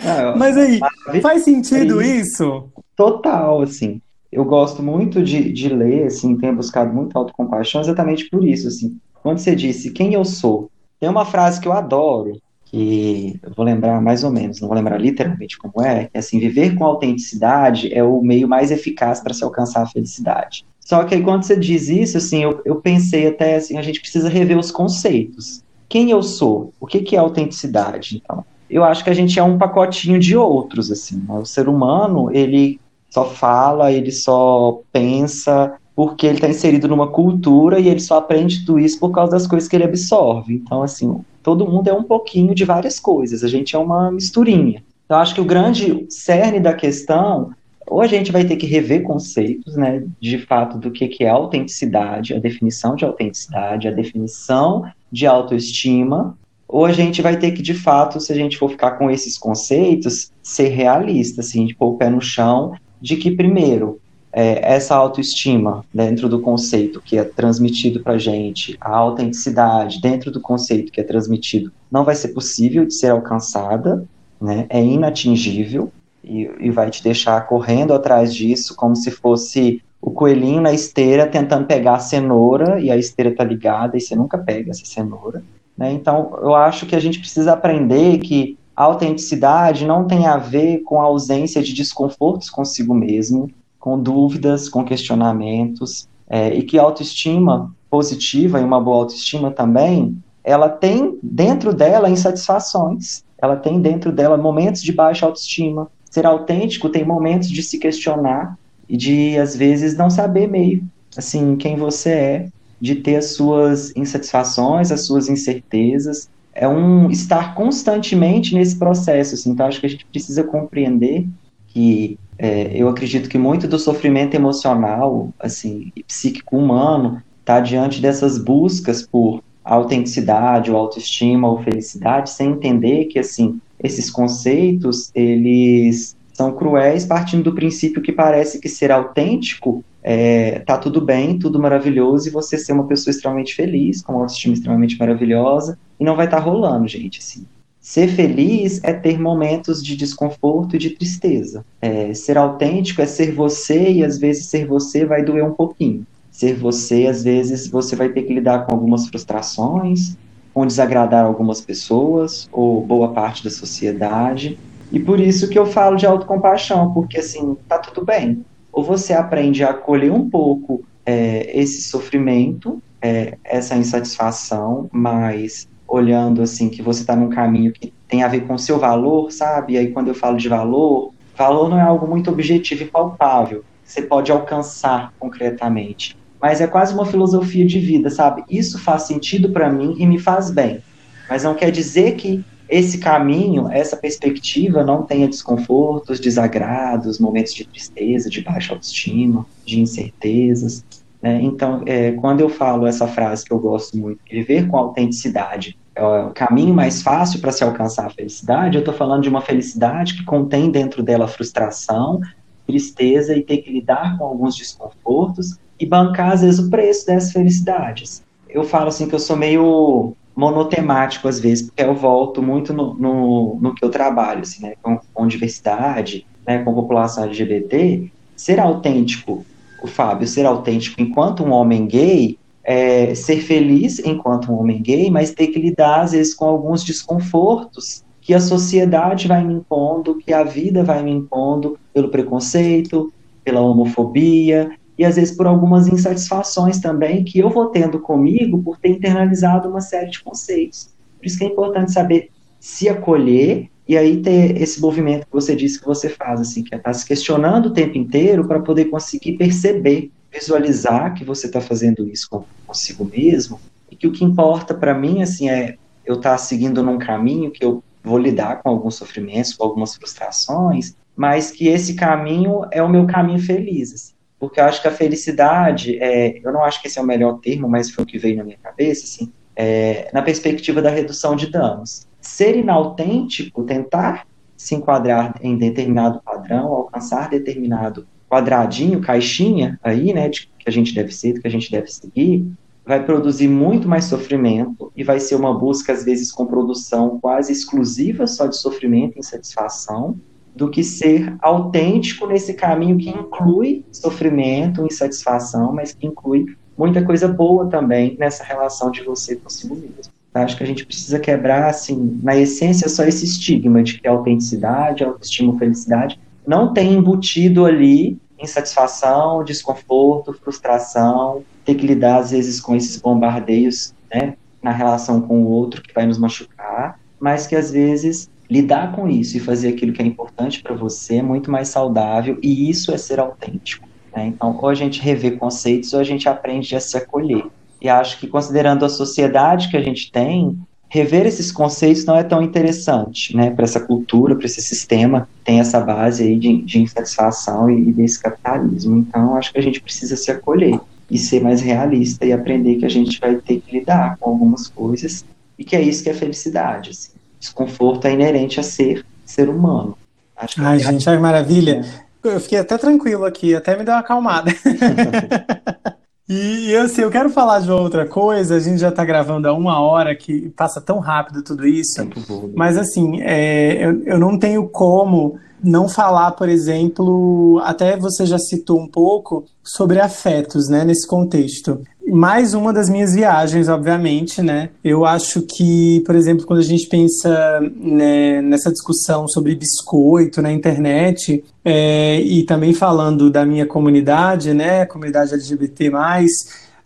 Ah, 0.05 0.35
Mas 0.39 0.59
aí, 0.59 0.79
faz 1.23 1.45
sentido 1.45 2.01
aí, 2.01 2.21
isso? 2.21 2.69
Total, 2.95 3.63
assim. 3.63 4.03
Eu 4.31 4.45
gosto 4.45 4.83
muito 4.83 5.23
de, 5.23 5.51
de 5.53 5.71
ler, 5.71 6.09
assim, 6.09 6.37
tenho 6.37 6.55
buscado 6.55 6.93
muito 6.93 7.17
autocompaixão 7.17 7.81
exatamente 7.81 8.29
por 8.29 8.47
isso, 8.47 8.69
assim. 8.69 8.99
Quando 9.23 9.39
você 9.39 9.57
disse 9.57 9.91
quem 9.91 10.13
eu 10.13 10.25
sou, 10.25 10.71
tem 11.01 11.09
uma 11.09 11.25
frase 11.25 11.59
que 11.59 11.67
eu 11.67 11.73
adoro, 11.73 12.39
que 12.67 13.41
eu 13.43 13.53
vou 13.57 13.65
lembrar 13.65 14.01
mais 14.03 14.23
ou 14.23 14.31
menos, 14.31 14.61
não 14.61 14.69
vou 14.69 14.77
lembrar 14.77 14.99
literalmente 14.99 15.59
como 15.59 15.83
é, 15.83 16.11
é 16.13 16.19
assim, 16.19 16.39
viver 16.39 16.77
com 16.77 16.85
autenticidade 16.85 17.93
é 17.93 18.05
o 18.05 18.23
meio 18.23 18.47
mais 18.47 18.71
eficaz 18.71 19.19
para 19.21 19.35
se 19.35 19.43
alcançar 19.43 19.83
a 19.83 19.87
felicidade. 19.87 20.65
Só 20.81 21.05
que 21.05 21.15
aí 21.15 21.23
quando 21.23 21.45
você 21.45 21.57
diz 21.57 21.89
isso, 21.89 22.17
assim, 22.17 22.43
eu, 22.43 22.61
eu 22.65 22.77
pensei 22.77 23.27
até 23.27 23.57
assim, 23.57 23.79
a 23.79 23.83
gente 23.83 24.01
precisa 24.01 24.29
rever 24.29 24.59
os 24.59 24.71
conceitos. 24.71 25.63
Quem 25.89 26.11
eu 26.11 26.23
sou? 26.23 26.73
O 26.81 26.87
que, 26.87 27.01
que 27.01 27.17
é 27.17 27.19
autenticidade, 27.19 28.21
então? 28.23 28.45
Eu 28.69 28.85
acho 28.85 29.03
que 29.03 29.11
a 29.11 29.15
gente 29.15 29.39
é 29.39 29.43
um 29.43 29.59
pacotinho 29.59 30.19
de 30.19 30.37
outros, 30.37 30.91
assim. 30.91 31.17
Né? 31.29 31.35
O 31.35 31.45
ser 31.45 31.69
humano, 31.69 32.31
ele 32.33 32.81
só 33.11 33.25
fala, 33.25 33.93
ele 33.93 34.13
só 34.13 34.81
pensa 34.93 35.77
porque 35.95 36.27
ele 36.27 36.37
está 36.37 36.49
inserido 36.49 36.89
numa 36.89 37.09
cultura 37.09 37.79
e 37.79 37.89
ele 37.89 38.01
só 38.01 38.17
aprende 38.17 38.65
tudo 38.65 38.79
isso 38.79 38.99
por 38.99 39.11
causa 39.11 39.33
das 39.33 39.47
coisas 39.47 39.69
que 39.69 39.77
ele 39.77 39.85
absorve. 39.85 40.55
Então, 40.55 40.83
assim, 40.83 41.21
todo 41.43 41.67
mundo 41.67 41.89
é 41.89 41.93
um 41.93 42.05
pouquinho 42.05 42.55
de 42.55 42.65
várias 42.65 42.99
coisas, 42.99 43.45
a 43.45 43.49
gente 43.49 43.77
é 43.77 43.79
uma 43.79 44.11
misturinha. 44.11 44.83
Então, 45.05 45.19
acho 45.19 45.35
que 45.35 45.41
o 45.41 45.45
grande 45.45 46.07
cerne 46.09 46.61
da 46.61 46.73
questão 46.73 47.51
ou 47.87 48.01
a 48.01 48.07
gente 48.07 48.31
vai 48.31 48.45
ter 48.45 48.57
que 48.57 48.67
rever 48.67 49.03
conceitos, 49.03 49.75
né, 49.75 50.05
de 50.21 50.39
fato, 50.39 50.79
do 50.79 50.91
que, 50.91 51.09
que 51.09 51.25
é 51.25 51.29
autenticidade, 51.29 52.35
a 52.35 52.39
definição 52.39 52.95
de 52.95 53.05
autenticidade, 53.05 53.89
a 53.89 53.93
definição 53.93 54.85
de 55.11 55.27
autoestima, 55.27 56.37
ou 56.69 56.85
a 56.85 56.93
gente 56.93 57.21
vai 57.21 57.37
ter 57.37 57.51
que, 57.51 57.63
de 57.63 57.75
fato, 57.75 58.21
se 58.21 58.33
a 58.33 58.37
gente 58.37 58.57
for 58.57 58.71
ficar 58.71 58.93
com 58.93 59.11
esses 59.11 59.37
conceitos, 59.37 60.31
ser 60.43 60.69
realista, 60.69 61.41
assim, 61.41 61.67
de 61.67 61.75
pôr 61.75 61.89
o 61.89 61.97
pé 61.97 62.09
no 62.09 62.21
chão, 62.21 62.73
de 63.01 63.17
que, 63.17 63.33
primeiro, 63.33 64.01
é, 64.33 64.75
essa 64.75 64.95
autoestima 64.95 65.85
dentro 65.93 66.29
do 66.29 66.41
conceito 66.41 67.01
que 67.01 67.19
é 67.19 67.25
transmitido 67.25 68.01
para 68.01 68.19
gente, 68.19 68.77
a 68.81 68.97
autenticidade 68.97 70.01
dentro 70.01 70.31
do 70.31 70.41
conceito 70.41 70.93
que 70.93 71.01
é 71.01 71.05
transmitido, 71.05 71.73
não 71.91 72.05
vai 72.05 72.15
ser 72.15 72.29
possível 72.29 72.87
de 72.87 72.95
ser 72.95 73.09
alcançada, 73.09 74.05
né, 74.41 74.67
é 74.69 74.81
inatingível, 74.81 75.93
e, 76.23 76.51
e 76.61 76.71
vai 76.71 76.91
te 76.91 77.03
deixar 77.03 77.47
correndo 77.47 77.93
atrás 77.93 78.35
disso, 78.35 78.75
como 78.77 78.95
se 78.95 79.11
fosse 79.11 79.83
o 80.01 80.11
coelhinho 80.11 80.63
na 80.63 80.73
esteira 80.73 81.27
tentando 81.27 81.67
pegar 81.67 81.95
a 81.95 81.99
cenoura 81.99 82.81
e 82.81 82.91
a 82.91 82.97
esteira 82.97 83.31
está 83.31 83.45
ligada 83.45 83.97
e 83.97 84.01
você 84.01 84.17
nunca 84.17 84.39
pega 84.39 84.71
essa 84.71 84.85
cenoura. 84.85 85.43
Né? 85.77 85.93
Então, 85.93 86.39
eu 86.43 86.55
acho 86.55 86.87
que 86.87 86.97
a 86.97 87.01
gente 87.01 87.19
precisa 87.19 87.53
aprender 87.53 88.19
que 88.19 88.59
a 88.75 88.85
autenticidade 88.85 89.87
não 89.87 90.07
tem 90.07 90.27
a 90.27 90.39
ver 90.39 90.79
com 90.79 91.01
a 91.01 91.05
ausência 91.05 91.63
de 91.63 91.75
desconfortos 91.75 92.49
consigo 92.49 92.95
mesmo, 92.95 93.51
com 93.79 94.01
dúvidas, 94.01 94.69
com 94.69 94.85
questionamentos, 94.85 96.09
é, 96.29 96.55
e 96.55 96.63
que 96.63 96.79
a 96.79 96.83
autoestima 96.83 97.75
positiva 97.91 98.61
e 98.61 98.65
uma 98.65 98.81
boa 98.81 98.99
autoestima 98.99 99.51
também, 99.51 100.17
ela 100.45 100.69
tem 100.69 101.19
dentro 101.23 101.75
dela 101.75 102.09
insatisfações, 102.09 103.25
ela 103.37 103.57
tem 103.57 103.81
dentro 103.81 104.13
dela 104.13 104.37
momentos 104.37 104.83
de 104.83 104.93
baixa 104.93 105.27
autoestima, 105.27 105.91
ser 106.11 106.27
autêntico 106.27 106.89
tem 106.89 107.05
momentos 107.05 107.49
de 107.49 107.63
se 107.63 107.79
questionar 107.79 108.59
e 108.89 108.97
de, 108.97 109.39
às 109.39 109.57
vezes, 109.57 109.97
não 109.97 110.11
saber 110.11 110.49
meio, 110.49 110.83
assim, 111.17 111.57
quem 111.57 111.77
você 111.77 112.11
é, 112.11 112.49
de 112.81 112.97
ter 112.97 113.17
as 113.17 113.35
suas 113.35 113.95
insatisfações, 113.95 114.91
as 114.91 115.07
suas 115.07 115.29
incertezas. 115.29 116.29
É 116.53 116.67
um 116.67 117.09
estar 117.11 117.55
constantemente 117.55 118.55
nesse 118.55 118.77
processo, 118.77 119.35
assim, 119.35 119.51
então 119.51 119.67
acho 119.67 119.81
que 119.81 119.87
a 119.87 119.91
gente 119.91 120.05
precisa 120.07 120.43
compreender 120.43 121.27
que 121.69 122.19
é, 122.37 122.73
eu 122.75 122.89
acredito 122.89 123.29
que 123.29 123.39
muito 123.39 123.69
do 123.69 123.79
sofrimento 123.79 124.35
emocional, 124.35 125.33
assim, 125.39 125.93
psíquico 126.09 126.57
humano, 126.57 127.23
está 127.39 127.61
diante 127.61 128.01
dessas 128.01 128.39
buscas 128.39 129.07
por 129.07 129.43
autenticidade, 129.63 130.71
ou 130.71 130.77
autoestima, 130.77 131.49
ou 131.49 131.63
felicidade, 131.63 132.31
sem 132.31 132.51
entender 132.51 133.05
que, 133.05 133.19
assim, 133.19 133.61
esses 133.83 134.11
conceitos, 134.11 135.11
eles 135.15 136.17
são 136.33 136.53
cruéis 136.53 137.05
partindo 137.05 137.45
do 137.45 137.55
princípio 137.55 138.03
que 138.03 138.13
parece 138.13 138.61
que 138.61 138.69
ser 138.69 138.91
autêntico 138.91 139.85
é, 140.03 140.61
tá 140.61 140.79
tudo 140.79 141.01
bem, 141.01 141.39
tudo 141.39 141.61
maravilhoso 141.61 142.29
e 142.29 142.31
você 142.31 142.57
ser 142.57 142.73
uma 142.73 142.87
pessoa 142.87 143.11
extremamente 143.11 143.55
feliz, 143.55 144.03
com 144.03 144.13
uma 144.13 144.23
autoestima 144.23 144.55
extremamente 144.55 144.99
maravilhosa 144.99 145.79
e 145.99 146.05
não 146.05 146.17
vai 146.17 146.27
estar 146.27 146.39
tá 146.39 146.43
rolando, 146.43 146.89
gente, 146.89 147.19
assim. 147.19 147.45
Ser 147.81 148.09
feliz 148.09 148.81
é 148.85 148.93
ter 148.93 149.19
momentos 149.19 149.83
de 149.83 149.97
desconforto 149.97 150.77
e 150.77 150.79
de 150.79 150.91
tristeza. 150.91 151.65
É, 151.81 152.13
ser 152.13 152.37
autêntico 152.37 153.01
é 153.01 153.07
ser 153.07 153.33
você 153.33 153.91
e 153.91 154.05
às 154.05 154.19
vezes 154.19 154.47
ser 154.47 154.67
você 154.67 155.05
vai 155.05 155.25
doer 155.25 155.45
um 155.45 155.55
pouquinho. 155.55 156.07
Ser 156.31 156.55
você, 156.55 157.07
às 157.07 157.25
vezes, 157.25 157.69
você 157.69 157.97
vai 157.97 158.11
ter 158.11 158.23
que 158.23 158.33
lidar 158.33 158.65
com 158.65 158.73
algumas 158.73 159.09
frustrações, 159.09 160.17
com 160.61 160.67
desagradar 160.67 161.25
algumas 161.25 161.63
pessoas 161.63 162.47
ou 162.53 162.85
boa 162.85 163.15
parte 163.15 163.43
da 163.43 163.49
sociedade. 163.49 164.59
E 164.93 165.01
por 165.01 165.19
isso 165.19 165.49
que 165.49 165.59
eu 165.59 165.65
falo 165.65 165.97
de 165.97 166.05
autocompaixão, 166.05 166.93
porque 166.93 167.19
assim, 167.19 167.57
tá 167.67 167.79
tudo 167.79 168.05
bem. 168.05 168.45
Ou 168.71 168.85
você 168.85 169.15
aprende 169.15 169.65
a 169.65 169.71
acolher 169.71 170.13
um 170.13 170.29
pouco 170.29 170.85
é, 171.07 171.51
esse 171.59 171.81
sofrimento, 171.85 172.79
é, 173.01 173.39
essa 173.43 173.75
insatisfação, 173.75 174.87
mas 174.93 175.67
olhando 175.89 176.43
assim 176.43 176.69
que 176.69 176.83
você 176.83 177.01
está 177.01 177.17
num 177.17 177.31
caminho 177.31 177.73
que 177.73 177.91
tem 178.07 178.23
a 178.23 178.29
ver 178.29 178.43
com 178.43 178.53
o 178.53 178.59
seu 178.59 178.79
valor, 178.79 179.33
sabe? 179.33 179.73
E 179.73 179.79
aí 179.79 179.91
quando 179.93 180.09
eu 180.09 180.15
falo 180.15 180.37
de 180.37 180.47
valor, 180.47 181.15
valor 181.35 181.71
não 181.71 181.79
é 181.79 181.83
algo 181.83 182.07
muito 182.07 182.31
objetivo 182.31 182.83
e 182.83 182.87
palpável, 182.87 183.65
você 183.83 184.03
pode 184.03 184.31
alcançar 184.31 185.15
concretamente, 185.19 186.19
mas 186.41 186.61
é 186.61 186.67
quase 186.67 186.95
uma 186.95 187.07
filosofia 187.07 187.67
de 187.67 187.79
vida, 187.79 188.11
sabe? 188.11 188.45
Isso 188.49 188.79
faz 188.79 189.03
sentido 189.03 189.51
para 189.51 189.71
mim 189.71 189.95
e 189.99 190.07
me 190.07 190.19
faz 190.19 190.51
bem, 190.51 190.81
mas 191.29 191.45
não 191.45 191.55
quer 191.55 191.71
dizer 191.71 192.17
que 192.17 192.45
esse 192.69 192.99
caminho, 192.99 193.69
essa 193.69 193.97
perspectiva 193.97 194.85
não 194.85 195.03
tenha 195.03 195.27
desconfortos, 195.27 196.21
desagrados, 196.21 197.19
momentos 197.19 197.53
de 197.53 197.65
tristeza, 197.65 198.31
de 198.31 198.41
baixa 198.43 198.73
autoestima, 198.73 199.45
de 199.67 199.81
incertezas. 199.81 200.85
Né? 201.21 201.41
Então, 201.43 201.83
é, 201.85 202.13
quando 202.13 202.41
eu 202.41 202.49
falo 202.49 202.87
essa 202.87 203.09
frase 203.09 203.45
que 203.45 203.53
eu 203.53 203.59
gosto 203.59 203.99
muito, 203.99 204.21
viver 204.31 204.69
com 204.69 204.77
autenticidade 204.77 205.77
é 205.97 206.03
o 206.03 206.31
caminho 206.31 206.73
mais 206.73 207.03
fácil 207.03 207.41
para 207.41 207.51
se 207.51 207.65
alcançar 207.65 208.07
a 208.07 208.11
felicidade, 208.11 208.77
eu 208.77 208.81
estou 208.81 208.95
falando 208.95 209.23
de 209.23 209.29
uma 209.29 209.43
felicidade 209.43 210.15
que 210.15 210.25
contém 210.25 210.71
dentro 210.71 211.03
dela 211.03 211.27
frustração, 211.27 212.21
tristeza 212.67 213.37
e 213.37 213.43
ter 213.43 213.59
que 213.59 213.73
lidar 213.73 214.17
com 214.17 214.25
alguns 214.25 214.57
desconfortos 214.57 215.59
e 215.81 215.87
bancar, 215.87 216.33
às 216.33 216.43
vezes, 216.43 216.61
o 216.61 216.69
preço 216.69 217.07
dessas 217.07 217.33
felicidades. 217.33 218.23
Eu 218.49 218.65
falo 218.65 218.89
assim 218.89 219.09
que 219.09 219.15
eu 219.15 219.19
sou 219.19 219.37
meio 219.37 220.15
monotemático 220.37 221.29
às 221.29 221.41
vezes, 221.41 221.67
porque 221.67 221.83
eu 221.83 221.95
volto 221.95 222.43
muito 222.43 222.73
no, 222.73 222.95
no, 222.95 223.59
no 223.61 223.75
que 223.75 223.85
eu 223.85 223.91
trabalho, 223.91 224.43
assim, 224.43 224.63
né, 224.63 224.75
com, 224.81 224.99
com 225.13 225.27
diversidade, 225.27 226.27
né, 226.47 226.63
com 226.63 226.75
população 226.75 227.25
LGBT, 227.25 228.11
ser 228.35 228.59
autêntico, 228.59 229.45
o 229.83 229.87
Fábio, 229.87 230.27
ser 230.27 230.47
autêntico 230.47 231.01
enquanto 231.01 231.43
um 231.43 231.51
homem 231.51 231.87
gay, 231.87 232.39
é, 232.65 233.15
ser 233.15 233.41
feliz 233.41 233.99
enquanto 233.99 234.53
um 234.53 234.59
homem 234.59 234.81
gay, 234.81 235.11
mas 235.11 235.33
ter 235.33 235.49
que 235.49 235.59
lidar 235.59 236.03
às 236.03 236.13
vezes 236.13 236.35
com 236.35 236.45
alguns 236.45 236.85
desconfortos 236.85 238.05
que 238.21 238.35
a 238.35 238.41
sociedade 238.41 239.27
vai 239.27 239.45
me 239.45 239.55
impondo, 239.55 240.17
que 240.17 240.33
a 240.33 240.43
vida 240.43 240.85
vai 240.85 241.03
me 241.03 241.11
impondo 241.11 241.79
pelo 241.93 242.11
preconceito, 242.11 243.13
pela 243.45 243.61
homofobia, 243.61 244.71
e 245.01 245.05
às 245.07 245.17
vezes 245.17 245.35
por 245.35 245.47
algumas 245.47 245.89
insatisfações 245.89 246.79
também 246.79 247.25
que 247.25 247.39
eu 247.39 247.49
vou 247.49 247.71
tendo 247.71 248.01
comigo 248.01 248.63
por 248.63 248.77
ter 248.77 248.91
internalizado 248.91 249.67
uma 249.67 249.81
série 249.81 250.11
de 250.11 250.23
conceitos. 250.23 250.91
Por 251.17 251.25
isso 251.25 251.39
que 251.39 251.45
é 251.45 251.47
importante 251.47 251.91
saber 251.91 252.31
se 252.61 252.87
acolher 252.87 253.71
e 253.89 253.97
aí 253.97 254.21
ter 254.21 254.61
esse 254.61 254.79
movimento 254.79 255.25
que 255.25 255.33
você 255.33 255.57
disse 255.57 255.81
que 255.81 255.87
você 255.87 256.11
faz, 256.11 256.39
assim, 256.43 256.63
que 256.63 256.75
é 256.75 256.77
estar 256.77 256.91
tá 256.91 256.95
se 256.95 257.07
questionando 257.07 257.67
o 257.67 257.73
tempo 257.73 257.97
inteiro 257.97 258.47
para 258.47 258.61
poder 258.61 258.91
conseguir 258.91 259.39
perceber, 259.39 260.11
visualizar 260.31 261.15
que 261.15 261.25
você 261.25 261.47
está 261.47 261.63
fazendo 261.63 262.07
isso 262.07 262.29
consigo 262.67 263.03
mesmo 263.03 263.59
e 263.91 263.97
que 263.97 264.07
o 264.07 264.13
que 264.13 264.23
importa 264.23 264.75
para 264.75 264.93
mim, 264.93 265.23
assim, 265.23 265.49
é 265.49 265.77
eu 266.05 266.17
estar 266.17 266.33
tá 266.33 266.39
seguindo 266.39 266.83
num 266.83 266.99
caminho 266.99 267.51
que 267.51 267.65
eu 267.65 267.83
vou 268.05 268.19
lidar 268.19 268.63
com 268.63 268.69
alguns 268.69 268.97
sofrimentos, 268.97 269.55
com 269.55 269.65
algumas 269.65 269.95
frustrações, 269.95 270.95
mas 271.17 271.51
que 271.51 271.69
esse 271.69 271.95
caminho 271.95 272.67
é 272.71 272.83
o 272.83 272.89
meu 272.89 273.07
caminho 273.07 273.39
feliz, 273.39 273.95
assim 273.95 274.10
porque 274.41 274.59
eu 274.59 274.65
acho 274.65 274.81
que 274.81 274.89
a 274.89 274.91
felicidade, 274.91 275.99
é, 276.01 276.41
eu 276.43 276.51
não 276.51 276.65
acho 276.65 276.81
que 276.81 276.89
esse 276.89 276.99
é 276.99 277.03
o 277.03 277.07
melhor 277.07 277.39
termo, 277.41 277.69
mas 277.69 277.91
foi 277.91 278.05
o 278.05 278.07
que 278.07 278.19
veio 278.19 278.39
na 278.39 278.45
minha 278.45 278.57
cabeça, 278.57 279.05
assim, 279.05 279.31
é, 279.55 280.11
na 280.15 280.23
perspectiva 280.23 280.81
da 280.81 280.89
redução 280.89 281.37
de 281.37 281.51
danos. 281.51 282.09
Ser 282.23 282.57
inautêntico, 282.57 283.63
tentar 283.65 284.27
se 284.57 284.75
enquadrar 284.75 285.35
em 285.43 285.59
determinado 285.59 286.23
padrão, 286.23 286.69
alcançar 286.69 287.29
determinado 287.29 288.07
quadradinho, 288.31 289.01
caixinha 289.01 289.79
aí, 289.83 290.13
né, 290.15 290.31
de 290.31 290.51
que 290.59 290.69
a 290.69 290.71
gente 290.71 290.95
deve 290.95 291.13
ser, 291.13 291.41
que 291.41 291.47
a 291.47 291.51
gente 291.51 291.71
deve 291.71 291.89
seguir, 291.89 292.47
vai 292.85 293.05
produzir 293.05 293.49
muito 293.49 293.87
mais 293.87 294.05
sofrimento 294.05 294.91
e 294.97 295.05
vai 295.05 295.21
ser 295.21 295.35
uma 295.35 295.57
busca, 295.57 295.93
às 295.93 296.05
vezes, 296.05 296.33
com 296.33 296.47
produção 296.47 297.19
quase 297.21 297.53
exclusiva 297.53 298.27
só 298.27 298.47
de 298.47 298.57
sofrimento 298.57 299.17
e 299.17 299.21
insatisfação, 299.21 300.19
do 300.61 300.69
que 300.69 300.85
ser 300.85 301.35
autêntico 301.41 302.27
nesse 302.27 302.53
caminho 302.53 302.99
que 302.99 303.09
inclui 303.09 303.83
sofrimento, 303.91 304.85
insatisfação, 304.85 305.73
mas 305.73 305.95
que 305.95 306.07
inclui 306.07 306.55
muita 306.77 307.03
coisa 307.03 307.27
boa 307.27 307.67
também 307.67 308.15
nessa 308.19 308.45
relação 308.45 308.91
de 308.91 309.03
você 309.03 309.37
consigo 309.37 309.75
mesmo. 309.75 310.13
Acho 310.35 310.59
que 310.59 310.63
a 310.63 310.67
gente 310.67 310.85
precisa 310.85 311.19
quebrar, 311.19 311.71
assim, 311.71 312.21
na 312.23 312.37
essência, 312.37 312.91
só 312.91 313.05
esse 313.05 313.25
estigma 313.25 313.83
de 313.83 313.99
que 313.99 314.07
a 314.07 314.11
autenticidade, 314.11 315.03
a 315.03 315.07
autoestima, 315.07 315.55
a 315.55 315.59
felicidade 315.59 316.21
não 316.47 316.75
tem 316.75 316.93
embutido 316.93 317.65
ali 317.65 318.19
insatisfação, 318.39 319.43
desconforto, 319.43 320.35
frustração, 320.35 321.43
ter 321.65 321.75
que 321.75 321.87
lidar 321.87 322.19
às 322.19 322.33
vezes 322.33 322.61
com 322.61 322.77
esses 322.77 323.01
bombardeios, 323.01 323.95
né, 324.13 324.35
na 324.63 324.73
relação 324.73 325.23
com 325.23 325.43
o 325.43 325.49
outro 325.49 325.83
que 325.83 325.95
vai 325.95 326.05
nos 326.05 326.19
machucar, 326.19 327.01
mas 327.19 327.47
que 327.47 327.57
às 327.57 327.71
vezes 327.71 328.29
lidar 328.51 328.93
com 328.93 329.09
isso 329.09 329.37
e 329.37 329.41
fazer 329.41 329.69
aquilo 329.69 329.93
que 329.93 330.03
é 330.03 330.05
importante 330.05 330.61
para 330.61 330.75
você 330.75 331.17
é 331.17 331.23
muito 331.23 331.51
mais 331.51 331.69
saudável 331.69 332.37
e 332.43 332.69
isso 332.69 332.93
é 332.93 332.99
ser 332.99 333.21
autêntico. 333.21 333.89
Né? 334.15 334.27
Então, 334.27 334.59
ou 334.61 334.69
a 334.69 334.75
gente 334.75 335.01
revê 335.01 335.31
conceitos 335.31 335.93
ou 335.93 336.01
a 336.01 336.05
gente 336.05 336.29
aprende 336.29 336.75
a 336.75 336.81
se 336.81 336.97
acolher. 336.97 337.45
E 337.81 337.89
acho 337.89 338.19
que, 338.19 338.27
considerando 338.27 338.85
a 338.85 338.89
sociedade 338.89 339.69
que 339.69 339.77
a 339.77 339.81
gente 339.81 340.11
tem, 340.11 340.59
rever 340.89 341.27
esses 341.27 341.53
conceitos 341.53 342.05
não 342.05 342.17
é 342.17 342.25
tão 342.25 342.43
interessante, 342.43 343.35
né, 343.35 343.51
para 343.51 343.65
essa 343.65 343.81
cultura, 343.81 344.35
para 344.35 344.45
esse 344.45 344.61
sistema 344.61 345.29
tem 345.45 345.61
essa 345.61 345.81
base 345.81 346.25
aí 346.25 346.37
de, 346.37 346.61
de 346.63 346.81
insatisfação 346.81 347.71
e, 347.71 347.89
e 347.89 347.93
desse 347.93 348.21
capitalismo. 348.21 348.99
Então, 348.99 349.37
acho 349.37 349.53
que 349.53 349.59
a 349.59 349.63
gente 349.63 349.81
precisa 349.81 350.17
se 350.17 350.31
acolher 350.31 350.79
e 351.09 351.17
ser 351.17 351.41
mais 351.41 351.61
realista 351.61 352.27
e 352.27 352.33
aprender 352.33 352.77
que 352.77 352.85
a 352.85 352.91
gente 352.91 353.19
vai 353.21 353.37
ter 353.37 353.61
que 353.61 353.79
lidar 353.79 354.17
com 354.19 354.31
algumas 354.31 354.67
coisas 354.67 355.25
e 355.57 355.65
que 355.65 355.77
é 355.77 355.81
isso 355.81 356.03
que 356.03 356.11
é 356.11 356.15
felicidade. 356.15 356.91
Assim 356.91 357.20
desconforto 357.41 358.05
é 358.05 358.13
inerente 358.13 358.61
a 358.61 358.63
ser 358.63 359.05
ser 359.25 359.49
humano. 359.49 359.97
Acho 360.37 360.63
Ai, 360.63 360.79
gente, 360.79 361.09
ai, 361.09 361.19
maravilha. 361.19 361.85
É. 362.25 362.33
Eu 362.35 362.41
fiquei 362.41 362.59
até 362.59 362.77
tranquilo 362.77 363.25
aqui, 363.25 363.55
até 363.55 363.77
me 363.77 363.85
deu 363.85 363.95
uma 363.95 364.01
acalmada. 364.01 364.53
e 366.29 366.71
eu 366.71 366.89
sei, 366.89 367.05
eu 367.05 367.11
quero 367.11 367.31
falar 367.31 367.61
de 367.61 367.71
outra 367.71 368.07
coisa, 368.07 368.57
a 368.57 368.61
gente 368.61 368.79
já 368.79 368.91
está 368.91 369.05
gravando 369.05 369.49
há 369.49 369.55
uma 369.55 369.81
hora, 369.81 370.15
que 370.15 370.51
passa 370.51 370.81
tão 370.81 370.99
rápido 370.99 371.43
tudo 371.43 371.67
isso. 371.67 372.05
Bom, 372.29 372.51
mas 372.55 372.77
assim, 372.77 373.21
é, 373.23 373.87
eu, 373.87 374.03
eu 374.05 374.19
não 374.19 374.39
tenho 374.39 374.69
como 374.69 375.39
não 375.63 375.89
falar, 375.89 376.33
por 376.33 376.49
exemplo, 376.49 377.61
até 377.65 377.97
você 377.97 378.27
já 378.27 378.39
citou 378.39 378.81
um 378.81 378.89
pouco 378.89 379.45
sobre 379.63 380.01
afetos, 380.01 380.69
né, 380.69 380.85
nesse 380.85 381.07
contexto 381.07 381.81
mais 382.11 382.55
uma 382.55 382.73
das 382.73 382.89
minhas 382.89 383.15
viagens, 383.15 383.69
obviamente, 383.69 384.43
né? 384.43 384.71
Eu 384.83 385.05
acho 385.05 385.43
que, 385.43 386.03
por 386.05 386.15
exemplo, 386.15 386.47
quando 386.47 386.59
a 386.59 386.65
gente 386.65 386.87
pensa 386.89 387.61
né, 387.77 388.43
nessa 388.43 388.71
discussão 388.71 389.29
sobre 389.29 389.55
biscoito 389.55 390.43
na 390.43 390.53
internet, 390.53 391.45
é, 391.65 392.21
e 392.21 392.43
também 392.45 392.75
falando 392.75 393.31
da 393.31 393.45
minha 393.47 393.67
comunidade, 393.67 394.53
né, 394.53 394.85
comunidade 394.87 395.35
LGBT+, 395.35 395.91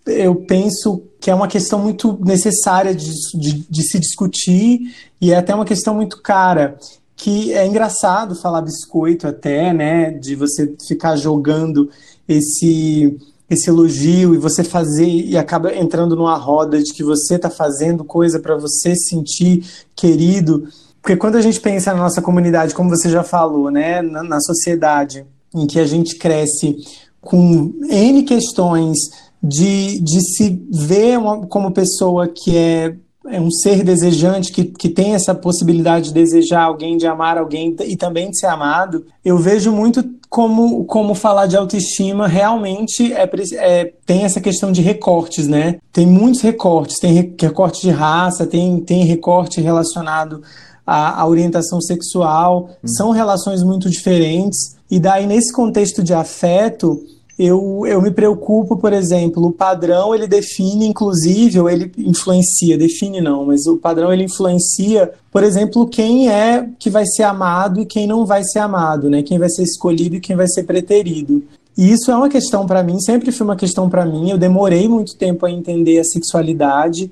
eu 0.07 0.35
penso 0.35 1.03
que 1.21 1.31
é 1.31 1.35
uma 1.35 1.49
questão 1.49 1.79
muito 1.79 2.19
necessária 2.23 2.95
de, 2.95 3.11
de, 3.35 3.67
de 3.69 3.83
se 3.83 3.99
discutir 3.99 4.81
e 5.21 5.33
é 5.33 5.37
até 5.37 5.55
uma 5.55 5.65
questão 5.65 5.95
muito 5.95 6.21
cara 6.21 6.77
que 7.17 7.53
é 7.55 7.67
engraçado 7.67 8.35
falar 8.35 8.61
biscoito 8.61 9.27
até, 9.27 9.73
né, 9.73 10.11
de 10.11 10.35
você 10.35 10.75
ficar 10.87 11.17
jogando 11.17 11.89
esse 12.29 13.17
esse 13.49 13.69
elogio 13.69 14.35
e 14.35 14.39
você 14.39 14.65
fazer 14.65 15.07
e 15.07 15.37
acaba 15.37 15.75
entrando 15.75 16.17
numa 16.17 16.37
roda 16.37 16.83
de 16.83 16.93
que 16.93 17.05
você 17.05 17.37
está 17.37 17.51
fazendo 17.51 18.05
coisa 18.05 18.41
para 18.41 18.57
você 18.57 18.95
sentir 18.97 19.65
querido. 19.95 20.67
Porque 21.01 21.17
quando 21.17 21.37
a 21.37 21.43
gente 21.43 21.61
pensa 21.61 21.93
na 21.93 22.01
nossa 22.01 22.23
comunidade, 22.23 22.75
como 22.75 22.89
você 22.89 23.11
já 23.11 23.23
falou, 23.23 23.71
né, 23.71 24.01
na, 24.01 24.23
na 24.23 24.41
sociedade 24.41 25.27
em 25.55 25.67
que 25.67 25.79
a 25.79 25.87
gente 25.87 26.17
cresce 26.17 26.77
com 27.21 27.73
N 27.89 28.23
questões 28.23 28.99
de, 29.43 30.01
de 30.01 30.21
se 30.21 30.67
ver 30.71 31.19
uma, 31.19 31.47
como 31.47 31.71
pessoa 31.71 32.27
que 32.27 32.57
é 32.57 32.97
é 33.27 33.41
um 33.41 33.51
ser 33.51 33.83
desejante 33.83 34.53
que, 34.53 34.65
que 34.65 34.89
tem 34.89 35.15
essa 35.15 35.35
possibilidade 35.35 36.07
de 36.07 36.15
desejar 36.15 36.65
alguém, 36.65 36.97
de 36.97 37.07
amar 37.07 37.39
alguém 37.39 37.75
e 37.81 37.97
também 37.97 38.31
de 38.31 38.39
ser 38.39 38.47
amado, 38.47 39.07
eu 39.25 39.39
vejo 39.39 39.73
muito 39.73 40.05
como, 40.29 40.85
como 40.85 41.15
falar 41.15 41.47
de 41.47 41.57
autoestima 41.57 42.27
realmente 42.27 43.13
é, 43.13 43.31
é, 43.55 43.93
tem 44.05 44.25
essa 44.25 44.41
questão 44.41 44.73
de 44.73 44.83
recortes, 44.83 45.47
né? 45.47 45.79
Tem 45.93 46.05
muitos 46.07 46.41
recortes, 46.41 46.99
tem 46.99 47.35
recorte 47.41 47.83
de 47.83 47.91
raça, 47.91 48.45
tem, 48.45 48.81
tem 48.81 49.05
recorte 49.05 49.61
relacionado 49.61 50.43
à, 50.85 51.21
à 51.21 51.27
orientação 51.27 51.81
sexual, 51.81 52.69
hum. 52.83 52.89
são 52.89 53.11
relações 53.11 53.63
muito 53.63 53.89
diferentes. 53.89 54.77
E 54.91 54.99
daí, 54.99 55.27
nesse 55.27 55.53
contexto 55.53 56.03
de 56.03 56.13
afeto, 56.13 57.01
eu, 57.39 57.85
eu 57.87 58.01
me 58.01 58.11
preocupo, 58.11 58.77
por 58.77 58.93
exemplo, 58.93 59.45
o 59.45 59.53
padrão 59.53 60.15
ele 60.15 60.27
define, 60.27 60.87
inclusive, 60.87 61.59
ou 61.59 61.69
ele 61.69 61.91
influencia, 61.99 62.79
define 62.79 63.21
não, 63.21 63.45
mas 63.45 63.67
o 63.67 63.77
padrão 63.77 64.13
ele 64.13 64.25
influencia, 64.25 65.11
por 65.33 65.43
exemplo, 65.43 65.89
quem 65.89 66.29
é 66.29 66.69
que 66.79 66.89
vai 66.89 67.05
ser 67.05 67.25
amado 67.25 67.81
e 67.81 67.87
quem 67.87 68.07
não 68.07 68.25
vai 68.25 68.45
ser 68.45 68.61
amado, 68.61 69.11
né? 69.11 69.23
Quem 69.23 69.39
vai 69.39 69.49
ser 69.51 69.63
escolhido 69.63 70.17
e 70.17 70.21
quem 70.21 70.37
vai 70.37 70.47
ser 70.47 70.63
preterido. 70.63 71.43
E 71.77 71.91
isso 71.91 72.09
é 72.11 72.17
uma 72.17 72.29
questão 72.29 72.67
para 72.67 72.85
mim, 72.85 73.01
sempre 73.01 73.33
foi 73.33 73.45
uma 73.45 73.57
questão 73.57 73.91
para 73.91 74.07
mim. 74.07 74.31
Eu 74.31 74.39
demorei 74.39 74.89
muito 74.89 75.17
tempo 75.17 75.45
a 75.45 75.51
entender 75.51 75.99
a 75.99 76.05
sexualidade 76.05 77.11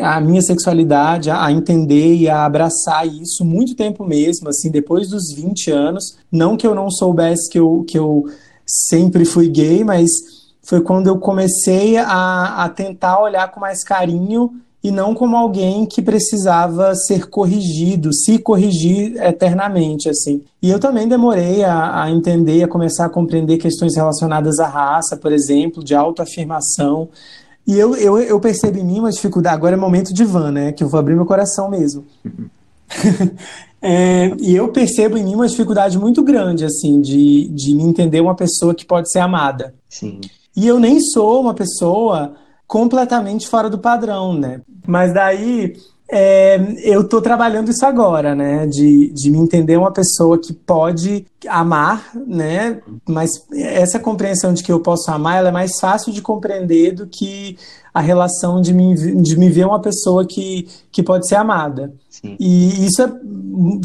a 0.00 0.20
minha 0.20 0.40
sexualidade, 0.42 1.28
a, 1.28 1.50
entender 1.50 2.14
e 2.14 2.28
a 2.28 2.44
abraçar 2.44 3.04
isso 3.04 3.44
muito 3.44 3.74
tempo 3.74 4.04
mesmo, 4.04 4.48
assim, 4.48 4.70
depois 4.70 5.08
dos 5.08 5.34
20 5.34 5.72
anos. 5.72 6.16
Não 6.30 6.56
que 6.56 6.64
eu 6.64 6.72
não 6.72 6.88
soubesse 6.88 7.50
que 7.50 7.58
eu, 7.58 7.84
que 7.86 7.98
eu 7.98 8.26
sempre 8.70 9.24
fui 9.24 9.48
gay, 9.48 9.84
mas 9.84 10.10
foi 10.62 10.80
quando 10.80 11.08
eu 11.08 11.18
comecei 11.18 11.96
a, 11.96 12.64
a 12.64 12.68
tentar 12.68 13.20
olhar 13.20 13.50
com 13.50 13.58
mais 13.58 13.82
carinho 13.82 14.52
e 14.82 14.90
não 14.90 15.14
como 15.14 15.36
alguém 15.36 15.84
que 15.84 16.00
precisava 16.00 16.94
ser 16.94 17.28
corrigido, 17.28 18.14
se 18.14 18.38
corrigir 18.38 19.16
eternamente, 19.22 20.08
assim. 20.08 20.42
E 20.62 20.70
eu 20.70 20.78
também 20.78 21.06
demorei 21.06 21.62
a, 21.64 22.04
a 22.04 22.10
entender, 22.10 22.62
a 22.62 22.68
começar 22.68 23.06
a 23.06 23.10
compreender 23.10 23.58
questões 23.58 23.94
relacionadas 23.94 24.58
à 24.58 24.66
raça, 24.66 25.16
por 25.16 25.32
exemplo, 25.32 25.84
de 25.84 25.94
autoafirmação. 25.94 27.08
E 27.66 27.78
eu, 27.78 27.94
eu, 27.94 28.18
eu 28.18 28.40
percebo 28.40 28.78
em 28.78 28.84
mim 28.84 29.00
uma 29.00 29.10
dificuldade, 29.10 29.56
agora 29.56 29.76
é 29.76 29.78
momento 29.78 30.14
de 30.14 30.24
van, 30.24 30.50
né, 30.50 30.72
que 30.72 30.82
eu 30.82 30.88
vou 30.88 30.98
abrir 30.98 31.14
meu 31.14 31.26
coração 31.26 31.68
mesmo. 31.68 32.04
é, 33.82 34.34
e 34.38 34.54
eu 34.54 34.68
percebo 34.68 35.16
em 35.16 35.24
mim 35.24 35.34
uma 35.34 35.48
dificuldade 35.48 35.98
muito 35.98 36.22
grande, 36.22 36.64
assim, 36.64 37.00
de, 37.00 37.48
de 37.48 37.74
me 37.74 37.82
entender 37.82 38.20
uma 38.20 38.34
pessoa 38.34 38.74
que 38.74 38.84
pode 38.84 39.10
ser 39.10 39.20
amada. 39.20 39.74
Sim. 39.88 40.20
E 40.56 40.66
eu 40.66 40.78
nem 40.78 41.00
sou 41.00 41.40
uma 41.40 41.54
pessoa 41.54 42.34
completamente 42.66 43.48
fora 43.48 43.70
do 43.70 43.78
padrão, 43.78 44.34
né? 44.34 44.60
Mas 44.86 45.14
daí 45.14 45.74
é, 46.12 46.60
eu 46.82 47.06
tô 47.06 47.20
trabalhando 47.22 47.70
isso 47.70 47.86
agora, 47.86 48.34
né? 48.34 48.66
De, 48.66 49.12
de 49.14 49.30
me 49.30 49.38
entender 49.38 49.76
uma 49.76 49.92
pessoa 49.92 50.38
que 50.38 50.52
pode 50.52 51.24
amar, 51.48 52.10
né? 52.26 52.80
Mas 53.08 53.30
essa 53.54 53.98
compreensão 53.98 54.52
de 54.52 54.62
que 54.62 54.72
eu 54.72 54.80
posso 54.80 55.10
amar, 55.10 55.38
ela 55.38 55.50
é 55.50 55.52
mais 55.52 55.78
fácil 55.78 56.12
de 56.12 56.20
compreender 56.20 56.92
do 56.92 57.06
que 57.06 57.56
a 57.94 58.00
relação 58.00 58.60
de 58.60 58.72
me, 58.72 58.94
de 59.22 59.38
me 59.38 59.48
ver 59.48 59.66
uma 59.66 59.80
pessoa 59.80 60.26
que, 60.26 60.68
que 60.90 61.02
pode 61.02 61.28
ser 61.28 61.36
amada. 61.36 61.92
Sim. 62.08 62.36
E 62.38 62.86
isso 62.86 63.02
é, 63.02 63.12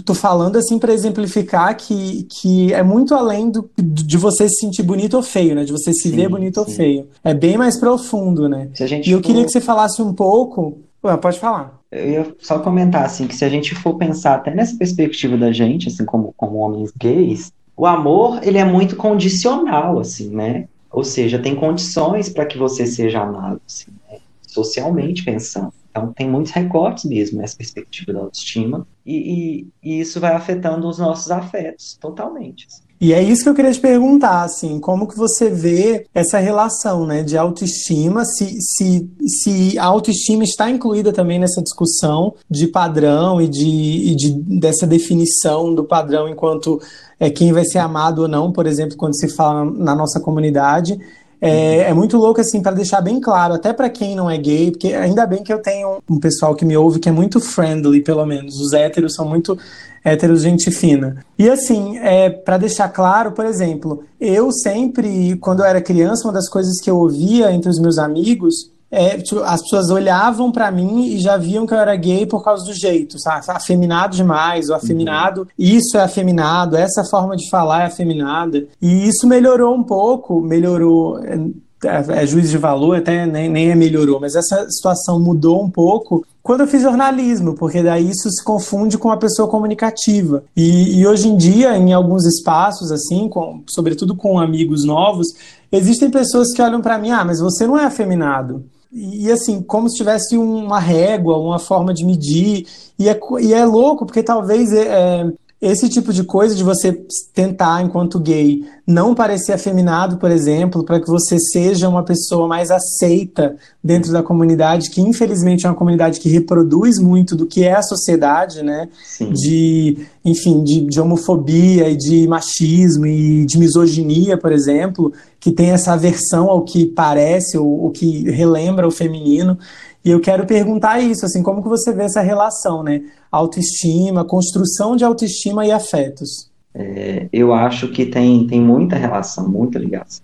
tô 0.04 0.14
falando 0.14 0.58
assim 0.58 0.80
para 0.80 0.94
exemplificar 0.94 1.76
que, 1.78 2.24
que 2.24 2.74
é 2.74 2.84
muito 2.84 3.14
além 3.14 3.50
do, 3.50 3.70
de 3.78 4.18
você 4.18 4.48
se 4.50 4.56
sentir 4.62 4.84
bonito 4.84 5.16
ou 5.16 5.24
feio, 5.24 5.56
né? 5.56 5.64
De 5.64 5.72
você 5.72 5.94
se 5.94 6.10
sim, 6.10 6.16
ver 6.16 6.30
bonito 6.30 6.56
sim. 6.56 6.60
ou 6.60 6.66
feio. 6.66 7.08
É 7.24 7.34
bem 7.34 7.58
mais 7.58 7.78
profundo, 7.78 8.50
né? 8.50 8.70
e 9.04 9.12
eu 9.12 9.20
for... 9.20 9.24
queria 9.24 9.46
que 9.46 9.52
você 9.52 9.62
falasse 9.62 10.02
um 10.02 10.14
pouco. 10.14 10.80
Ué, 11.04 11.16
pode 11.18 11.40
falar. 11.40 11.80
Eu 11.96 12.10
ia 12.10 12.36
só 12.40 12.60
comentar 12.60 13.06
assim 13.06 13.28
que 13.28 13.36
se 13.36 13.46
a 13.46 13.50
gente 13.50 13.74
for 13.76 13.98
pensar 13.98 14.36
até 14.36 14.54
nessa 14.54 14.78
perspectiva 14.78 15.38
da 15.38 15.52
gente, 15.52 15.88
assim 15.88 16.06
como 16.06 16.34
como 16.36 16.58
homens 16.58 16.92
gays, 16.98 17.52
o 17.76 17.86
amor 17.86 18.40
ele 18.44 18.58
é 18.58 18.66
muito 18.66 18.96
condicional, 18.96 20.00
assim, 20.00 20.30
né? 20.30 20.68
Ou 20.92 21.04
seja, 21.04 21.40
tem 21.40 21.56
condições 21.56 22.30
para 22.30 22.46
que 22.46 22.58
você 22.58 22.86
seja 22.86 23.22
amado, 23.22 23.62
assim, 23.68 23.92
né? 24.10 24.20
socialmente 24.48 25.26
pensando. 25.26 25.74
Então, 25.92 26.14
tem 26.14 26.30
muitos 26.30 26.52
recortes 26.52 27.06
mesmo 27.06 27.38
nessa 27.38 27.56
perspectiva 27.56 28.14
da 28.14 28.20
autoestima, 28.20 28.88
e, 29.06 29.16
e, 29.16 29.68
e 29.84 30.00
isso 30.00 30.20
vai 30.20 30.34
afetando 30.34 30.88
os 30.88 31.00
nossos 31.00 31.32
afetos 31.32 31.98
totalmente. 32.00 32.68
Assim. 32.68 32.84
E 33.00 33.14
é 33.14 33.22
isso 33.22 33.44
que 33.44 33.50
eu 33.50 33.54
queria 33.54 33.72
te 33.72 33.80
perguntar, 33.80 34.44
assim, 34.44 34.80
como 34.80 35.08
que 35.08 35.18
você 35.18 35.50
vê 35.50 36.08
essa 36.14 36.40
relação, 36.40 37.06
né, 37.06 37.24
de 37.24 37.38
autoestima, 37.38 38.24
se, 38.24 38.58
se, 38.62 39.10
se 39.28 39.78
a 39.78 39.86
autoestima 39.86 40.44
está 40.44 40.70
incluída 40.70 41.12
também 41.12 41.38
nessa 41.38 41.62
discussão 41.62 42.34
de 42.50 42.68
padrão 42.68 43.42
e 43.42 43.50
de, 43.50 43.68
e 43.68 44.16
de 44.16 44.32
dessa 44.32 44.88
definição 44.88 45.76
do 45.76 45.84
padrão 45.84 46.30
enquanto 46.30 46.82
é, 47.20 47.30
quem 47.30 47.52
vai 47.52 47.66
ser 47.66 47.80
amado 47.80 48.24
ou 48.24 48.28
não, 48.28 48.52
por 48.52 48.66
exemplo, 48.66 48.96
quando 48.96 49.18
se 49.18 49.28
fala 49.28 49.66
na 49.66 49.94
nossa 49.94 50.20
comunidade. 50.20 50.98
É, 51.46 51.90
é, 51.90 51.94
muito 51.94 52.18
louco, 52.18 52.42
assim, 52.42 52.62
para 52.62 52.76
deixar 52.76 53.02
bem 53.02 53.20
claro, 53.20 53.54
até 53.54 53.72
para 53.72 53.90
quem 53.90 54.16
não 54.16 54.30
é 54.30 54.38
gay, 54.38 54.72
porque 54.72 54.94
ainda 54.94 55.26
bem 55.26 55.44
que 55.44 55.54
eu 55.54 55.62
tenho 55.62 56.00
um 56.10 56.20
pessoal 56.20 56.56
que 56.56 56.66
me 56.66 56.76
ouve 56.76 57.00
que 57.00 57.10
é 57.10 57.12
muito 57.12 57.40
friendly, 57.40 58.02
pelo 58.02 58.26
menos. 58.26 58.60
Os 58.60 58.74
héteros 58.74 59.14
são 59.14 59.28
muito 59.28 59.58
héteros, 60.04 60.44
gente 60.44 60.70
fina. 60.72 61.26
E 61.38 61.50
assim, 61.50 61.98
é, 61.98 62.30
para 62.30 62.58
deixar 62.58 62.90
claro, 62.90 63.32
por 63.32 63.46
exemplo, 63.46 64.04
eu 64.20 64.52
sempre, 64.52 65.36
quando 65.38 65.60
eu 65.60 65.66
era 65.66 65.82
criança, 65.82 66.28
uma 66.28 66.34
das 66.34 66.48
coisas 66.50 66.80
que 66.82 66.90
eu 66.90 66.98
ouvia 66.98 67.52
entre 67.52 67.70
os 67.70 67.80
meus 67.80 67.98
amigos 67.98 68.75
é, 68.96 69.18
tipo, 69.18 69.42
as 69.42 69.62
pessoas 69.62 69.90
olhavam 69.90 70.52
para 70.52 70.72
mim 70.72 71.08
e 71.08 71.20
já 71.20 71.36
viam 71.36 71.66
que 71.66 71.74
eu 71.74 71.78
era 71.78 71.96
gay 71.98 72.26
por 72.26 72.42
causa 72.42 72.64
do 72.64 72.74
jeito, 72.74 73.20
sabe? 73.20 73.44
Afeminado 73.50 74.16
demais, 74.16 74.70
o 74.70 74.74
afeminado, 74.74 75.42
uhum. 75.42 75.48
isso 75.60 75.98
é 75.98 76.02
afeminado, 76.02 76.78
essa 76.78 77.04
forma 77.04 77.36
de 77.36 77.50
falar 77.50 77.84
é 77.84 77.86
afeminada. 77.88 78.66
E 78.82 79.08
isso 79.08 79.28
melhorou 79.28 79.76
um 79.76 79.84
pouco, 79.84 80.40
melhorou. 80.40 81.20
É, 81.20 81.38
é, 81.84 82.24
é 82.24 82.26
juízo 82.26 82.52
de 82.52 82.58
valor, 82.58 82.98
até 82.98 83.26
nem, 83.26 83.50
nem 83.50 83.70
é 83.70 83.76
melhorou, 83.76 84.20
mas 84.20 84.34
essa 84.34 84.66
situação 84.70 85.20
mudou 85.20 85.62
um 85.62 85.70
pouco 85.70 86.26
quando 86.42 86.62
eu 86.62 86.68
fiz 86.68 86.82
jornalismo, 86.82 87.56
porque 87.56 87.84
daí 87.84 88.10
isso 88.10 88.30
se 88.30 88.44
confunde 88.44 88.98
com 88.98 89.12
a 89.12 89.18
pessoa 89.18 89.48
comunicativa. 89.48 90.44
E, 90.56 91.00
e 91.00 91.06
hoje 91.06 91.28
em 91.28 91.36
dia, 91.36 91.76
em 91.76 91.92
alguns 91.92 92.26
espaços, 92.26 92.92
assim, 92.92 93.28
com, 93.28 93.62
sobretudo 93.68 94.16
com 94.16 94.40
amigos 94.40 94.86
novos, 94.86 95.28
existem 95.72 96.10
pessoas 96.10 96.54
que 96.54 96.62
olham 96.62 96.82
para 96.82 96.98
mim, 96.98 97.12
ah, 97.12 97.26
mas 97.26 97.40
você 97.40 97.68
não 97.68 97.78
é 97.78 97.84
afeminado 97.84 98.64
e 98.96 99.30
assim, 99.30 99.62
como 99.62 99.90
se 99.90 99.98
tivesse 99.98 100.38
uma 100.38 100.80
régua, 100.80 101.38
uma 101.38 101.60
forma 101.60 101.94
de 101.94 102.06
medir. 102.06 102.66
E 102.98 103.10
é, 103.10 103.20
e 103.42 103.54
é 103.54 103.66
louco, 103.66 104.06
porque 104.06 104.24
talvez 104.24 104.72
é, 104.72 104.88
é 104.88 105.32
esse 105.66 105.90
tipo 105.90 106.14
de 106.14 106.24
coisa 106.24 106.56
de 106.56 106.64
você 106.64 106.98
tentar, 107.34 107.82
enquanto 107.82 108.20
gay, 108.20 108.64
não 108.86 109.16
parecer 109.16 109.54
afeminado, 109.54 110.18
por 110.18 110.30
exemplo, 110.30 110.84
para 110.84 111.00
que 111.00 111.08
você 111.08 111.38
seja 111.40 111.90
uma 111.90 112.04
pessoa 112.04 112.48
mais 112.48 112.70
aceita 112.70 113.56
dentro 113.84 114.12
da 114.12 114.22
comunidade, 114.22 114.92
que 114.92 115.02
infelizmente 115.02 115.66
é 115.66 115.70
uma 115.70 115.76
comunidade 115.76 116.20
que 116.20 116.30
reproduz 116.30 117.00
muito 117.00 117.36
do 117.36 117.48
que 117.48 117.64
é 117.64 117.74
a 117.74 117.82
sociedade, 117.82 118.62
né? 118.62 118.88
Sim. 119.04 119.32
De, 119.34 120.06
enfim, 120.24 120.64
de, 120.64 120.82
de 120.82 121.02
homofobia 121.02 121.90
e 121.90 121.96
de 121.96 122.28
machismo 122.28 123.08
e 123.08 123.46
de 123.46 123.58
misoginia, 123.58 124.38
por 124.38 124.52
exemplo, 124.52 125.12
que 125.40 125.52
tem 125.52 125.72
essa 125.72 125.94
aversão 125.94 126.50
ao 126.50 126.64
que 126.64 126.86
parece 126.86 127.58
ou 127.58 127.88
o 127.88 127.92
que 127.92 128.30
relembra 128.30 128.88
o 128.88 128.92
feminino. 128.92 129.58
E 130.06 130.12
eu 130.12 130.20
quero 130.20 130.46
perguntar 130.46 131.00
isso, 131.00 131.26
assim, 131.26 131.42
como 131.42 131.64
que 131.64 131.68
você 131.68 131.92
vê 131.92 132.04
essa 132.04 132.22
relação, 132.22 132.84
né? 132.84 133.02
Autoestima, 133.32 134.24
construção 134.24 134.96
de 134.96 135.04
autoestima 135.04 135.66
e 135.66 135.72
afetos. 135.72 136.52
É, 136.76 137.28
eu 137.34 137.52
acho 137.52 137.88
que 137.88 138.06
tem, 138.06 138.46
tem 138.46 138.62
muita 138.62 138.96
relação, 138.96 139.50
muita 139.50 139.80
ligação. 139.80 140.24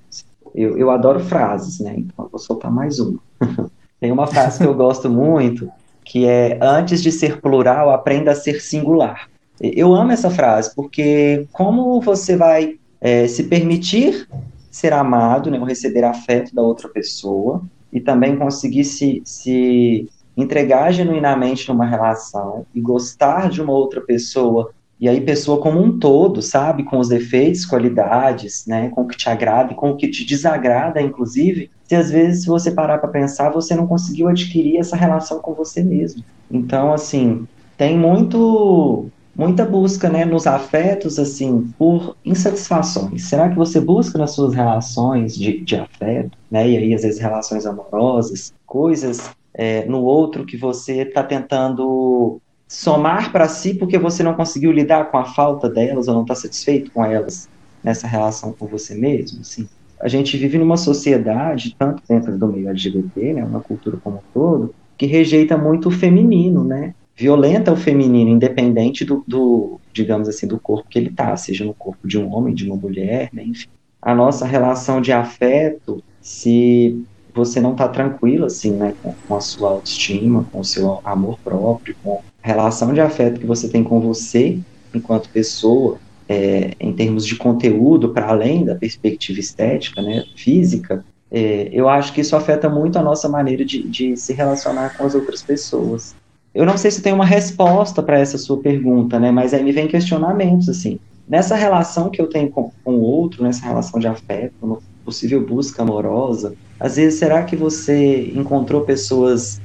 Eu, 0.54 0.78
eu 0.78 0.92
adoro 0.92 1.20
frases, 1.20 1.80
né? 1.80 1.96
Então 1.98 2.26
eu 2.26 2.30
vou 2.30 2.40
soltar 2.40 2.72
mais 2.72 3.00
uma. 3.00 3.20
tem 4.00 4.12
uma 4.12 4.28
frase 4.28 4.60
que 4.60 4.66
eu 4.68 4.76
gosto 4.76 5.10
muito, 5.10 5.68
que 6.06 6.28
é 6.28 6.60
antes 6.62 7.02
de 7.02 7.12
ser 7.12 7.42
plural, 7.42 7.90
aprenda 7.90 8.34
a 8.34 8.36
ser 8.36 8.62
singular. 8.62 9.30
Eu 9.60 9.96
amo 9.96 10.12
essa 10.12 10.30
frase, 10.30 10.76
porque 10.76 11.48
como 11.52 12.00
você 12.02 12.36
vai 12.36 12.76
é, 13.00 13.28
se 13.28 13.46
permitir 13.46 14.28
ser 14.70 14.94
amado, 14.94 15.50
né, 15.50 15.60
ou 15.60 15.66
receber 15.66 16.04
afeto 16.04 16.54
da 16.54 16.62
outra 16.62 16.88
pessoa, 16.88 17.64
e 17.92 18.00
também 18.00 18.38
conseguir 18.38 18.84
se, 18.84 19.22
se 19.26 20.10
entregar 20.36 20.92
genuinamente 20.92 21.68
numa 21.70 21.86
relação 21.86 22.66
e 22.74 22.80
gostar 22.80 23.50
de 23.50 23.62
uma 23.62 23.74
outra 23.74 24.02
pessoa, 24.02 24.72
e 25.00 25.10
aí 25.10 25.20
pessoa 25.20 25.60
como 25.60 25.82
um 25.82 25.98
todo, 25.98 26.42
sabe, 26.42 26.84
com 26.84 27.00
os 27.00 27.10
defeitos, 27.10 27.66
qualidades, 27.66 28.66
né, 28.68 28.90
com 28.90 29.02
o 29.02 29.08
que 29.08 29.18
te 29.18 29.30
agrada 29.30 29.74
e 29.74 29.76
com 29.76 29.92
o 29.92 29.98
que 29.98 30.08
te 30.08 30.24
desagrada, 30.24 31.02
inclusive, 31.02 31.72
se 31.88 31.96
às 31.96 32.12
vezes 32.12 32.44
se 32.44 32.48
você 32.48 32.72
parar 32.72 33.00
para 33.00 33.10
pensar, 33.10 33.50
você 33.50 33.76
não 33.76 33.88
conseguiu 33.88 34.28
adquirir 34.28 34.78
essa 34.78 34.96
relação 34.96 35.40
com 35.40 35.54
você 35.54 35.84
mesmo. 35.84 36.24
Então, 36.50 36.94
assim, 36.94 37.48
tem 37.78 37.98
muito 37.98 39.10
muita 39.36 39.66
busca, 39.66 40.10
né, 40.10 40.26
nos 40.26 40.46
afetos, 40.46 41.18
assim, 41.18 41.72
por 41.78 42.16
insatisfações. 42.24 43.24
Será 43.24 43.50
que 43.50 43.56
você 43.56 43.80
busca 43.80 44.18
nas 44.18 44.32
suas 44.32 44.54
relações 44.54 45.36
de, 45.36 45.62
de 45.62 45.76
afeto, 45.76 46.38
né, 46.50 46.70
e 46.70 46.78
aí 46.78 46.94
às 46.94 47.02
vezes 47.02 47.20
relações 47.20 47.66
amorosas, 47.66 48.54
coisas 48.66 49.30
é, 49.54 49.86
no 49.86 50.04
outro 50.04 50.46
que 50.46 50.58
você 50.58 51.02
está 51.02 51.24
tentando 51.24 52.40
somar 52.68 53.32
para 53.32 53.50
si 53.50 53.74
porque 53.74 53.98
você 53.98 54.24
não 54.24 54.34
conseguiu 54.34 54.72
lidar 54.72 55.12
com 55.12 55.18
a 55.18 55.26
falta 55.26 55.70
delas 55.70 56.08
ou 56.08 56.14
não 56.14 56.22
está 56.22 56.36
satisfeito 56.36 56.90
com 56.92 57.04
elas 57.04 57.50
nessa 57.84 58.08
relação 58.08 58.54
com 58.54 58.66
você 58.68 58.96
mesmo, 58.96 59.42
assim. 59.42 59.68
A 60.00 60.08
gente 60.08 60.36
vive 60.38 60.58
numa 60.58 60.78
sociedade, 60.78 61.76
tanto 61.78 62.02
dentro 62.08 62.36
do 62.38 62.48
meio 62.48 62.70
LGBT, 62.70 63.34
né, 63.34 63.44
uma 63.44 63.60
cultura 63.60 63.98
como 64.04 64.18
um 64.18 64.22
todo, 64.34 64.74
que 64.98 65.06
rejeita 65.06 65.58
muito 65.58 65.90
o 65.90 65.92
feminino, 65.92 66.64
né? 66.64 66.94
Violenta 67.22 67.72
o 67.72 67.76
feminino, 67.76 68.32
independente 68.32 69.06
do, 69.06 69.24
do, 69.28 69.80
digamos 69.94 70.28
assim, 70.28 70.48
do 70.48 70.60
corpo 70.60 70.90
que 70.90 70.98
ele 70.98 71.12
tá, 71.12 71.38
seja 71.38 71.64
no 71.64 71.74
corpo 71.74 72.08
de 72.08 72.18
um 72.18 72.34
homem, 72.34 72.56
de 72.56 72.66
uma 72.66 72.76
mulher, 72.76 73.30
né, 73.32 73.44
enfim. 73.44 73.70
A 74.02 74.16
nossa 74.16 74.44
relação 74.44 75.00
de 75.00 75.12
afeto, 75.12 76.04
se 76.20 77.00
você 77.32 77.62
não 77.62 77.76
tá 77.76 77.88
tranquilo, 77.88 78.46
assim, 78.46 78.72
né, 78.72 78.96
com, 79.04 79.14
com, 79.28 79.36
a 79.36 79.40
sua 79.40 79.70
autoestima, 79.70 80.48
com 80.52 80.62
o 80.62 80.66
seu 80.66 81.00
amor 81.04 81.38
próprio, 81.44 81.96
com 82.04 82.22
a 82.44 82.48
relação 82.48 82.92
de 82.92 83.00
afeto 83.00 83.40
que 83.40 83.46
você 83.46 83.70
tem 83.70 83.84
com 83.84 84.02
você, 84.02 84.58
enquanto 84.92 85.30
pessoa, 85.30 86.00
é, 86.28 86.72
em 86.80 86.92
termos 86.92 87.24
de 87.24 87.36
conteúdo, 87.36 88.10
para 88.10 88.30
além 88.30 88.66
da 88.66 88.74
perspectiva 88.74 89.40
estética, 89.40 90.02
né, 90.02 90.26
física, 90.36 91.06
É, 91.34 91.70
eu 91.72 91.88
acho 91.88 92.12
que 92.14 92.20
isso 92.20 92.36
afeta 92.36 92.68
muito 92.68 93.00
a 93.00 93.02
nossa 93.02 93.30
maneira 93.30 93.64
de, 93.64 93.88
de 93.88 94.18
se 94.18 94.34
relacionar 94.34 94.98
com 94.98 95.06
as 95.06 95.16
outras 95.16 95.42
pessoas. 95.42 96.14
Eu 96.54 96.66
não 96.66 96.78
sei 96.78 96.92
se 96.92 97.02
tem 97.02 97.14
uma 97.14 97.26
resposta 97.26 98.04
para 98.04 98.20
essa 98.20 98.38
sua 98.38 98.58
pergunta, 98.58 99.20
né? 99.20 99.32
Mas 99.32 99.54
aí 99.54 99.64
me 99.64 99.72
vem 99.72 99.88
questionamentos, 99.88 100.68
assim. 100.68 101.00
Nessa 101.28 101.56
relação 101.56 102.10
que 102.10 102.22
eu 102.22 102.28
tenho 102.28 102.50
com, 102.50 102.72
o 102.84 103.00
outro, 103.00 103.44
nessa 103.44 103.66
relação 103.66 104.00
de 104.00 104.08
afeto, 104.08 104.54
uma 104.62 104.80
possível 105.06 105.46
busca 105.46 105.82
amorosa, 105.82 106.54
às 106.80 106.96
vezes, 106.96 107.20
será 107.20 107.44
que 107.44 107.56
você 107.56 108.32
encontrou 108.36 108.82
pessoas 108.82 109.62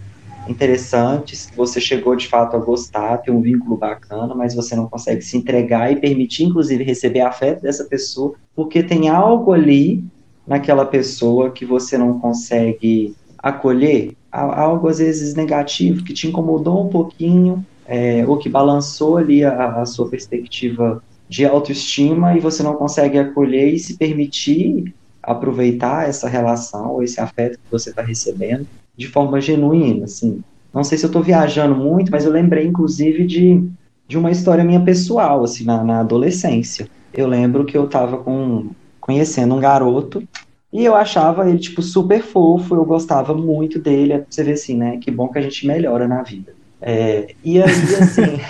interessantes, 0.49 1.47
que 1.47 1.57
você 1.57 1.81
chegou 1.81 2.15
de 2.15 2.29
fato 2.29 2.57
a 2.57 2.59
gostar, 2.59 3.19
ter 3.19 3.31
um 3.31 3.41
vínculo 3.41 3.77
bacana, 3.77 4.35
mas 4.35 4.55
você 4.55 4.77
não 4.77 4.87
consegue 4.87 5.23
se 5.23 5.37
entregar 5.37 5.91
e 5.91 5.97
permitir, 5.97 6.45
inclusive, 6.45 6.85
receber 6.85 7.21
afeto 7.21 7.63
dessa 7.63 7.85
pessoa, 7.85 8.35
porque 8.55 8.83
tem 8.83 9.09
algo 9.09 9.53
ali 9.53 10.05
naquela 10.47 10.85
pessoa 10.85 11.51
que 11.51 11.65
você 11.65 11.99
não 11.99 12.21
consegue 12.21 13.15
acolher, 13.39 14.16
algo 14.31 14.89
às 14.89 14.99
vezes 14.99 15.35
negativo, 15.35 16.05
que 16.05 16.13
te 16.13 16.29
incomodou 16.29 16.87
um 16.87 16.89
pouquinho, 16.89 17.65
é, 17.87 18.25
ou 18.27 18.37
que 18.37 18.49
balançou 18.49 19.17
ali 19.17 19.45
a, 19.45 19.81
a 19.81 19.87
sua 19.87 20.09
perspectiva 20.09 21.03
de 21.29 21.45
autoestima 21.45 22.37
e 22.37 22.41
você 22.41 22.63
não 22.63 22.75
consegue 22.75 23.19
acolher 23.19 23.73
e 23.73 23.79
se 23.79 23.97
permitir 23.97 24.95
aproveitar 25.23 26.09
essa 26.09 26.29
relação 26.29 26.93
ou 26.93 27.03
esse 27.03 27.21
afeto 27.21 27.59
que 27.59 27.71
você 27.71 27.91
está 27.91 28.03
recebendo 28.03 28.67
de 28.97 29.09
forma 29.09 29.41
genuína, 29.41 30.05
assim. 30.05 30.43
Não 30.73 30.85
sei 30.85 30.99
se 30.99 31.05
eu 31.05 31.09
estou 31.09 31.23
viajando 31.23 31.75
muito, 31.75 32.11
mas 32.11 32.25
eu 32.25 32.31
lembrei, 32.31 32.67
inclusive, 32.67 33.27
de, 33.27 33.69
de 34.07 34.17
uma 34.17 34.31
história 34.31 34.63
minha 34.63 34.81
pessoal, 34.81 35.43
assim, 35.43 35.65
na, 35.65 35.83
na 35.83 36.01
adolescência. 36.01 36.89
Eu 37.13 37.27
lembro 37.27 37.65
que 37.65 37.77
eu 37.77 37.87
estava 37.87 38.19
com, 38.19 38.71
conhecendo 39.01 39.55
um 39.55 39.61
garoto 39.61 40.23
e 40.73 40.85
eu 40.85 40.95
achava 40.95 41.49
ele, 41.49 41.59
tipo, 41.59 41.81
super 41.81 42.23
fofo, 42.23 42.75
eu 42.75 42.85
gostava 42.85 43.35
muito 43.35 43.79
dele. 43.79 44.15
É 44.15 44.25
você 44.29 44.43
ver 44.43 44.53
assim, 44.53 44.77
né? 44.77 44.99
Que 44.99 45.11
bom 45.11 45.29
que 45.29 45.39
a 45.39 45.43
gente 45.43 45.67
melhora 45.67 46.07
na 46.07 46.23
vida. 46.23 46.55
É, 46.81 47.35
e 47.43 47.63
aí, 47.63 47.71
assim, 47.71 48.41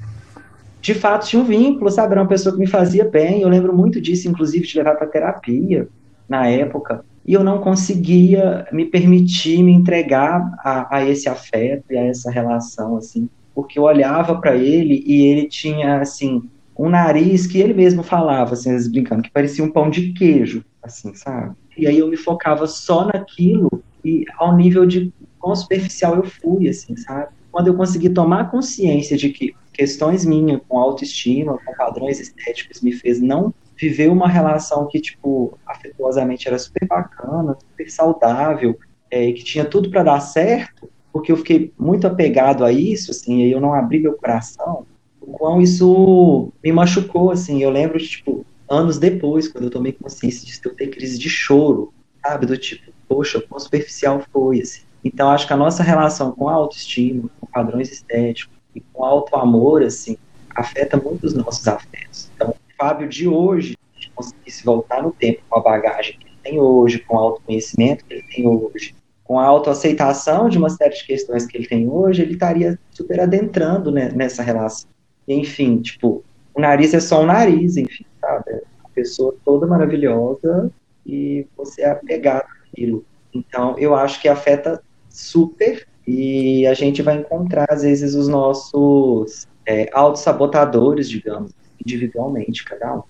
de 0.80 0.94
fato 0.94 1.26
tinha 1.26 1.42
um 1.42 1.44
vínculo, 1.44 1.90
sabe? 1.90 2.12
Era 2.12 2.22
uma 2.22 2.28
pessoa 2.28 2.54
que 2.54 2.60
me 2.60 2.66
fazia 2.66 3.04
bem. 3.04 3.42
Eu 3.42 3.48
lembro 3.48 3.76
muito 3.76 4.00
disso, 4.00 4.28
inclusive, 4.28 4.66
de 4.66 4.78
levar 4.78 4.94
para 4.94 5.06
terapia 5.06 5.88
na 6.28 6.48
época 6.48 7.04
e 7.26 7.32
eu 7.32 7.42
não 7.42 7.58
conseguia 7.58 8.66
me 8.72 8.84
permitir 8.84 9.62
me 9.62 9.72
entregar 9.72 10.48
a, 10.60 10.98
a 10.98 11.04
esse 11.04 11.28
afeto 11.28 11.84
e 11.90 11.98
a 11.98 12.04
essa 12.04 12.30
relação, 12.30 12.96
assim, 12.96 13.28
porque 13.52 13.78
eu 13.78 13.82
olhava 13.82 14.40
para 14.40 14.54
ele 14.54 15.02
e 15.04 15.26
ele 15.26 15.48
tinha, 15.48 16.00
assim, 16.00 16.42
um 16.78 16.88
nariz 16.88 17.46
que 17.46 17.58
ele 17.58 17.74
mesmo 17.74 18.04
falava, 18.04 18.52
assim, 18.52 18.68
às 18.68 18.76
vezes 18.76 18.92
brincando, 18.92 19.22
que 19.22 19.30
parecia 19.30 19.64
um 19.64 19.70
pão 19.70 19.90
de 19.90 20.12
queijo, 20.12 20.64
assim, 20.86 21.14
sabe? 21.14 21.54
E 21.76 21.86
aí 21.86 21.98
eu 21.98 22.08
me 22.08 22.16
focava 22.16 22.66
só 22.66 23.06
naquilo 23.06 23.82
e 24.04 24.24
ao 24.38 24.56
nível 24.56 24.86
de 24.86 25.12
quão 25.38 25.54
superficial 25.54 26.16
eu 26.16 26.24
fui, 26.24 26.68
assim, 26.68 26.96
sabe? 26.96 27.28
Quando 27.52 27.68
eu 27.68 27.74
consegui 27.74 28.10
tomar 28.10 28.50
consciência 28.50 29.16
de 29.16 29.30
que 29.30 29.54
questões 29.72 30.24
minhas 30.24 30.60
com 30.66 30.78
autoestima, 30.78 31.58
com 31.64 31.74
padrões 31.74 32.18
estéticos 32.18 32.80
me 32.80 32.92
fez 32.92 33.20
não 33.20 33.52
viver 33.76 34.10
uma 34.10 34.26
relação 34.26 34.86
que, 34.86 35.00
tipo, 35.00 35.58
afetuosamente 35.66 36.48
era 36.48 36.58
super 36.58 36.86
bacana, 36.86 37.56
super 37.60 37.90
saudável, 37.90 38.78
é, 39.10 39.30
que 39.32 39.44
tinha 39.44 39.64
tudo 39.64 39.90
para 39.90 40.02
dar 40.02 40.20
certo, 40.20 40.88
porque 41.12 41.30
eu 41.30 41.36
fiquei 41.36 41.72
muito 41.78 42.06
apegado 42.06 42.64
a 42.64 42.72
isso, 42.72 43.10
assim, 43.10 43.42
e 43.42 43.52
eu 43.52 43.60
não 43.60 43.74
abri 43.74 44.00
meu 44.00 44.14
coração, 44.14 44.86
o 45.20 45.26
quão 45.26 45.60
isso 45.60 46.52
me 46.64 46.72
machucou, 46.72 47.30
assim, 47.30 47.62
eu 47.62 47.70
lembro 47.70 47.98
de, 47.98 48.08
tipo, 48.08 48.46
anos 48.68 48.98
depois, 48.98 49.48
quando 49.48 49.64
eu 49.64 49.70
tomei 49.70 49.92
consciência 49.92 50.46
disso, 50.46 50.60
eu 50.64 50.74
ter 50.74 50.88
crise 50.88 51.18
de 51.18 51.28
choro, 51.28 51.92
sabe, 52.22 52.46
do 52.46 52.56
tipo, 52.56 52.92
poxa, 53.08 53.40
quão 53.40 53.60
superficial 53.60 54.22
foi, 54.32 54.60
assim. 54.60 54.82
Então, 55.04 55.30
acho 55.30 55.46
que 55.46 55.52
a 55.52 55.56
nossa 55.56 55.82
relação 55.82 56.32
com 56.32 56.48
a 56.48 56.54
autoestima, 56.54 57.30
com 57.40 57.46
padrões 57.46 57.92
estéticos 57.92 58.56
e 58.74 58.80
com 58.80 59.04
auto-amor, 59.04 59.82
assim, 59.82 60.16
afeta 60.54 60.96
muito 60.96 61.24
os 61.24 61.34
nossos 61.34 61.66
afetos. 61.68 62.30
Então, 62.34 62.54
Fábio 62.76 63.08
de 63.08 63.26
hoje 63.26 63.76
conseguisse 64.14 64.64
voltar 64.64 65.02
no 65.02 65.12
tempo 65.12 65.42
com 65.48 65.58
a 65.58 65.62
bagagem 65.62 66.18
que 66.18 66.26
ele 66.26 66.36
tem 66.42 66.60
hoje, 66.60 66.98
com 67.00 67.14
o 67.14 67.18
autoconhecimento 67.18 68.04
que 68.04 68.14
ele 68.14 68.22
tem 68.22 68.48
hoje, 68.48 68.94
com 69.22 69.38
a 69.38 69.44
autoaceitação 69.44 70.48
de 70.48 70.56
uma 70.56 70.70
série 70.70 70.94
de 70.94 71.04
questões 71.04 71.46
que 71.46 71.56
ele 71.56 71.66
tem 71.66 71.88
hoje, 71.88 72.22
ele 72.22 72.34
estaria 72.34 72.78
super 72.90 73.20
adentrando 73.20 73.90
né, 73.90 74.10
nessa 74.14 74.42
relação. 74.42 74.88
Enfim, 75.28 75.80
tipo, 75.80 76.24
o 76.54 76.60
nariz 76.60 76.94
é 76.94 77.00
só 77.00 77.22
um 77.22 77.26
nariz, 77.26 77.76
enfim, 77.76 78.06
sabe? 78.26 78.50
É 78.50 78.62
uma 78.80 78.90
pessoa 78.94 79.34
toda 79.44 79.66
maravilhosa 79.66 80.70
e 81.06 81.46
você 81.56 81.82
é 81.82 81.90
apegado 81.90 82.46
àquilo. 82.70 83.04
Então, 83.32 83.78
eu 83.78 83.94
acho 83.94 84.20
que 84.20 84.28
afeta 84.28 84.82
super 85.08 85.86
e 86.06 86.66
a 86.66 86.74
gente 86.74 87.02
vai 87.02 87.18
encontrar, 87.18 87.66
às 87.68 87.82
vezes, 87.82 88.14
os 88.14 88.28
nossos 88.28 89.46
é, 89.66 89.88
autossabotadores, 89.92 91.08
digamos, 91.08 91.52
individualmente, 91.84 92.64
cada 92.64 92.96
um. 92.96 93.02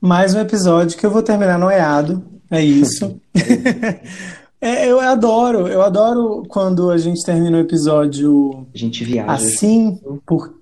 Mais 0.00 0.34
um 0.34 0.40
episódio 0.40 0.98
que 0.98 1.04
eu 1.04 1.10
vou 1.10 1.22
terminar 1.22 1.58
noiado, 1.58 2.22
é 2.50 2.62
isso. 2.62 3.20
é, 4.60 4.86
eu 4.86 5.00
adoro, 5.00 5.66
eu 5.66 5.82
adoro 5.82 6.42
quando 6.48 6.90
a 6.90 6.98
gente 6.98 7.24
termina 7.24 7.56
o 7.56 7.60
episódio 7.60 8.66
a 8.72 8.78
gente 8.78 9.02
viaja. 9.04 9.32
assim, 9.32 10.00
por... 10.26 10.54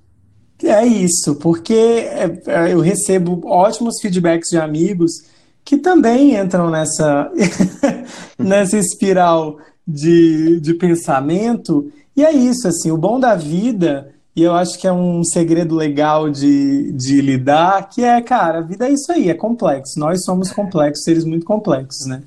é 0.68 0.86
isso, 0.86 1.34
porque 1.36 1.74
é, 1.74 2.42
é, 2.46 2.72
eu 2.72 2.80
recebo 2.80 3.40
ótimos 3.44 4.00
feedbacks 4.00 4.48
de 4.50 4.58
amigos 4.58 5.12
que 5.64 5.76
também 5.76 6.36
entram 6.36 6.70
nessa, 6.70 7.30
nessa 8.38 8.76
espiral 8.76 9.58
de, 9.86 10.60
de 10.60 10.74
pensamento, 10.74 11.90
e 12.16 12.24
é 12.24 12.32
isso, 12.32 12.68
assim, 12.68 12.90
o 12.90 12.96
bom 12.96 13.18
da 13.18 13.34
vida 13.34 14.12
e 14.34 14.42
eu 14.42 14.54
acho 14.54 14.78
que 14.78 14.86
é 14.86 14.92
um 14.92 15.22
segredo 15.22 15.74
legal 15.74 16.30
de, 16.30 16.90
de 16.92 17.20
lidar, 17.20 17.88
que 17.90 18.02
é, 18.02 18.20
cara, 18.22 18.58
a 18.58 18.62
vida 18.62 18.88
é 18.88 18.92
isso 18.92 19.12
aí, 19.12 19.28
é 19.28 19.34
complexo. 19.34 20.00
Nós 20.00 20.24
somos 20.24 20.50
complexos, 20.50 21.04
seres 21.04 21.24
muito 21.24 21.44
complexos, 21.44 22.06
né? 22.06 22.22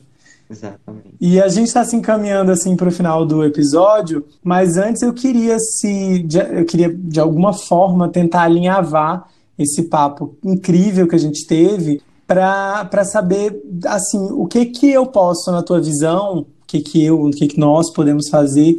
Exatamente. 0.50 1.16
E 1.20 1.42
a 1.42 1.48
gente 1.48 1.68
está 1.68 1.84
se 1.84 1.96
encaminhando 1.96 2.52
assim 2.52 2.76
para 2.76 2.88
o 2.88 2.92
final 2.92 3.26
do 3.26 3.44
episódio, 3.44 4.26
mas 4.44 4.78
antes 4.78 5.02
eu 5.02 5.14
queria 5.14 5.58
se 5.60 6.26
eu 6.56 6.66
queria 6.66 6.94
de 6.94 7.20
alguma 7.20 7.52
forma 7.54 8.10
tentar 8.10 8.44
alinhavar 8.44 9.28
esse 9.58 9.84
papo 9.84 10.38
incrível 10.44 11.08
que 11.08 11.16
a 11.16 11.20
gente 11.20 11.46
teve 11.48 12.02
para 12.28 13.04
saber 13.06 13.62
assim 13.86 14.20
o 14.32 14.46
que 14.48 14.66
que 14.66 14.92
eu 14.92 15.06
posso 15.06 15.52
na 15.52 15.64
tua 15.64 15.80
visão, 15.80 16.40
o 16.40 16.46
que 16.68 16.82
que 16.82 17.04
eu, 17.04 17.22
o 17.22 17.32
que 17.32 17.48
que 17.48 17.60
nós 17.60 17.92
podemos 17.92 18.30
fazer 18.30 18.78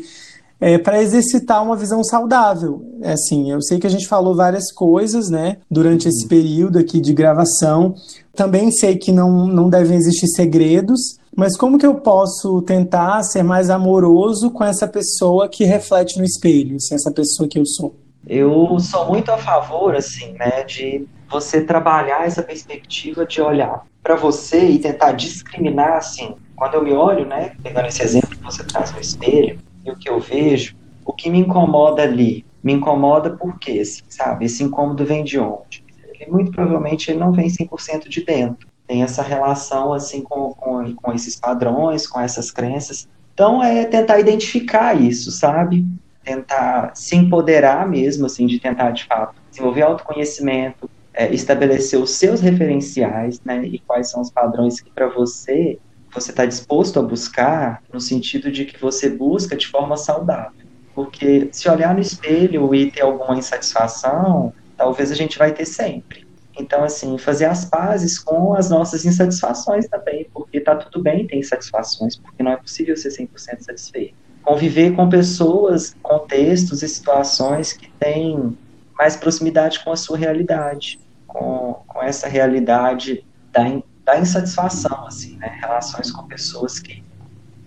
é, 0.60 0.78
para 0.78 1.02
exercitar 1.02 1.62
uma 1.62 1.76
visão 1.76 2.02
saudável. 2.02 2.84
É 3.02 3.12
assim, 3.12 3.50
eu 3.50 3.60
sei 3.62 3.78
que 3.78 3.86
a 3.86 3.90
gente 3.90 4.06
falou 4.06 4.34
várias 4.34 4.72
coisas, 4.72 5.28
né, 5.28 5.58
durante 5.70 6.08
esse 6.08 6.22
uhum. 6.24 6.28
período 6.28 6.78
aqui 6.78 7.00
de 7.00 7.12
gravação. 7.12 7.94
Também 8.34 8.70
sei 8.70 8.96
que 8.96 9.12
não, 9.12 9.46
não 9.46 9.68
devem 9.68 9.96
existir 9.96 10.28
segredos, 10.28 11.18
mas 11.34 11.56
como 11.56 11.78
que 11.78 11.86
eu 11.86 11.96
posso 11.96 12.62
tentar 12.62 13.22
ser 13.22 13.42
mais 13.42 13.68
amoroso 13.68 14.50
com 14.50 14.64
essa 14.64 14.88
pessoa 14.88 15.48
que 15.48 15.64
reflete 15.64 16.18
no 16.18 16.24
espelho, 16.24 16.76
assim, 16.76 16.94
essa 16.94 17.10
pessoa 17.10 17.48
que 17.48 17.58
eu 17.58 17.66
sou? 17.66 17.94
Eu 18.26 18.78
sou 18.80 19.06
muito 19.06 19.30
a 19.30 19.38
favor, 19.38 19.94
assim, 19.94 20.32
né, 20.32 20.64
de 20.64 21.06
você 21.30 21.60
trabalhar 21.60 22.26
essa 22.26 22.42
perspectiva 22.42 23.26
de 23.26 23.40
olhar 23.40 23.84
para 24.02 24.16
você 24.16 24.64
e 24.64 24.78
tentar 24.78 25.12
discriminar, 25.12 25.96
assim. 25.96 26.34
Quando 26.56 26.74
eu 26.74 26.82
me 26.82 26.92
olho, 26.92 27.26
né, 27.26 27.52
pegando 27.62 27.86
esse 27.86 28.02
exemplo 28.02 28.30
que 28.30 28.42
você 28.42 28.64
traz 28.64 28.92
no 28.92 29.00
espelho, 29.00 29.58
e 29.86 29.90
o 29.90 29.96
que 29.96 30.10
eu 30.10 30.18
vejo, 30.18 30.76
o 31.04 31.12
que 31.12 31.30
me 31.30 31.38
incomoda 31.38 32.02
ali, 32.02 32.44
me 32.62 32.72
incomoda 32.72 33.30
por 33.30 33.58
quê, 33.58 33.78
assim, 33.80 34.02
sabe? 34.08 34.46
Esse 34.46 34.64
incômodo 34.64 35.04
vem 35.04 35.22
de 35.22 35.38
onde? 35.38 35.84
Ele, 36.02 36.30
muito 36.30 36.50
provavelmente 36.50 37.10
ele 37.10 37.20
não 37.20 37.32
vem 37.32 37.46
100% 37.46 38.08
de 38.08 38.24
dentro. 38.24 38.66
Tem 38.86 39.02
essa 39.02 39.22
relação 39.22 39.92
assim 39.92 40.22
com, 40.22 40.52
com, 40.54 40.94
com 40.94 41.12
esses 41.12 41.36
padrões, 41.36 42.06
com 42.06 42.20
essas 42.20 42.50
crenças. 42.50 43.08
Então 43.32 43.62
é 43.62 43.84
tentar 43.84 44.18
identificar 44.18 45.00
isso, 45.00 45.30
sabe? 45.30 45.86
Tentar 46.24 46.92
se 46.94 47.14
empoderar 47.14 47.88
mesmo, 47.88 48.26
assim, 48.26 48.46
de 48.46 48.58
tentar 48.58 48.90
de 48.90 49.04
fato 49.04 49.36
desenvolver 49.50 49.82
autoconhecimento, 49.82 50.90
é, 51.14 51.32
estabelecer 51.32 52.00
os 52.00 52.10
seus 52.12 52.40
referenciais, 52.40 53.40
né? 53.44 53.64
E 53.64 53.78
quais 53.78 54.10
são 54.10 54.20
os 54.20 54.30
padrões 54.30 54.80
que 54.80 54.90
para 54.90 55.08
você 55.08 55.78
você 56.12 56.30
está 56.30 56.46
disposto 56.46 56.98
a 56.98 57.02
buscar 57.02 57.82
no 57.92 58.00
sentido 58.00 58.50
de 58.50 58.64
que 58.64 58.80
você 58.80 59.10
busca 59.10 59.56
de 59.56 59.66
forma 59.66 59.96
saudável. 59.96 60.66
Porque 60.94 61.48
se 61.52 61.68
olhar 61.68 61.94
no 61.94 62.00
espelho 62.00 62.74
e 62.74 62.90
ter 62.90 63.02
alguma 63.02 63.36
insatisfação, 63.36 64.52
talvez 64.76 65.12
a 65.12 65.14
gente 65.14 65.38
vai 65.38 65.52
ter 65.52 65.66
sempre. 65.66 66.26
Então, 66.58 66.82
assim, 66.82 67.18
fazer 67.18 67.44
as 67.44 67.66
pazes 67.66 68.18
com 68.18 68.54
as 68.54 68.70
nossas 68.70 69.04
insatisfações 69.04 69.86
também, 69.88 70.26
porque 70.32 70.58
tá 70.58 70.74
tudo 70.74 71.02
bem 71.02 71.26
ter 71.26 71.36
insatisfações, 71.36 72.16
porque 72.16 72.42
não 72.42 72.52
é 72.52 72.56
possível 72.56 72.96
ser 72.96 73.10
100% 73.10 73.60
satisfeito. 73.60 74.14
Conviver 74.42 74.94
com 74.94 75.08
pessoas, 75.08 75.94
contextos 76.02 76.82
e 76.82 76.88
situações 76.88 77.74
que 77.74 77.90
têm 77.98 78.56
mais 78.96 79.16
proximidade 79.16 79.84
com 79.84 79.92
a 79.92 79.96
sua 79.96 80.16
realidade, 80.16 80.98
com, 81.26 81.82
com 81.86 82.02
essa 82.02 82.26
realidade 82.26 83.22
da 83.52 83.68
da 84.06 84.18
insatisfação, 84.18 85.04
assim, 85.06 85.36
né? 85.38 85.58
Relações 85.60 86.12
com 86.12 86.26
pessoas 86.28 86.78
que 86.78 87.02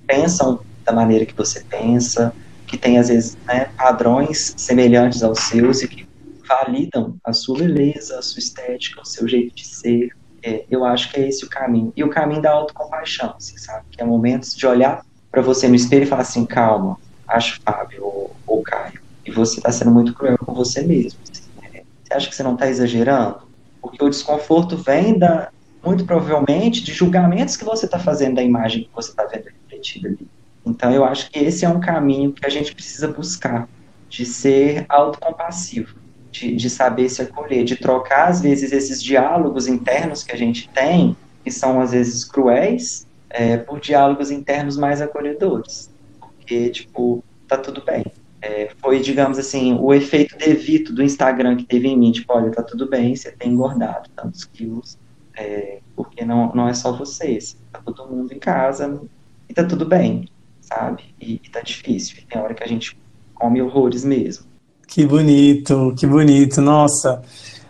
pensam 0.08 0.62
da 0.86 0.94
maneira 0.94 1.26
que 1.26 1.36
você 1.36 1.64
pensa, 1.70 2.34
que 2.66 2.78
tem 2.78 2.98
às 2.98 3.10
vezes 3.10 3.36
né, 3.48 3.66
padrões 3.78 4.54
semelhantes 4.58 5.22
aos 5.22 5.40
seus 5.42 5.82
e 5.82 5.88
que 5.88 6.08
validam 6.48 7.18
a 7.24 7.34
sua 7.34 7.60
beleza, 7.60 8.18
a 8.18 8.22
sua 8.22 8.40
estética, 8.40 9.02
o 9.02 9.06
seu 9.06 9.28
jeito 9.28 9.54
de 9.54 9.68
ser. 9.68 10.08
É, 10.44 10.66
eu 10.70 10.86
acho 10.86 11.12
que 11.12 11.20
é 11.20 11.28
esse 11.28 11.46
o 11.46 11.50
caminho. 11.50 11.92
E 11.96 12.04
o 12.04 12.10
caminho 12.10 12.42
da 12.42 12.52
autocompaixão, 12.52 13.36
assim, 13.38 13.58
sabe? 13.58 13.84
Que 13.92 14.02
é 14.02 14.06
momentos 14.06 14.52
de 14.56 14.66
olhar 14.66 15.02
para 15.30 15.42
você 15.42 15.68
no 15.68 15.76
espelho 15.76 16.04
e 16.04 16.08
falar 16.08 16.22
assim, 16.22 16.46
calma, 16.46 16.98
acho 17.28 17.60
Fábio 17.64 18.04
ou, 18.06 18.36
ou 18.48 18.64
Caio, 18.64 19.00
e 19.26 19.32
você 19.32 19.58
está 19.58 19.72
sendo 19.72 19.92
muito 19.92 20.14
cruel 20.14 20.38
com 20.40 20.54
você 20.54 20.82
mesmo. 20.82 21.20
Assim, 21.30 21.52
né? 21.62 21.82
Você 22.04 22.14
acha 22.14 22.30
que 22.30 22.36
você 22.36 22.42
não 22.42 22.54
está 22.54 22.68
exagerando? 22.68 23.42
Porque 23.82 24.04
o 24.04 24.10
desconforto 24.10 24.78
vem 24.78 25.20
da, 25.20 25.52
muito 25.84 26.06
provavelmente, 26.06 26.84
de 26.84 26.94
julgamentos 26.94 27.56
que 27.56 27.64
você 27.64 27.86
está 27.86 28.00
fazendo 28.00 28.36
da 28.36 28.44
imagem 28.44 28.84
que 28.84 28.90
você 28.94 29.12
está 29.12 29.26
vendo 29.26 29.46
refletida 29.46 30.10
ali. 30.10 30.28
Então, 30.66 30.92
eu 30.92 31.04
acho 31.04 31.32
que 31.32 31.40
esse 31.40 31.66
é 31.66 31.70
um 31.70 31.80
caminho 31.80 32.32
que 32.34 32.46
a 32.46 32.50
gente 32.50 32.74
precisa 32.74 33.08
buscar, 33.08 33.68
de 34.10 34.26
ser 34.26 34.86
autocompassivo, 34.90 35.96
de, 36.32 36.56
de 36.56 36.70
saber 36.70 37.10
se 37.10 37.22
acolher, 37.22 37.64
de 37.64 37.76
trocar, 37.76 38.28
às 38.28 38.42
vezes, 38.42 38.72
esses 38.72 39.02
diálogos 39.02 39.68
internos 39.68 40.24
que 40.24 40.32
a 40.32 40.38
gente 40.38 40.70
tem, 40.70 41.16
que 41.44 41.52
são, 41.52 41.80
às 41.80 41.92
vezes, 41.92 42.24
cruéis, 42.24 43.08
é, 43.30 43.58
por 43.58 43.80
diálogos 43.80 44.32
internos 44.32 44.78
mais 44.78 45.02
acolhedores. 45.02 45.90
Porque, 46.20 46.70
tipo, 46.70 47.24
tá 47.48 47.58
tudo 47.58 47.84
bem. 47.84 48.06
É, 48.42 48.70
foi, 48.78 49.00
digamos 49.00 49.38
assim, 49.38 49.78
o 49.80 49.94
efeito 49.94 50.38
devito 50.38 50.94
do 50.94 51.04
Instagram 51.04 51.58
que 51.58 51.66
teve 51.66 51.88
em 51.88 51.98
mim, 51.98 52.12
tipo, 52.12 52.34
olha, 52.34 52.52
tá 52.52 52.64
tudo 52.64 52.88
bem, 52.88 53.16
você 53.16 53.32
tem 53.32 53.52
engordado 53.52 54.10
tantos 54.16 54.46
quilos, 54.46 54.98
é, 55.40 55.80
porque 55.96 56.26
não, 56.26 56.52
não 56.54 56.68
é 56.68 56.74
só 56.74 56.92
vocês, 56.92 57.58
tá 57.72 57.80
todo 57.80 58.10
mundo 58.10 58.34
em 58.34 58.40
casa 58.40 59.02
e 59.48 59.54
tá 59.54 59.64
tudo 59.64 59.86
bem, 59.86 60.28
sabe? 60.62 61.04
E, 61.20 61.42
e 61.44 61.50
tá 61.50 61.62
difícil, 61.62 62.18
e 62.20 62.26
tem 62.26 62.42
hora 62.42 62.54
que 62.54 62.64
a 62.64 62.68
gente 62.68 62.98
come 63.34 63.62
horrores 63.62 64.04
mesmo. 64.04 64.46
Que 64.88 65.06
bonito, 65.06 65.94
que 65.98 66.06
bonito, 66.06 66.62
nossa. 66.62 67.22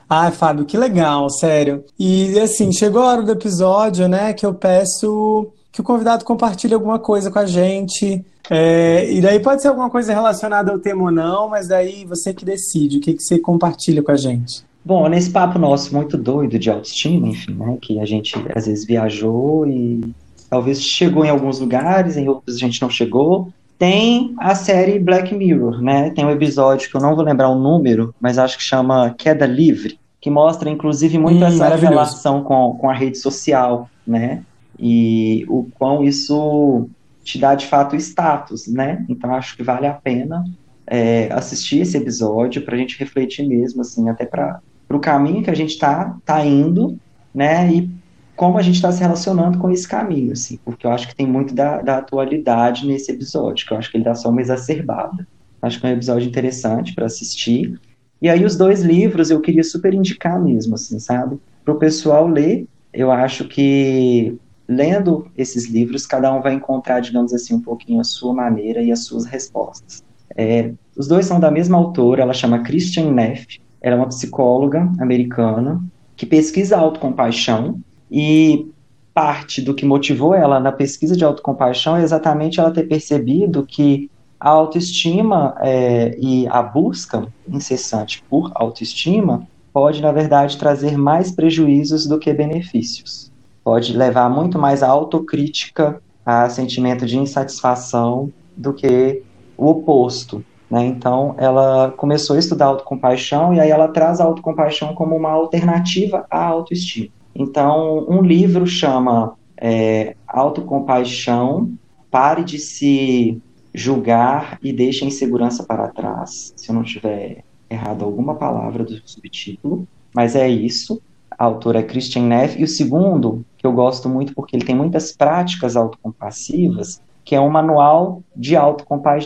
Ai, 0.10 0.32
Fábio, 0.32 0.66
que 0.66 0.78
legal, 0.78 1.30
sério. 1.30 1.84
E 1.98 2.40
assim, 2.40 2.72
chegou 2.72 3.04
a 3.04 3.08
hora 3.08 3.22
do 3.22 3.32
episódio, 3.32 4.08
né, 4.08 4.34
que 4.34 4.46
eu 4.46 4.54
peço 4.54 5.52
que 5.72 5.82
o 5.82 5.84
convidado 5.84 6.26
compartilhe 6.26 6.74
alguma 6.74 6.98
coisa 6.98 7.30
com 7.30 7.40
a 7.40 7.46
gente. 7.46 8.26
É, 8.50 9.12
e 9.12 9.22
daí 9.22 9.40
pode 9.40 9.62
ser 9.62 9.68
alguma 9.68 9.90
coisa 9.90 10.12
relacionada 10.12 10.72
ao 10.72 10.80
tema 10.80 11.04
ou 11.04 11.12
não, 11.12 11.50
mas 11.50 11.68
daí 11.68 12.04
você 12.06 12.34
que 12.34 12.44
decide 12.44 12.98
o 12.98 13.02
que, 13.02 13.14
que 13.14 13.22
você 13.22 13.38
compartilha 13.38 14.02
com 14.02 14.12
a 14.12 14.18
gente. 14.18 14.64
Bom, 14.84 15.08
nesse 15.08 15.30
papo 15.30 15.60
nosso 15.60 15.94
muito 15.94 16.18
doido 16.18 16.58
de 16.58 16.70
autoestima, 16.70 17.28
enfim, 17.28 17.54
né, 17.54 17.78
que 17.82 18.00
a 18.00 18.06
gente 18.06 18.34
às 18.56 18.66
vezes 18.66 18.86
viajou 18.86 19.68
e 19.68 20.14
talvez 20.50 20.82
chegou 20.82 21.24
em 21.26 21.30
alguns 21.30 21.60
lugares, 21.60 22.18
em 22.18 22.28
outros 22.28 22.56
a 22.56 22.60
gente 22.60 22.82
não 22.82 22.90
chegou. 22.90 23.50
Tem 23.78 24.34
a 24.38 24.56
série 24.56 25.00
Black 25.00 25.34
Mirror, 25.34 25.82
né? 25.82 26.10
Tem 26.10 26.26
um 26.26 26.32
episódio 26.32 26.90
que 26.90 26.98
eu 26.98 27.02
não 27.02 27.16
vou 27.16 27.24
lembrar 27.24 27.50
o 27.50 27.60
número, 27.60 28.14
mas 28.20 28.38
acho 28.38 28.58
que 28.58 28.64
chama 28.64 29.16
Queda 29.18 29.46
Livre, 29.46 29.98
que 30.20 30.30
mostra 30.30 30.70
inclusive 30.70 31.18
muito 31.18 31.42
hum, 31.42 31.48
essa 31.48 31.76
relação 31.76 32.44
com, 32.44 32.76
com 32.78 32.90
a 32.90 32.94
rede 32.94 33.18
social, 33.18 33.90
né? 34.06 34.44
E 34.78 35.46
o 35.48 35.68
quão 35.78 36.04
isso 36.04 36.90
te 37.24 37.38
dá 37.38 37.54
de 37.56 37.68
fato 37.68 37.96
status, 37.96 38.68
né? 38.68 39.06
Então 39.08 39.34
acho 39.34 39.56
que 39.56 39.64
vale 39.64 39.88
a 39.88 39.94
pena 39.94 40.44
é, 40.86 41.30
assistir 41.32 41.82
esse 41.82 41.96
episódio 41.96 42.64
para 42.64 42.76
a 42.76 42.78
gente 42.78 42.98
refletir 42.98 43.48
mesmo, 43.48 43.82
assim, 43.82 44.10
até 44.10 44.26
para 44.26 44.60
o 44.98 45.00
caminho 45.00 45.44
que 45.44 45.50
a 45.50 45.56
gente 45.56 45.72
está 45.72 46.18
tá 46.26 46.46
indo, 46.46 46.98
né? 47.34 47.72
E 47.72 47.90
como 48.36 48.58
a 48.58 48.62
gente 48.62 48.76
está 48.76 48.92
se 48.92 49.02
relacionando 49.02 49.58
com 49.58 49.70
esse 49.70 49.88
caminho, 49.88 50.32
assim, 50.32 50.58
porque 50.64 50.88
eu 50.88 50.92
acho 50.92 51.08
que 51.08 51.16
tem 51.16 51.28
muito 51.28 51.54
da, 51.54 51.82
da 51.82 51.98
atualidade 51.98 52.88
nesse 52.88 53.12
episódio, 53.12 53.68
que 53.68 53.74
eu 53.74 53.78
acho 53.78 53.92
que 53.92 53.98
ele 53.98 54.06
dá 54.06 54.16
só 54.16 54.30
uma 54.30 54.42
exacerbada. 54.42 55.28
Acho 55.62 55.80
que 55.80 55.86
é 55.86 55.90
um 55.90 55.94
episódio 55.94 56.28
interessante 56.28 56.96
para 56.96 57.06
assistir. 57.06 57.78
E 58.22 58.30
aí 58.30 58.46
os 58.46 58.56
dois 58.56 58.82
livros 58.82 59.30
eu 59.30 59.42
queria 59.42 59.64
super 59.64 59.94
indicar 59.94 60.42
mesmo, 60.42 60.76
assim, 60.76 61.00
sabe? 61.00 61.38
Para 61.66 61.74
o 61.74 61.78
pessoal 61.78 62.28
ler, 62.28 62.66
eu 62.94 63.12
acho 63.12 63.46
que 63.48 64.38
lendo 64.68 65.30
esses 65.38 65.68
livros, 65.68 66.06
cada 66.06 66.34
um 66.34 66.42
vai 66.42 66.54
encontrar, 66.54 67.00
digamos 67.00 67.34
assim, 67.34 67.56
um 67.56 67.62
pouquinho 67.62 68.00
a 68.00 68.04
sua 68.04 68.34
maneira 68.34 68.82
e 68.82 68.92
as 68.92 69.04
suas 69.06 69.26
respostas. 69.26 70.04
É, 70.38 70.72
os 70.96 71.08
dois 71.08 71.26
são 71.26 71.40
da 71.40 71.50
mesma 71.50 71.78
autora, 71.78 72.22
ela 72.22 72.34
chama 72.34 72.60
Christian 72.60 73.12
Neff, 73.12 73.60
ela 73.82 73.96
é 73.96 73.98
uma 73.98 74.08
psicóloga 74.08 74.90
americana 75.00 75.82
que 76.16 76.26
pesquisa 76.26 76.78
autocompaixão 76.78 77.80
e 78.12 78.68
parte 79.14 79.62
do 79.62 79.74
que 79.74 79.86
motivou 79.86 80.34
ela 80.34 80.60
na 80.60 80.72
pesquisa 80.72 81.16
de 81.16 81.24
autocompaixão 81.24 81.98
é 81.98 82.04
exatamente 82.04 82.60
ela 82.60 82.72
ter 82.72 82.84
percebido 82.84 83.66
que 83.66 84.10
a 84.40 84.50
autoestima 84.50 85.56
é, 85.60 86.18
e 86.20 86.48
a 86.48 86.62
busca 86.62 87.28
incessante 87.48 88.24
por 88.30 88.52
autoestima 88.56 89.48
pode, 89.74 90.02
na 90.02 90.12
verdade, 90.12 90.58
trazer 90.58 90.98
mais 90.98 91.32
prejuízos 91.32 92.08
do 92.08 92.18
que 92.18 92.34
benefícios 92.34 93.30
pode 93.70 93.96
levar 93.96 94.30
muito 94.32 94.58
mais 94.58 94.82
a 94.82 94.88
autocrítica, 94.88 96.02
a 96.26 96.50
sentimento 96.50 97.06
de 97.06 97.20
insatisfação 97.20 98.32
do 98.58 98.74
que 98.74 99.22
o 99.56 99.68
oposto. 99.68 100.44
Né? 100.70 100.86
Então, 100.86 101.36
ela 101.38 101.92
começou 101.92 102.36
a 102.36 102.40
estudar 102.40 102.66
autocompaixão 102.66 103.54
e 103.54 103.60
aí 103.60 103.70
ela 103.70 103.88
traz 103.88 104.20
a 104.20 104.26
autocompaixão 104.26 104.94
como 104.94 105.16
uma 105.16 105.32
alternativa 105.32 106.26
à 106.30 106.44
autoestima. 106.46 107.10
Então, 107.36 108.06
um 108.10 108.22
livro 108.22 108.68
chama 108.68 109.36
é, 109.58 110.16
Autocompaixão, 110.28 111.72
Pare 112.12 112.44
de 112.44 112.58
se 112.58 113.40
julgar 113.74 114.58
e 114.64 114.74
deixe 114.74 115.04
a 115.04 115.08
insegurança 115.08 115.64
para 115.64 115.88
trás. 115.90 116.54
Se 116.56 116.70
eu 116.70 116.76
não 116.76 116.84
tiver 116.84 117.44
errado 117.70 118.04
alguma 118.04 118.34
palavra 118.34 118.84
do 118.84 119.00
subtítulo, 119.06 119.88
mas 120.14 120.36
é 120.36 120.50
isso 120.50 121.00
a 121.40 121.46
autora 121.46 121.80
é 121.80 121.84
Christian 121.84 122.24
Neff, 122.24 122.60
e 122.60 122.66
o 122.66 122.68
segundo, 122.68 123.46
que 123.58 123.66
eu 123.66 123.72
gosto 123.72 124.10
muito 124.10 124.36
porque 124.36 124.58
ele 124.58 124.66
tem 124.66 124.76
muitas 124.76 125.14
práticas 125.14 125.78
autocompassivas, 125.78 127.02
que 127.24 127.36
é 127.36 127.42
um 127.42 127.50
manual 127.50 128.24
de 128.36 128.56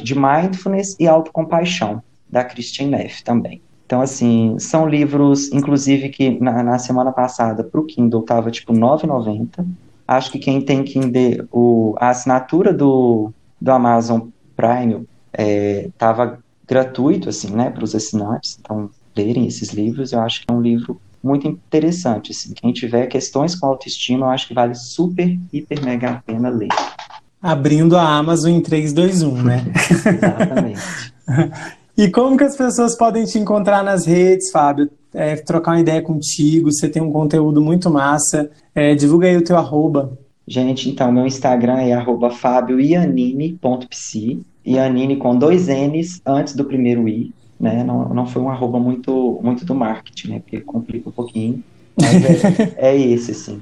de 0.04 0.16
mindfulness 0.16 0.96
e 1.00 1.08
autocompaixão, 1.08 2.02
da 2.30 2.44
Christian 2.44 2.88
Neff 2.88 3.24
também. 3.24 3.62
Então, 3.86 4.02
assim, 4.02 4.58
são 4.60 4.88
livros, 4.88 5.52
inclusive, 5.52 6.10
que 6.10 6.40
na, 6.40 6.64
na 6.64 6.80
semana 6.80 7.12
passada, 7.12 7.64
para 7.64 7.80
o 7.80 7.86
Kindle, 7.86 8.22
estava 8.22 8.50
tipo 8.50 8.74
R$ 8.74 8.80
9,90. 8.80 9.66
Acho 10.08 10.32
que 10.32 10.40
quem 10.40 10.62
tem 10.62 10.84
Kindle, 10.84 11.48
o, 11.52 11.96
a 12.00 12.10
assinatura 12.10 12.74
do, 12.74 13.32
do 13.62 13.72
Amazon 13.72 14.30
Prime 14.56 15.06
estava 15.88 16.24
é, 16.24 16.38
gratuito, 16.68 17.30
assim, 17.30 17.52
né, 17.52 17.70
para 17.70 17.84
os 17.84 17.94
assinantes. 17.94 18.58
Então, 18.60 18.90
lerem 19.16 19.46
esses 19.46 19.70
livros, 19.70 20.12
eu 20.12 20.22
acho 20.22 20.42
que 20.42 20.52
é 20.52 20.54
um 20.56 20.62
livro 20.62 21.00
muito 21.24 21.48
interessante. 21.48 22.32
Assim. 22.32 22.54
Quem 22.54 22.74
tiver 22.74 23.08
questões 23.08 23.56
com 23.56 23.68
autoestima, 23.68 24.26
eu 24.26 24.30
acho 24.32 24.48
que 24.48 24.54
vale 24.54 24.76
super, 24.76 25.40
hiper, 25.52 25.84
mega 25.84 26.12
a 26.12 26.22
pena 26.22 26.50
ler. 26.50 26.70
Abrindo 27.44 27.98
a 27.98 28.08
Amazon 28.08 28.52
em 28.52 28.62
3, 28.62 28.94
2, 28.94 29.22
1, 29.22 29.44
né? 29.44 29.66
Exatamente. 30.08 30.80
e 31.98 32.10
como 32.10 32.38
que 32.38 32.46
as 32.46 32.56
pessoas 32.56 32.98
podem 32.98 33.26
te 33.26 33.38
encontrar 33.38 33.84
nas 33.84 34.06
redes, 34.06 34.50
Fábio? 34.50 34.90
É, 35.14 35.36
trocar 35.36 35.72
uma 35.72 35.82
ideia 35.82 36.02
contigo, 36.02 36.72
você 36.72 36.88
tem 36.88 37.02
um 37.02 37.12
conteúdo 37.12 37.62
muito 37.62 37.90
massa. 37.90 38.50
É, 38.74 38.96
divulga 38.96 39.28
aí 39.28 39.36
o 39.36 39.44
teu 39.44 39.58
arroba. 39.58 40.18
Gente, 40.48 40.90
então, 40.90 41.12
meu 41.12 41.28
Instagram 41.28 41.82
é 41.82 41.92
arroba 41.94 42.32
fabioianini.psi. 42.32 44.42
Ianini 44.66 45.18
com 45.18 45.38
dois 45.38 45.68
N's 45.68 46.22
antes 46.26 46.56
do 46.56 46.64
primeiro 46.64 47.10
I 47.10 47.34
né? 47.64 47.82
Não, 47.82 48.10
não 48.10 48.26
foi 48.26 48.42
um 48.42 48.50
arroba 48.50 48.78
muito, 48.78 49.40
muito 49.42 49.64
do 49.64 49.74
marketing, 49.74 50.28
né? 50.28 50.40
Porque 50.40 50.60
complica 50.60 51.08
um 51.08 51.14
pouquinho. 51.14 51.64
Mas 51.96 52.26
é, 52.26 52.74
é 52.92 52.98
esse, 52.98 53.32
assim. 53.32 53.62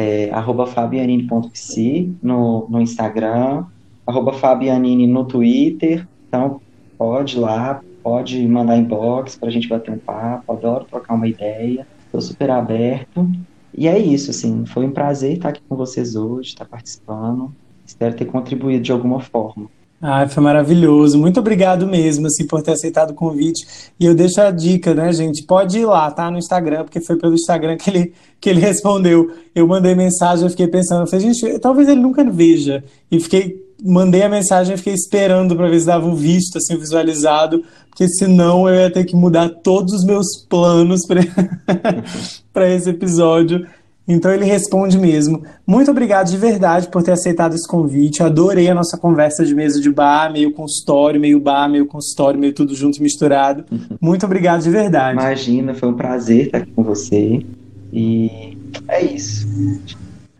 É, 0.00 0.30
arroba 0.30 0.64
fabianini.psi 0.64 2.14
no, 2.22 2.68
no 2.68 2.80
Instagram, 2.80 3.64
arroba 4.06 4.32
fabianini 4.32 5.08
no 5.08 5.24
Twitter. 5.24 6.06
Então, 6.28 6.60
pode 6.96 7.36
ir 7.36 7.40
lá, 7.40 7.82
pode 8.00 8.46
mandar 8.46 8.76
inbox 8.76 9.34
para 9.34 9.48
a 9.48 9.50
gente 9.50 9.68
bater 9.68 9.90
um 9.90 9.98
papo. 9.98 10.52
Adoro 10.52 10.84
trocar 10.84 11.14
uma 11.14 11.26
ideia. 11.26 11.84
Estou 12.06 12.20
super 12.20 12.48
aberto. 12.48 13.28
E 13.76 13.88
é 13.88 13.98
isso, 13.98 14.30
assim. 14.30 14.64
Foi 14.66 14.86
um 14.86 14.92
prazer 14.92 15.32
estar 15.32 15.48
aqui 15.48 15.62
com 15.68 15.74
vocês 15.74 16.14
hoje, 16.14 16.50
estar 16.50 16.64
participando. 16.64 17.52
Espero 17.84 18.14
ter 18.14 18.26
contribuído 18.26 18.84
de 18.84 18.92
alguma 18.92 19.18
forma. 19.18 19.68
Ah, 20.00 20.28
foi 20.28 20.42
maravilhoso. 20.42 21.18
Muito 21.18 21.40
obrigado 21.40 21.84
mesmo, 21.86 22.28
assim, 22.28 22.46
por 22.46 22.62
ter 22.62 22.72
aceitado 22.72 23.10
o 23.10 23.14
convite. 23.14 23.66
E 23.98 24.06
eu 24.06 24.14
deixo 24.14 24.40
a 24.40 24.50
dica, 24.52 24.94
né, 24.94 25.12
gente? 25.12 25.42
Pode 25.42 25.78
ir 25.78 25.86
lá, 25.86 26.08
tá? 26.10 26.30
No 26.30 26.38
Instagram, 26.38 26.84
porque 26.84 27.00
foi 27.00 27.16
pelo 27.16 27.34
Instagram 27.34 27.76
que 27.76 27.90
ele, 27.90 28.12
que 28.40 28.48
ele 28.48 28.60
respondeu. 28.62 29.32
Eu 29.52 29.66
mandei 29.66 29.96
mensagem, 29.96 30.44
eu 30.44 30.50
fiquei 30.50 30.68
pensando, 30.68 31.02
eu 31.02 31.06
falei, 31.08 31.32
gente, 31.32 31.58
talvez 31.58 31.88
ele 31.88 32.00
nunca 32.00 32.22
veja. 32.22 32.84
E 33.10 33.18
fiquei, 33.18 33.56
mandei 33.84 34.22
a 34.22 34.28
mensagem 34.28 34.76
fiquei 34.76 34.94
esperando 34.94 35.56
para 35.56 35.68
ver 35.68 35.80
se 35.80 35.86
dava 35.86 36.06
um 36.06 36.14
visto, 36.14 36.58
assim, 36.58 36.76
visualizado, 36.76 37.64
porque 37.88 38.06
senão 38.08 38.68
eu 38.68 38.76
ia 38.76 38.92
ter 38.92 39.04
que 39.04 39.16
mudar 39.16 39.48
todos 39.48 39.92
os 39.92 40.04
meus 40.04 40.26
planos 40.48 41.02
para 42.52 42.72
esse 42.72 42.90
episódio. 42.90 43.66
Então 44.08 44.32
ele 44.32 44.46
responde 44.46 44.98
mesmo. 44.98 45.42
Muito 45.66 45.90
obrigado 45.90 46.30
de 46.30 46.36
verdade 46.38 46.88
por 46.88 47.02
ter 47.02 47.12
aceitado 47.12 47.54
esse 47.54 47.68
convite. 47.68 48.20
Eu 48.20 48.26
adorei 48.26 48.70
a 48.70 48.74
nossa 48.74 48.96
conversa 48.96 49.44
de 49.44 49.54
mesa 49.54 49.78
de 49.80 49.90
bar, 49.90 50.32
meio 50.32 50.50
consultório, 50.52 51.20
meio 51.20 51.38
bar, 51.38 51.68
meio 51.68 51.84
consultório, 51.84 52.40
meio 52.40 52.54
tudo 52.54 52.74
junto 52.74 53.02
misturado. 53.02 53.66
Muito 54.00 54.24
obrigado 54.24 54.62
de 54.62 54.70
verdade. 54.70 55.12
Imagina, 55.12 55.74
foi 55.74 55.90
um 55.90 55.94
prazer 55.94 56.46
estar 56.46 56.58
aqui 56.58 56.72
com 56.72 56.82
você. 56.82 57.44
E 57.92 58.56
é 58.88 59.04
isso. 59.04 59.46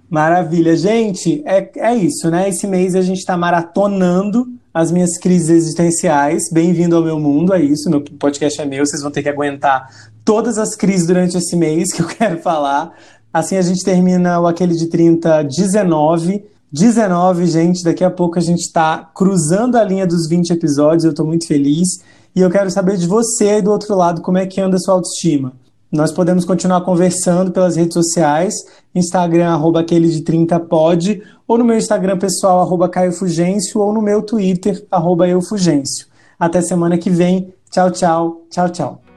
Maravilha. 0.09 0.75
Gente, 0.75 1.43
é, 1.45 1.71
é 1.77 1.95
isso, 1.95 2.31
né? 2.31 2.49
Esse 2.49 2.67
mês 2.67 2.95
a 2.95 3.03
gente 3.03 3.19
está 3.19 3.37
maratonando 3.37 4.47
as 4.73 4.91
minhas 4.91 5.19
crises 5.19 5.51
existenciais. 5.51 6.45
Bem-vindo 6.51 6.97
ao 6.97 7.03
meu 7.03 7.19
mundo, 7.19 7.53
é 7.53 7.61
isso. 7.61 7.91
Meu 7.91 8.01
podcast 8.01 8.61
é 8.61 8.65
meu, 8.65 8.87
vocês 8.87 9.03
vão 9.03 9.11
ter 9.11 9.23
que 9.23 9.29
aguentar 9.29 9.89
todas 10.25 10.57
as 10.59 10.75
crises 10.75 11.07
durante 11.07 11.37
esse 11.37 11.57
mês 11.57 11.93
que 11.93 12.01
eu 12.01 12.07
quero 12.09 12.39
falar. 12.39 12.95
Assim 13.33 13.57
a 13.57 13.63
gente 13.63 13.85
termina 13.85 14.41
o 14.41 14.47
Aquele 14.47 14.75
de 14.75 14.87
30 14.87 15.43
19. 15.45 16.45
19, 16.71 17.47
gente, 17.47 17.83
daqui 17.83 18.05
a 18.05 18.11
pouco 18.11 18.39
a 18.39 18.43
gente 18.43 18.61
está 18.61 19.11
cruzando 19.15 19.77
a 19.77 19.85
linha 19.85 20.07
dos 20.07 20.29
20 20.29 20.51
episódios, 20.51 21.05
eu 21.05 21.11
estou 21.11 21.27
muito 21.27 21.47
feliz. 21.47 21.89
E 22.37 22.41
eu 22.41 22.51
quero 22.51 22.71
saber 22.71 22.97
de 22.97 23.07
você 23.07 23.49
aí 23.49 23.63
do 23.63 23.71
outro 23.71 23.97
lado 23.97 24.21
como 24.21 24.39
é 24.39 24.47
que 24.47 24.61
anda 24.61 24.77
a 24.77 24.79
sua 24.79 24.95
autoestima. 24.95 25.55
Nós 25.91 26.13
podemos 26.13 26.45
continuar 26.45 26.83
conversando 26.83 27.51
pelas 27.51 27.77
redes 27.77 27.95
sociais, 27.95 28.55
Instagram, 28.95 29.49
arroba 29.49 29.81
aquele 29.81 30.09
de 30.09 30.21
30 30.21 30.61
pod, 30.61 31.23
ou 31.47 31.57
no 31.57 31.65
meu 31.65 31.79
Instagram 31.79 32.19
pessoal, 32.19 32.61
arroba 32.61 32.91
Caio 32.91 33.13
Fugêncio, 33.13 33.81
ou 33.81 33.93
no 33.93 34.03
meu 34.03 34.21
Twitter, 34.21 34.87
arroba 34.91 35.27
Eufugêncio. 35.27 36.07
Até 36.39 36.61
semana 36.61 36.99
que 36.99 37.09
vem. 37.09 37.53
Tchau, 37.71 37.91
tchau. 37.91 38.43
Tchau, 38.51 38.69
tchau. 38.69 39.08